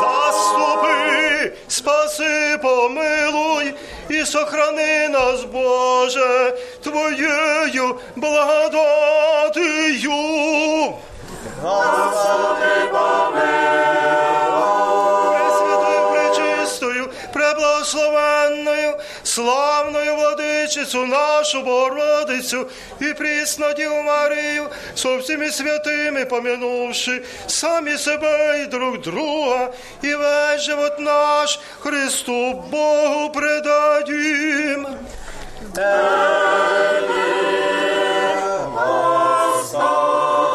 [0.00, 3.74] Заступи, спаси, помилуй
[4.08, 8.92] і сохрани нас, Боже, Твоєю благодатию.
[11.62, 13.97] Господи, помилуй.
[19.38, 22.66] славною водичицю, нашу Богородицю
[23.00, 29.68] і прісно Діву Марію, со всіми святими помянувши самі себе і друг друга,
[30.02, 34.86] і весь живот наш Христу Богу предадім.
[35.74, 37.02] Тебе,
[38.74, 40.47] Господи!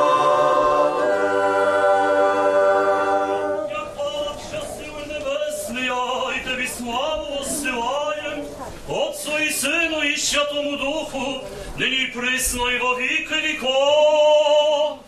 [12.51, 14.99] И во веки веков.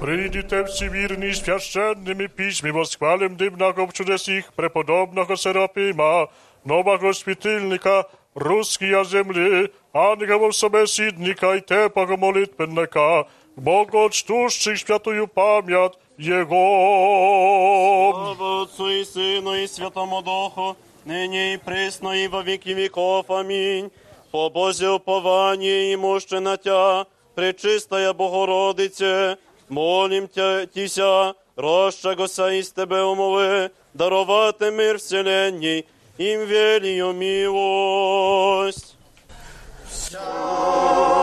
[0.00, 6.30] Придите всемирный священными письми, восхвалим дымного в чудес их преподобного Серафима,
[6.64, 18.12] нового святильника русские земли, ангелов собеседника и тепого молитвенника, Богу чтущих святую память Його.
[18.14, 20.74] Слава Отцу і Сину, і Святому Духу,
[21.04, 23.24] нині і присно, і во віки віков.
[23.28, 23.90] Амінь.
[24.30, 29.36] По Бозі уповання і мужчина тя, пречистая Богородице,
[29.68, 35.84] молім тя, тіся, розчагося із тебе умови, дарувати мир вселенній,
[36.18, 38.96] ім велію милость.
[39.90, 41.16] Слава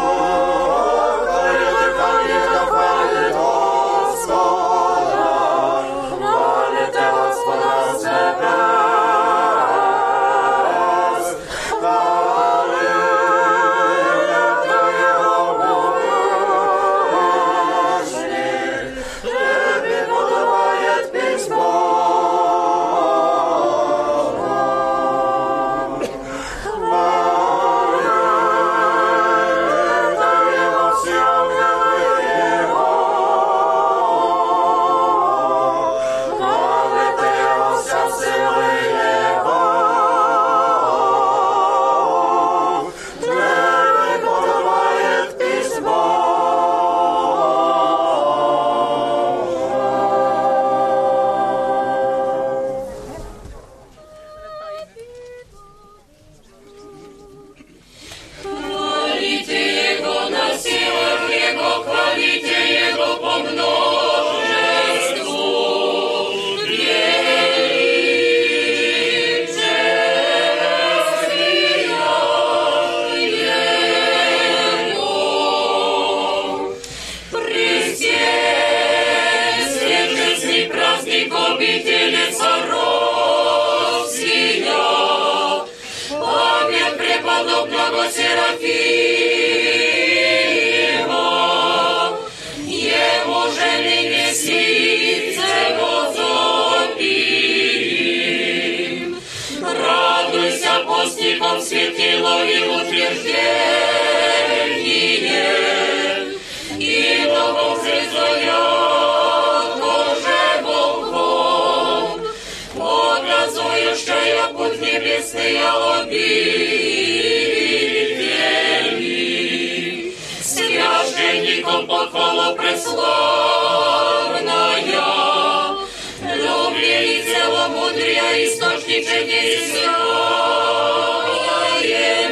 [126.35, 129.59] любви и целомудрия источничение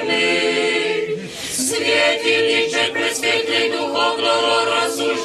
[0.04, 1.30] мы.
[1.54, 5.21] Светильничек пресветлый духовного рассуждения.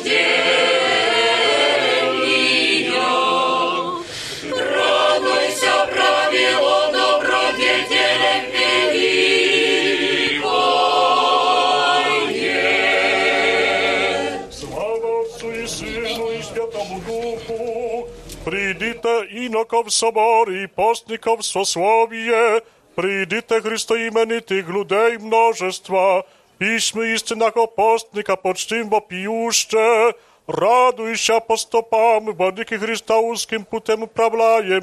[19.55, 22.61] иноков собор и постников сословие,
[22.95, 26.25] придите христоименитых людей множества,
[26.57, 30.13] письма истинного постника почтим вопиюще,
[30.48, 34.80] Raduj się apostopam, bandyki Chrysta łuskim putem prawlaje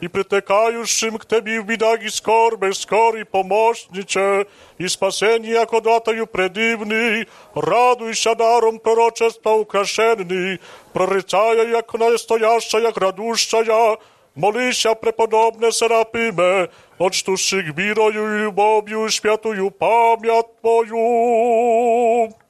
[0.00, 4.44] i pretekajuszym k tebi w bidagi skorbe, skor i pomocnicze
[4.78, 7.24] i spaseni jako dataju predivni.
[7.56, 10.58] Raduj się darom proroczestwa ukraszenni,
[10.92, 13.96] prorycaja jak najstojasza, jak raduszcza ja,
[14.36, 16.68] moli się prepodobne serapime,
[16.98, 22.40] odtuszyk biroju i bobiu światuju pamiat moju.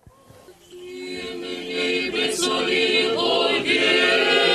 [1.90, 4.49] Lui, presso l'Evangelo.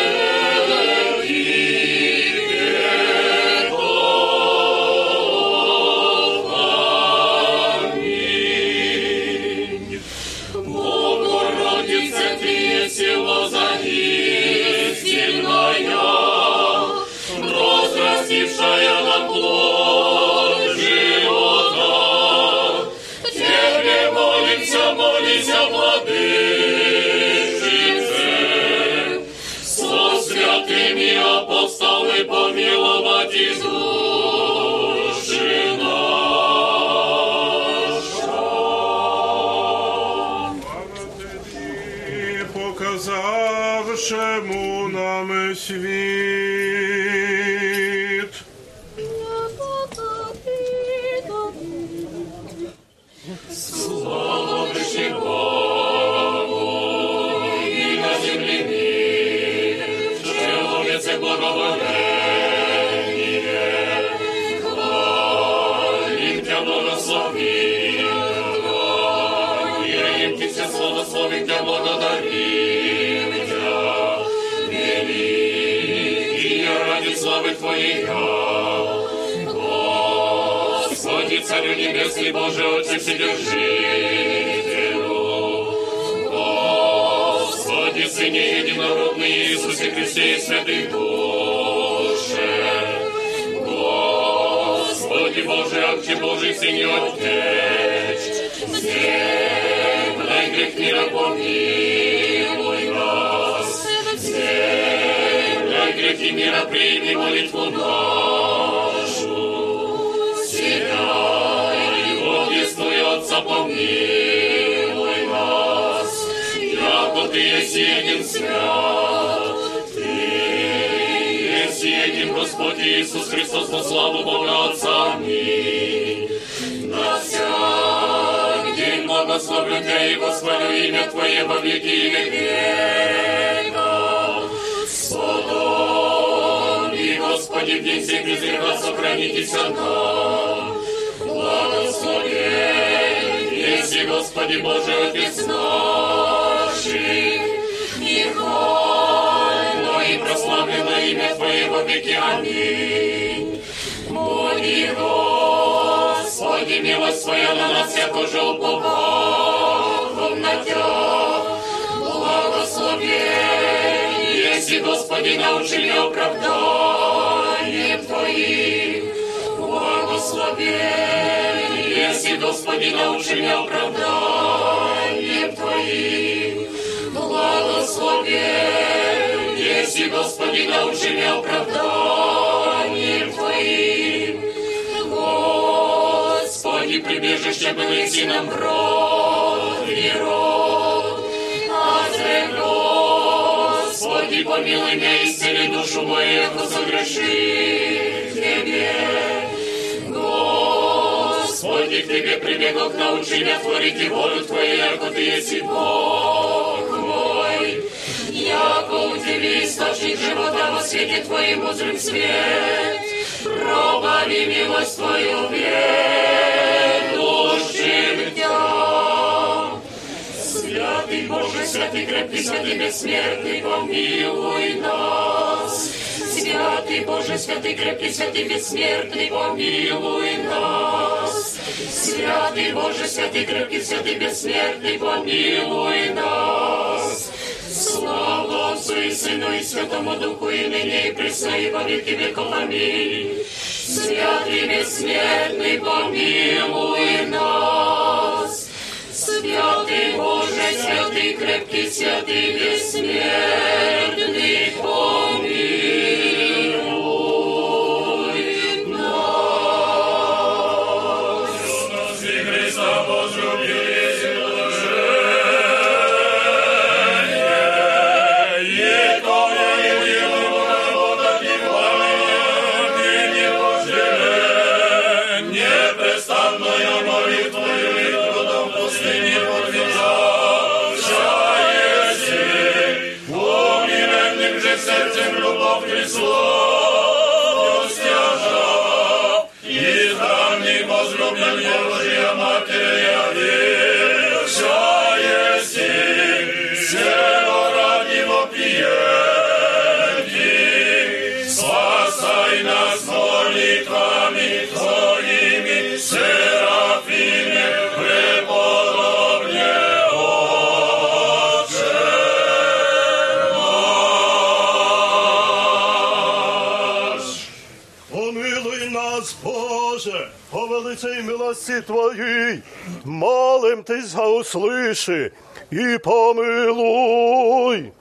[320.51, 322.59] По великій милості Твоїй,
[323.05, 325.31] молим Тися услиши
[325.71, 327.91] і помилуй.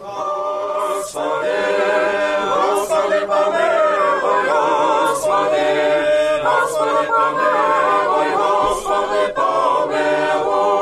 [0.00, 1.48] Господи,
[2.48, 5.66] Господи, помилуй, Господи,
[6.44, 10.80] Господи, помилуй, Господи, помилуй.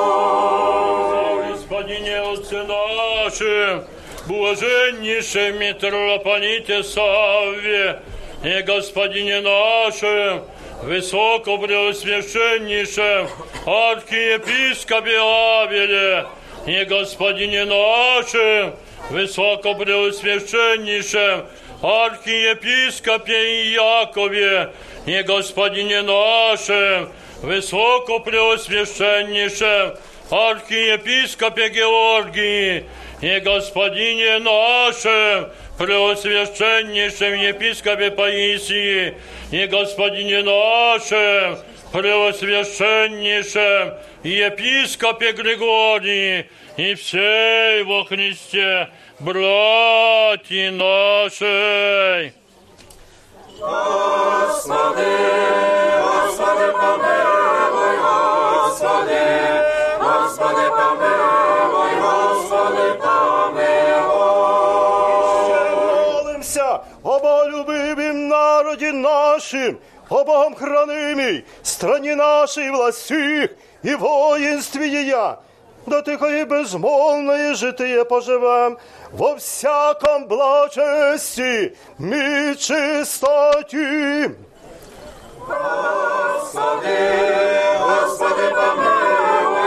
[1.53, 3.85] Господине Отце нашим,
[4.27, 8.01] блаженнейшем митрополите Савве
[8.43, 10.43] и Господине нашим,
[10.83, 13.29] высокопреосвященнейшем
[13.67, 16.27] архиепископе Авеле
[16.67, 18.75] и Господине нашим,
[19.11, 21.47] высокопреосвященнейшем
[21.83, 24.71] архиепископе Якове
[25.07, 27.09] и Господине нашим,
[27.43, 29.97] высокопреосвященнейшем
[30.31, 32.85] архиепископе Георгии
[33.21, 35.49] и господине нашем,
[35.79, 39.15] преосвященнейшем епископе Паисии
[39.53, 41.59] и господине нашем,
[41.93, 48.89] преосвященнейшем епископе Григории и всей во Христе
[49.21, 52.33] братья нашей.
[53.59, 55.17] Господи,
[56.03, 57.97] Господи, помилуй,
[58.67, 59.23] Господи,
[59.99, 61.08] Господи, помилуй,
[69.39, 73.51] нашим, о Богом хранимій, страні нашій властіх
[73.83, 75.37] і воїнстві їя.
[75.87, 78.77] До тихої безмолвної житиє поживем
[79.13, 84.31] во всяком благочесті, мі чистоті.
[85.39, 86.99] Господи,
[87.81, 89.58] Господи, помилуй,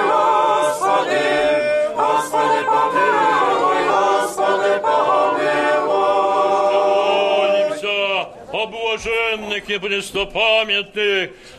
[9.04, 9.78] блаженных и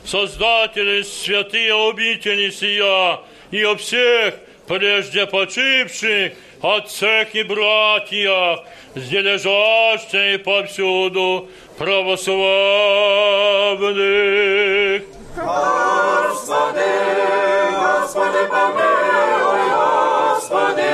[0.05, 4.35] создателей святые обители сия, и о всех
[4.67, 8.61] прежде почивших отцах и братьях,
[8.95, 11.49] где лежащих повсюду
[11.79, 12.23] православных.
[15.35, 16.93] Господи,
[17.73, 20.93] Господи, помилуй, Господи,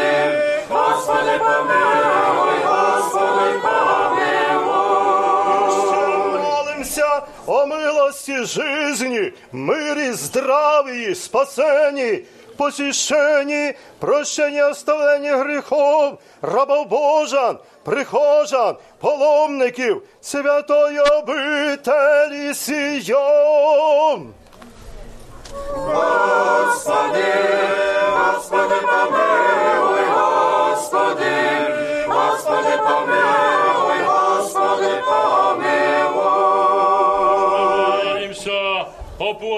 [0.68, 4.07] Господи, помилуй, Господи, помилуй.
[7.48, 12.26] О милости жизни, мире, здравии, спасении,
[12.58, 24.34] посещении, прощении оставления грехов, рабов Божан, прихожан, паломників, святої обителі сієм.
[25.74, 27.34] Господи,
[28.12, 31.32] Господи, помилуй, Господи,
[32.08, 33.67] Господи, помилуй,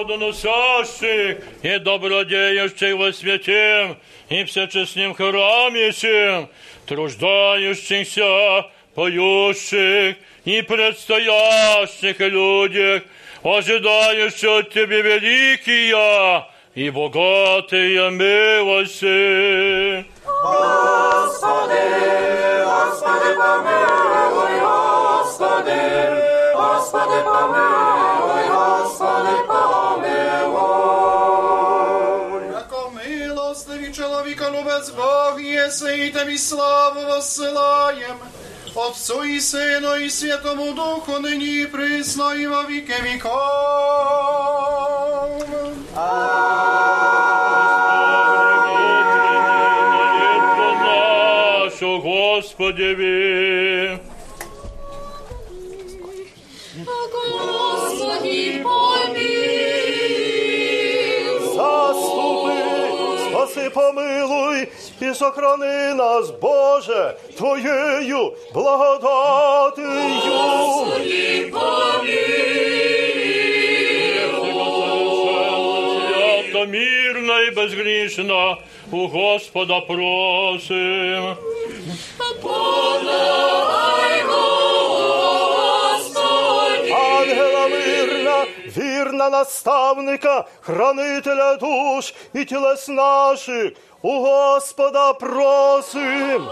[0.00, 6.48] плодоносящих и добродеющих во святем и всечестном храме сем,
[6.86, 13.02] труждающихся, поющих и предстоящих людях,
[13.42, 20.06] ожидающих от Тебе великие и богатые милости.
[20.24, 21.84] Господи,
[22.64, 25.80] Господи, помилуй, Господи,
[26.54, 27.99] Господи, помилуй,
[34.81, 38.15] Любець Бог єси, і тобі славу воссилаєм.
[38.75, 43.31] Отцу і Сину, і Святому Духу, нині і присно, і во віки віков.
[52.03, 53.99] Господеві.
[56.85, 59.90] Господи, помилуй.
[63.51, 64.67] Спаси, помилуй
[65.01, 69.87] і сохрани нас, Боже, Твоєю благодатію.
[70.27, 71.51] Господи,
[76.07, 78.57] Свято, мирно и безгрешно
[78.91, 81.35] у Господа просим.
[82.41, 84.23] Подай,
[88.77, 96.47] вірна наставника, хранителя душ і тілес наших, у Господа просим.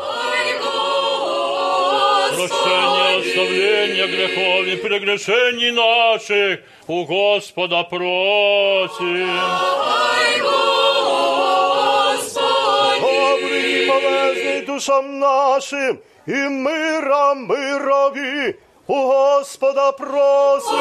[2.35, 9.39] Прощение, оставление грехов и прегрешений наших у Господа просим.
[13.01, 18.56] Добрий і полезний душам нашим, і мира мирові,
[18.90, 20.80] у Господа просим.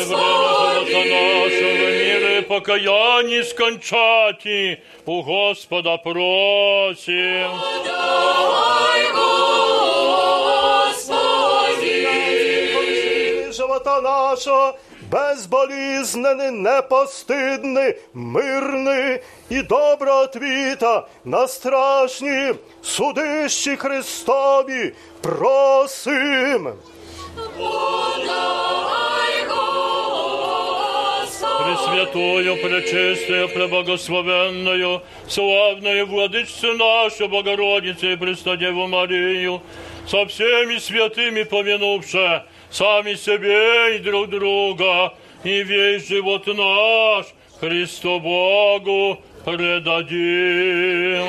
[0.00, 7.50] Отче, нашого міри покаянні скончаті, у Господа просим.
[7.60, 9.58] Подай, Господи!
[13.52, 14.74] Живота нашого,
[15.10, 19.20] безболізнений, непостидний, мирний
[19.50, 26.72] і доброотвіта на страшні судищі Христові просим.
[31.64, 39.60] Пресвятую, пречистую, преблагословенную, славную владычцу нашу, Богородицу и Преснодеву Марию,
[40.06, 47.27] со всеми святыми помянувши сами себе и друг друга, и весь живот наш
[47.59, 51.23] Христу Богу предадим.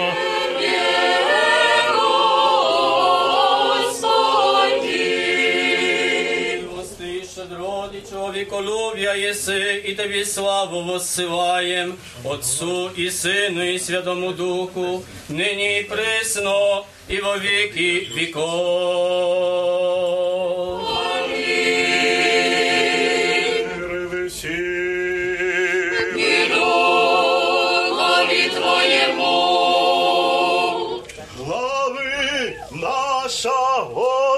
[6.62, 15.80] Милостивый, щедротный, человеколюбия еси, и Тебе славу воссылаем, Отцу и Сыну и Святому Духу, ныне
[15.80, 19.44] и пресно, и во веки веков.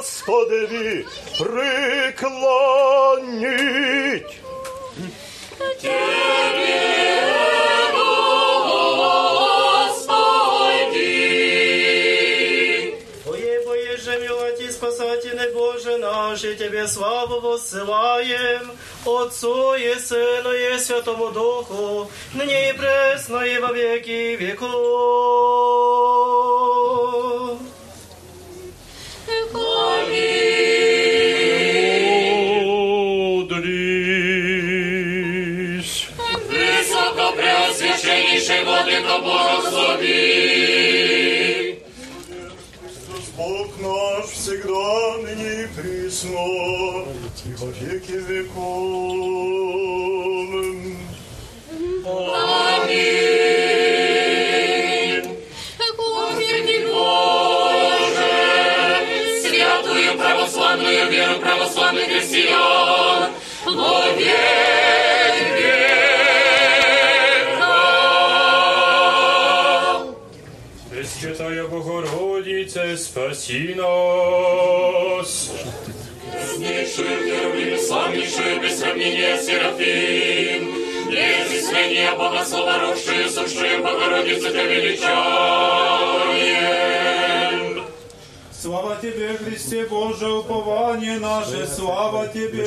[0.00, 1.04] Господеві
[1.38, 1.52] приклоніть.
[13.24, 18.70] Твое Боже, милоти, спасательный Боже наш, и Тебе славу воссылаем,
[19.04, 25.76] Отцу и Сыну и Святому Духу, ныне и пресно и во веки веков.
[36.49, 40.31] Високопреосвященнейший Владыко благослови.
[43.37, 46.47] Бог наш всегда, ныне присно,
[47.45, 49.61] и во веки веков.
[52.05, 53.60] Аминь.
[60.71, 63.31] Православную веру православных христиан,
[63.65, 65.97] во век веков.
[70.89, 75.51] Пресвятая Богородице, спаси нас.
[76.33, 80.73] Яснейшую, первым, славнейшую, без сравнения Серафим,
[81.09, 86.21] неизъяснение Бога Слова, росшую, сущую Богородицу Тебя величаем.
[88.60, 92.66] Слава Тебе, Христе Боже, упование наше, слава Тебе.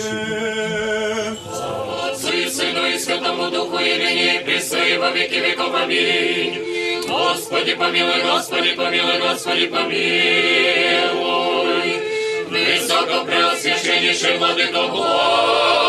[2.03, 5.73] Отцу и Сыну и Святому Духу, и ныне, и присно, и во веки веков.
[5.75, 7.03] Аминь.
[7.07, 9.99] Господи, помилуй, Господи, помилуй, Господи, помилуй.
[12.49, 15.82] Высокопреосвященнейший Владыко, благослови.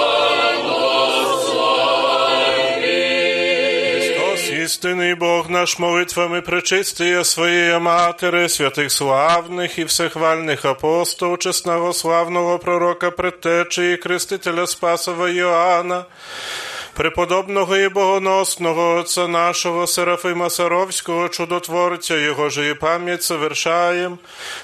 [4.65, 13.11] Істинний Бог наш, молитвами пречистия Своєї Матери, святих славних і всехвальних апостол, чесного славного пророка
[13.11, 16.05] предтечі і крестителя Спасова Йоанна,
[16.93, 24.17] преподобного і богоносного Отця нашого Серафима Саровського, чудотворця, Його же і пам'ять совершаєм,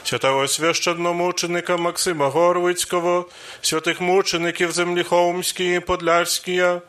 [0.03, 3.25] святого священномученика Максима Горлицького,
[3.61, 6.79] святих мучеників землі Холмської і Подляшської,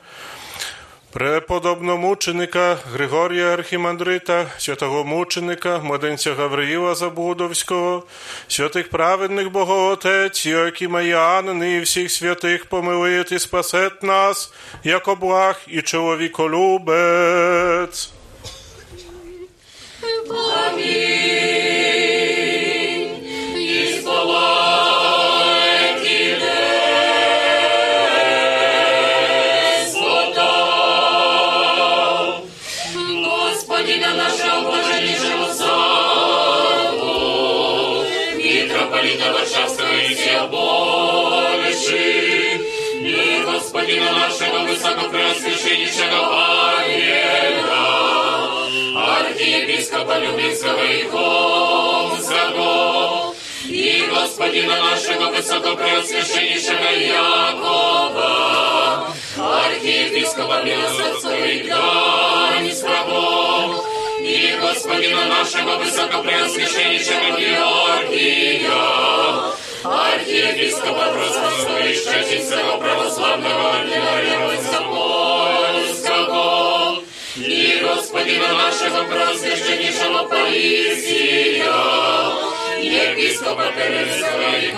[1.12, 8.02] Преподобномученика Григорія Архімандрита, святого мученика, младенця Гавриїла Забудовського,
[8.48, 14.52] святих праведних Богоотець, Йоакима Іоанни і всіх святих помилуєт і спасет нас,
[14.84, 18.10] як облаг і чоловіколюбець.
[20.68, 21.81] Аминь.
[39.02, 41.96] Митрополита Варшавского и всех больше,
[42.94, 47.82] и господина нашего высокопреосвященнейшего Павела,
[49.18, 52.54] архиепископа Люблинского и Холмского,
[53.64, 58.32] и господина нашего высокопреосвященнейшего Якова,
[59.38, 63.02] архиепископа Белосовского и Гданьского,
[64.22, 68.60] и господина нашего высокопреосвященнейшего Георгия,
[69.82, 71.12] архиепископа
[71.92, 76.38] Щечинского православного ординария Запольского,
[77.36, 81.74] и господина нашего преосвященнейшего Паисия,
[82.78, 84.70] епископа Пермского и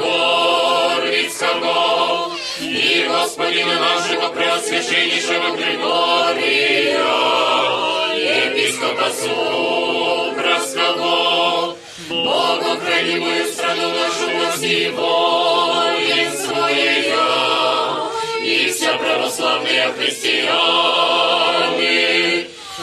[1.12, 7.53] Горницкого, и господина нашего преосвященнейшего Григория,
[8.54, 10.54] епископа Супровского,
[12.08, 14.26] Богу хранимую страну нашу
[14.92, 16.06] воинствуя,
[18.42, 20.46] и все православные христиане,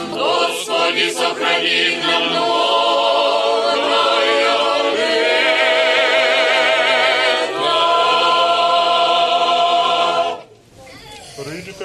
[0.10, 3.11] Господи, сохрани нам многое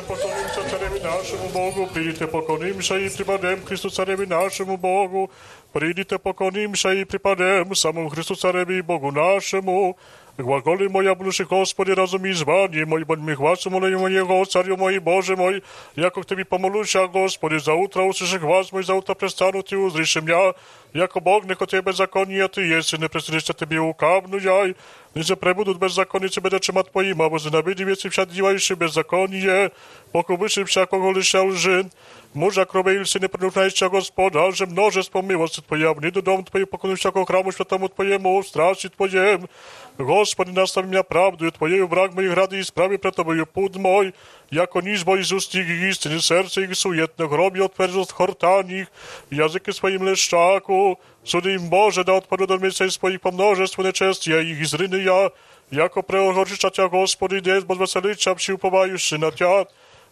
[0.08, 5.28] pokonim se caremi našemu Bogu, pridite pokonim se i pripadem Hristu caremi našemu Bogu,
[5.72, 9.94] pridite pokonim se i pripadem samom Hristu caremi Bogu našemu,
[10.37, 14.97] Глаголи моя, блуши Господи, разум и звание мой, будь ми гласу моления моего, царю мой,
[14.99, 15.63] Боже мой,
[15.95, 20.21] яко к Тебе помолуся, Господи, за утро услыши глаз мой, за утро престану Ти узриши
[20.21, 20.53] меня,
[20.93, 24.75] яко Бог, неко Тебе беззаконие Ты есть, не преследишься Тебе укавну яй,
[25.15, 29.69] не же пребудут беззаконницы bedeczym Twoim, a bo znawidzi wieci wsiadliwajszy bezzakonnie,
[30.11, 31.89] pokubyszy wszakogo liścia lży, Мужа
[32.35, 37.89] кровеильцы не принуждающего Господа, же множество милости Твоя, вниду дом Твою, поклоню всякого храму святому
[37.89, 39.49] Твоему, в страсти Твоем.
[39.97, 44.13] Господи, настави меня правдою Твоею, враг моих рады исправи пред Тобою путь мой,
[44.49, 48.87] яко низбо из уст их истины, сердце их суетно, гроби отверзост хортань их,
[49.29, 54.61] языки своим лещаку, суди им Боже, да отпаду до места своих по множеству нечестия их
[54.61, 55.31] изрыны я,
[55.69, 59.65] яко преогорчича Тя, Господи, десь возвеселича, вщупувающий на Тя,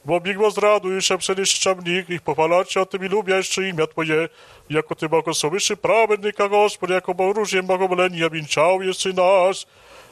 [0.03, 4.29] bo bieg возрадуюся вселища в них, их похвалача Тебе любящее имя Твое,
[4.69, 9.67] яко Ты благословишь праведника, Господи, яко оружием благоволения венчал еси нас.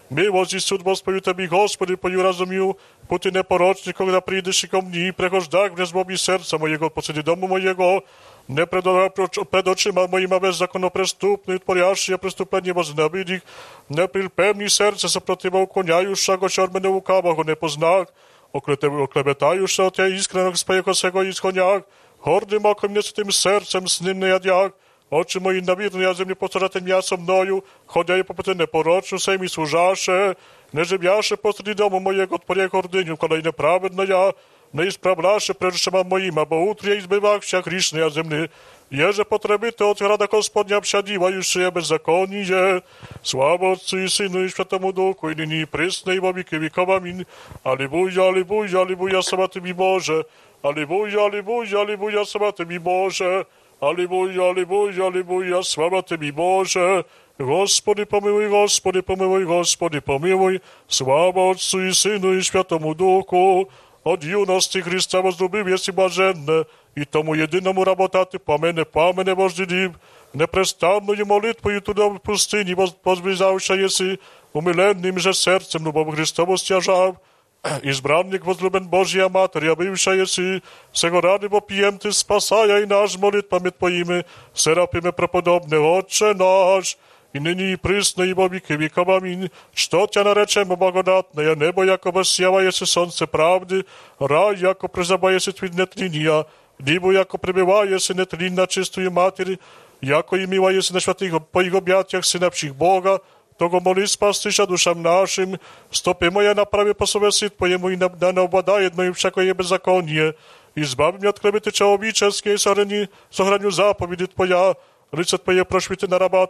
[0.10, 2.76] Милость и суд Господи Тебе, Господи, пою разумію,
[3.08, 8.04] пути непорочні, когда прийдеш ко мені, прихождак в злобі серця моєго, посреди дому моєго,
[8.48, 9.14] не пред,
[9.52, 13.42] пред очима моїма беззаконопреступний, творящие преступлення возненавидих,
[13.90, 18.08] не припевні серце сопротива уклоняющего, чор мене лукавого не познах,
[18.53, 21.89] oklebetajú sa od tej iskrenok spajekosego iskoniak,
[22.21, 24.73] hordym okom nieco sercem snymny jadjak,
[25.13, 30.35] Oczy moi nawirny jazem nie postarza tym jasą mnoju, chodziaje po potęne porocznu sejmi służasze,
[30.73, 34.33] neżybiasze postrzeli domu mojego odporie kordyniu, kolejne prawy no ja,
[34.75, 36.09] no i sprawlasze preżysze mam
[36.49, 38.49] bo utrie i zbywak się Krishny jazemny,
[38.92, 42.82] Jeże potrebite od rada Gospodnia wsiadiła już je bezzakonnie.
[43.24, 46.90] Sława Otcu i Synu i Świętemu Duchu i nyní prysnej во веки веков.
[46.90, 47.26] Аминь.
[47.64, 50.26] Аллилуйя, аллилуйя, аллилуйя, слава Тебе, Боже.
[50.64, 53.46] Аллилуйя, аллилуйя, аллилуйя, слава Тебе, Боже.
[53.82, 57.04] Аллилуйя, аллилуйя, аллилуйя, слава Тебе, Боже.
[57.40, 60.62] Господи, помилуй, Господи, помилуй, Господи, помилуй.
[60.88, 63.70] Слава Отцу и Сыну и Świętому Duchu.
[64.04, 66.66] Od juności Chrysta возлюбив єси блаженне,
[66.96, 69.92] і тому єдиному работати помене, помене вожділів,
[70.34, 74.20] непрестанною молитвою туди в пустині позблизавши єси,
[74.54, 77.18] умиленним же серцем любов Христову стяжав,
[77.84, 80.62] Избранник возлюбен Божья Матерь, явивша еси,
[80.94, 86.98] сего ради вопием Ты спасая и наш молитвами Твоими, серапиме преподобне Отче наш,
[87.34, 89.10] и ныне и присно и во веки веков.
[89.10, 89.52] Аминь.
[89.74, 93.86] Что Тя наречемо благодатное небо, яко воссява еси солнце правды,
[94.20, 96.46] рай, яко призаба еси Твид нетлиния,
[96.80, 99.60] Небо, яко пребывая си нетлинна чистую Матери,
[100.02, 103.22] яко и мила еси на святых по их объятиях сынавших Бога,
[103.58, 105.60] того моли спастися душам нашим,
[105.92, 110.36] стопи моя направи по совести Твоему и да не обладает моим всякое беззаконие,
[110.76, 114.76] избави меня от клеветы человеческие, сохрани, сохраню заповеди Твоя,
[115.12, 116.48] лице Твое прошвіти на раба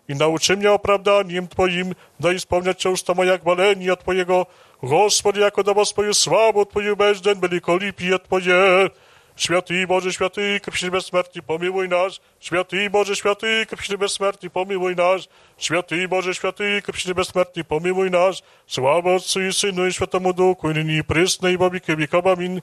[0.06, 4.48] и научи меня оправданием Твоим, да исполнять уста моя хваления Твоего,
[4.82, 8.92] Господи, яко дава свою славу Твою весь день великолепие Твое,
[9.36, 12.20] Święty Boże, święty, krepszy bezsmертny, pomiłuj nas.
[12.40, 15.28] Święty Boże, święty, krepszy bezsmертny, pomiłuj nas.
[15.58, 18.42] Święty Boże, święty, krepszy bezsmертny, pomiłuj nas.
[18.66, 22.26] Sława Otcu i Synu i Świętemu Duchu, i nyní prysnej, во веки веков.
[22.26, 22.62] Аминь.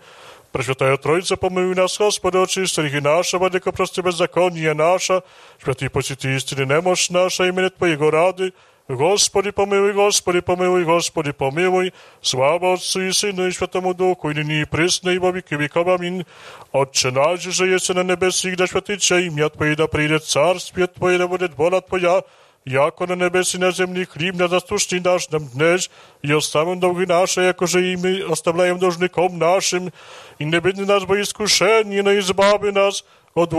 [0.51, 5.23] Пресвятая Троица, помилуй нас, Господи, очисти грехи наши, владыка, прости беззаконие наша.
[5.61, 8.53] Святый посети истины немощь наша, имени Твоего рады.
[8.87, 11.93] Господи, помилуй, Господи, помилуй, Господи, помилуй.
[12.21, 15.87] Слава Отцу и Сыну и Святому Духу, и ныне и присно, и во веки веков.
[15.87, 16.25] Аминь.
[16.73, 21.27] Отче наш же, есть на небесах, да святится имя Твое, да придет царствие Твое, да
[21.27, 22.23] будет воля Твоя,
[22.66, 25.90] Яко на небеси на земли, хліб на насущний наш нам днеш,
[26.22, 29.92] і оставим долги наші, яко же і ми оставляємо должником нашим,
[30.38, 33.04] і не бідни нас бо іскушені, но ізбави нас
[33.34, 33.54] от.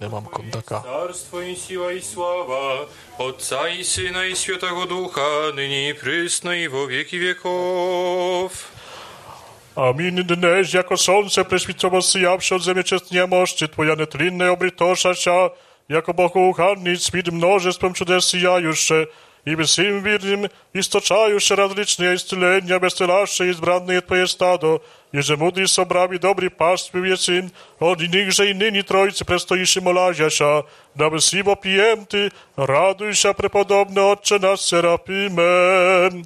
[0.00, 0.82] Nie mam kontaka.
[0.82, 2.86] Carstwo i siła i sława
[3.18, 8.72] Ojca i Syna i Świętego Ducha, nyni i prysno i w wieki wieków.
[9.76, 15.50] Amin dnes, jako słońce prześwicowo syjawsze od ziemi czesniemości, Twoja netlinne obrytosza się,
[15.89, 19.07] яко богоуханний світ множеством чудес сіяюще,
[19.45, 24.81] и всем верным, источающе различные исцеления, бестелаше избранные Твое стадо,
[25.11, 30.65] ежемудрый собрав и добрый пастве сын, от них же и ныне троицы предстоишь моляща,
[30.95, 36.25] дабы сиво пьем Ты, радуйся преподобно Отче нас Серафиме.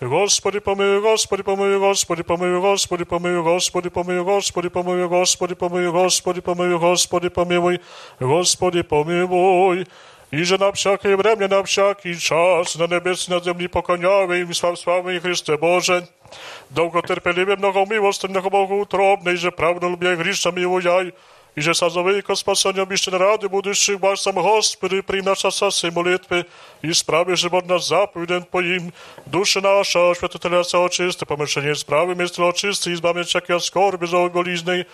[0.00, 6.40] Gospody pomył, Gospody pomył, Gospody pomył, Gospody pomył, Gospody pomył, Gospody pomył, Gospody pomył, Gospody
[6.40, 7.78] pomył, Gospody pomyłuj,
[8.20, 9.84] Gospody pomyłuj.
[10.32, 14.78] I że na wszelkie bremie, na wszelki czas, na niebiescy, na ziemi pokoniowej, im sław
[14.78, 16.06] sławy Chryste Boże.
[16.70, 21.12] Długo terpliwym, mnogo miłostem, mnogo Bogu utrobnej, że prawdę lubię, grzeszna miłujaj
[21.56, 26.44] i że za zawyjko spasenia miście rady budyższych baś sam Gospody przynasza sasy molitwy
[26.82, 28.92] i sprawy, żeby od nas zapójden po im
[29.26, 34.84] duszy nasza, oświatotelja co oczyste, pomyślenie sprawy, jest oczyste i zbawienie jakiej skorby za ogoliznej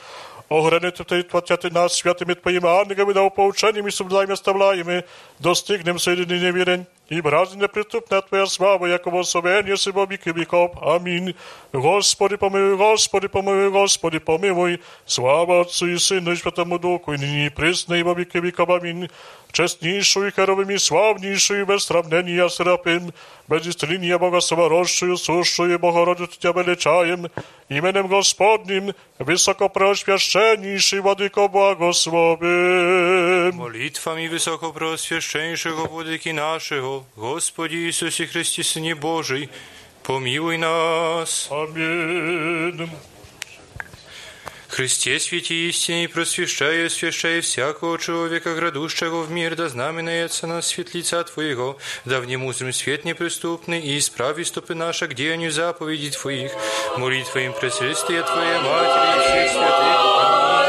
[0.50, 5.02] Огранити Ти тватяти нас святими Твоїми ангелами, да уповченими, соблюдаємо, оставляємо,
[5.40, 10.72] достигнем соединения вірень, и браzni неприступна Твоя слава, яко воsobenie си во веки веков.
[10.82, 11.36] Аминь.
[11.72, 14.82] Господи, помилуй, Господи, помилуй, Господи, помилуй.
[15.06, 18.70] Слава Отцу и Сыну и Святому Духу, и ныне и присно, и во веки веков.
[18.70, 19.10] Аминь.
[19.52, 23.14] Честнейшую, херовыми, славнейшую, без сравнения Серафим,
[23.48, 27.32] без истления Бога Соворожшую, сущую Богородицу Тебя величаем,
[27.70, 33.56] именем Господним, высокопросвященнейший Владыко благословим.
[33.56, 39.50] Молитвами высокопросвященнейшего Владыки нашего, Господи Иисусе Христе, Сыне Божий,
[40.04, 41.48] помилуй нас.
[41.50, 42.90] Аминь.
[44.73, 51.23] Христе святи истине, просвещая, освящая всякого человека, градущего в мир, да знаменается нас свет лица
[51.25, 51.77] Твоего,
[52.07, 56.53] да в нем узрим свет неприступный, и исправи стопы наши к деянию заповедей Твоих,
[56.97, 60.62] молитвой пресвятия Твоей Матери и святых.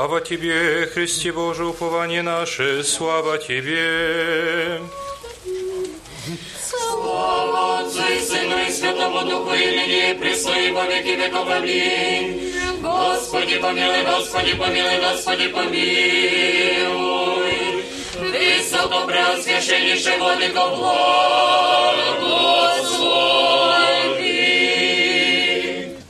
[0.00, 4.80] Слава Тебе, Христе Боже, упование наше, слава Тебе.
[6.70, 10.14] Слава Отцу и Сыну и Святому Духу, и ныне и
[10.70, 11.46] во веки веков.
[11.50, 12.50] Аминь.
[12.80, 15.84] Господи, помилуй, Господи, помилуй, Господи, помилуй.
[18.32, 22.00] Высокопреосвященнейший Владыко, благослови.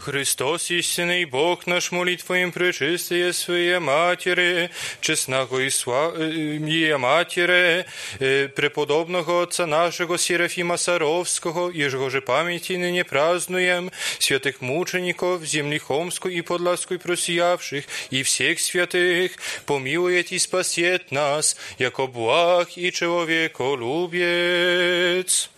[0.01, 4.71] Христос истинный Бог наш, молитвоем пречистая Своя Матери,
[5.03, 7.85] честного и славия Матери,
[8.19, 16.35] э, преподобного Отца нашего Серафима Саровского, ежего же памяти ныне празднуем, святых мучеников, земли Хомской
[16.35, 19.33] и Подлаской просиявших, и всех святых,
[19.67, 25.51] помилует и спасет нас, яко благ и человеколюбец.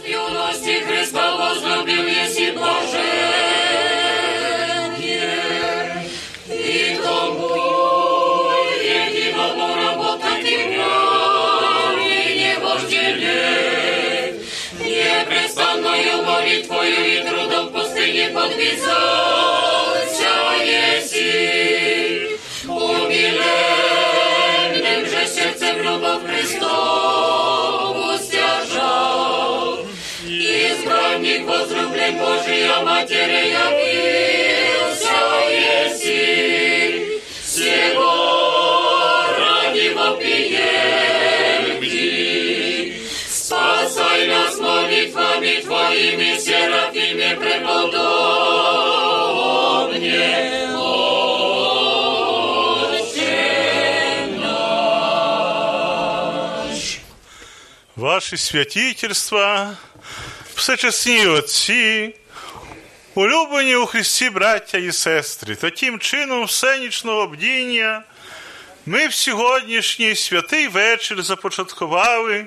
[0.00, 3.04] От юности Христа возлюбил еси блаженье,
[6.48, 9.56] и тому и вновь
[12.34, 14.36] не вожделеть,
[14.78, 18.28] непрестанною молитвою и трудом в пустыне
[31.30, 35.18] Избранник возлюблен Божия Матери явился
[35.86, 38.14] еси, всего
[39.38, 43.02] ради вопием Ти.
[43.30, 48.00] Спасай нас молитвами Твоими, Серафиме преподобне,
[53.06, 53.46] Отче
[54.38, 55.40] наш.
[60.60, 62.14] Святительства, всечесні отці,
[63.14, 68.02] улюблені у Христі браття і сестри, таким чином всенічного бдіння
[68.86, 72.46] ми в сьогоднішній святий вечір започаткували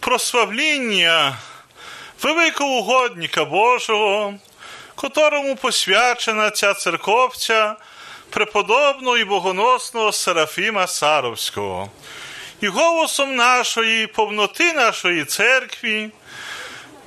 [0.00, 1.38] прославління
[2.22, 4.34] великого угодника Божого,
[4.94, 7.76] котрому посвячена ця церковця
[8.30, 11.90] преподобного і богоносного Серафіма Саровського.
[12.60, 16.10] І голосом нашої повноти нашої церкви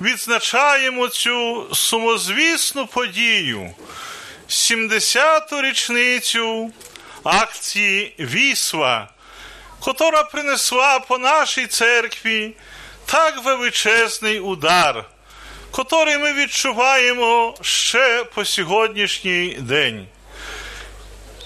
[0.04, 3.70] відзначаємо цю сумозвісну подію,
[4.48, 6.72] 70-ту річницю
[7.24, 9.08] акції Вісла,
[9.80, 12.52] котра принесла по нашій церкві
[13.06, 15.04] так величезний удар,
[15.70, 20.06] котрий ми відчуваємо ще по сьогоднішній день.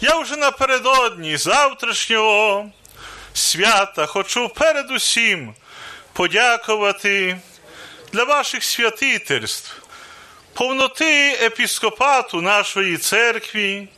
[0.01, 2.71] Я вже напередодні завтрашнього
[3.33, 5.55] свята хочу передусім
[6.13, 7.39] подякувати
[8.13, 9.83] для ваших святительств,
[10.55, 13.89] повноти епіскопату нашої церкви.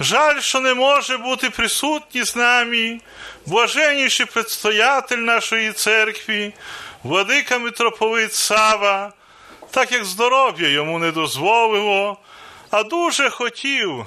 [0.00, 3.00] Жаль, що не може бути присутній з нами
[3.46, 6.52] блаженніший предстоятель нашої церкви,
[7.02, 9.12] владика митрополит Сава,
[9.70, 12.18] так як здоров'я йому не дозволило,
[12.70, 14.06] а дуже хотів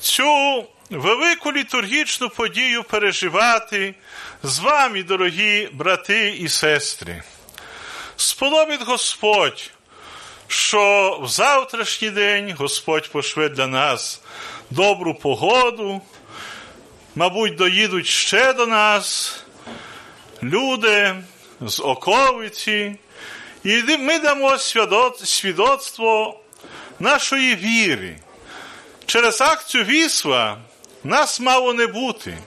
[0.00, 3.94] цю велику літургічну подію переживати
[4.42, 7.22] з вами, дорогі брати і сестри.
[8.16, 9.70] Сподобить Господь,
[10.48, 14.20] що в завтрашній день Господь пошле для нас
[14.70, 16.00] добру погоду,
[17.14, 19.36] мабуть, доїдуть ще до нас
[20.42, 21.14] люди
[21.60, 22.96] з околиці,
[23.64, 24.58] і ми дамо
[25.24, 26.40] свідоцтво
[26.98, 28.16] нашої віри.
[29.06, 30.58] Через акцію вісла
[31.04, 32.38] нас мало не бути.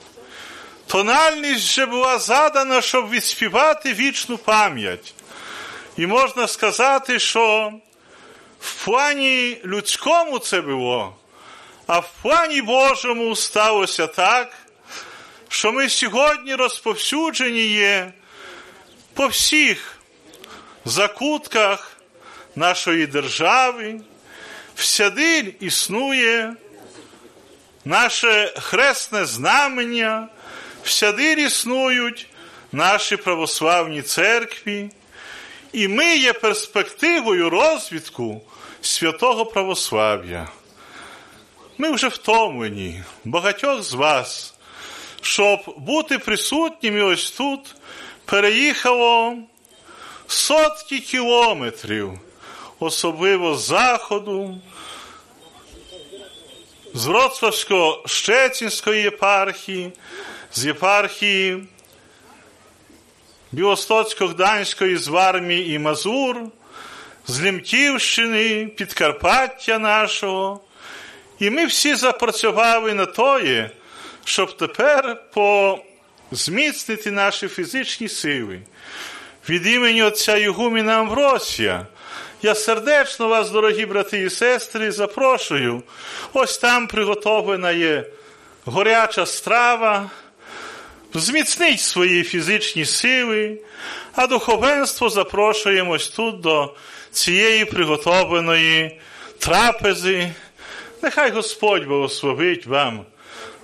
[0.88, 5.14] Тональність вже була задана, щоб відспівати вічну пам'ять.
[5.99, 7.73] І можна сказати, що
[8.59, 11.15] в плані людському це було,
[11.87, 14.53] а в плані Божому сталося так,
[15.49, 18.13] що ми сьогодні розповсюджені є
[19.13, 19.97] по всіх
[20.85, 21.97] закутках
[22.55, 24.01] нашої держави,
[24.75, 26.53] всядиль існує
[27.85, 30.27] наше хресне знамення,
[30.83, 32.27] всядиль існують
[32.71, 34.89] наші православні церкві,
[35.73, 38.41] і ми є перспективою розвитку
[38.81, 40.48] святого православ'я.
[41.77, 44.53] Ми вже втомлені, багатьох з вас,
[45.22, 47.75] щоб бути присутніми ось тут,
[48.25, 49.38] переїхало
[50.27, 52.11] сотки кілометрів,
[52.80, 54.61] особливо з заходу,
[56.93, 59.91] з Вроцлавсько-Щецінської єпархії,
[60.51, 61.67] з єпархії
[63.53, 66.37] Білостоцько-Гданської з Вармії і Мазур,
[67.27, 70.61] з Лімківщини, Підкарпаття нашого.
[71.39, 73.71] І ми всі запрацювали на тоє,
[74.23, 75.21] щоб тепер
[76.29, 78.59] позміцнити наші фізичні сили.
[79.49, 81.85] Від імені отця Єгуміна Амвросія
[82.41, 85.83] я сердечно вас, дорогі брати і сестри, запрошую.
[86.33, 88.05] Ось там приготовлена є
[88.65, 90.09] горяча страва.
[91.13, 93.57] Зміцнить свої фізичні сили,
[94.15, 96.75] а духовенство запрошуємось тут до
[97.11, 98.99] цієї приготовленої
[99.39, 100.31] трапези.
[101.01, 103.05] Нехай Господь благословить вам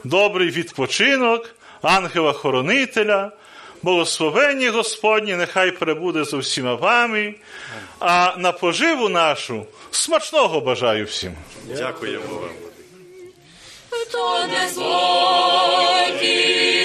[0.03, 3.31] добрий відпочинок, ангела-хоронителя,
[3.83, 7.35] благословення Господні, нехай перебуде з усіма вами,
[7.99, 11.33] а на поживу нашу смачного бажаю всім.
[11.67, 12.49] Дякуємо вам.
[13.89, 16.84] Хто не злодій,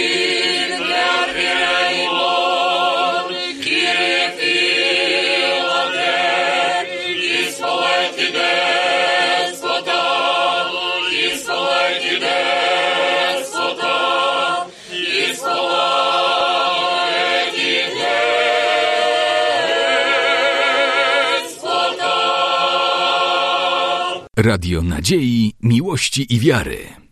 [24.50, 27.09] Radio Nadziei, Miłości i Wiary.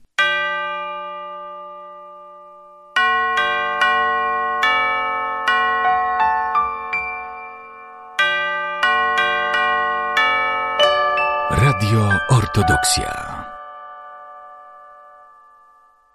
[11.78, 13.37] Radio Ortodoksja.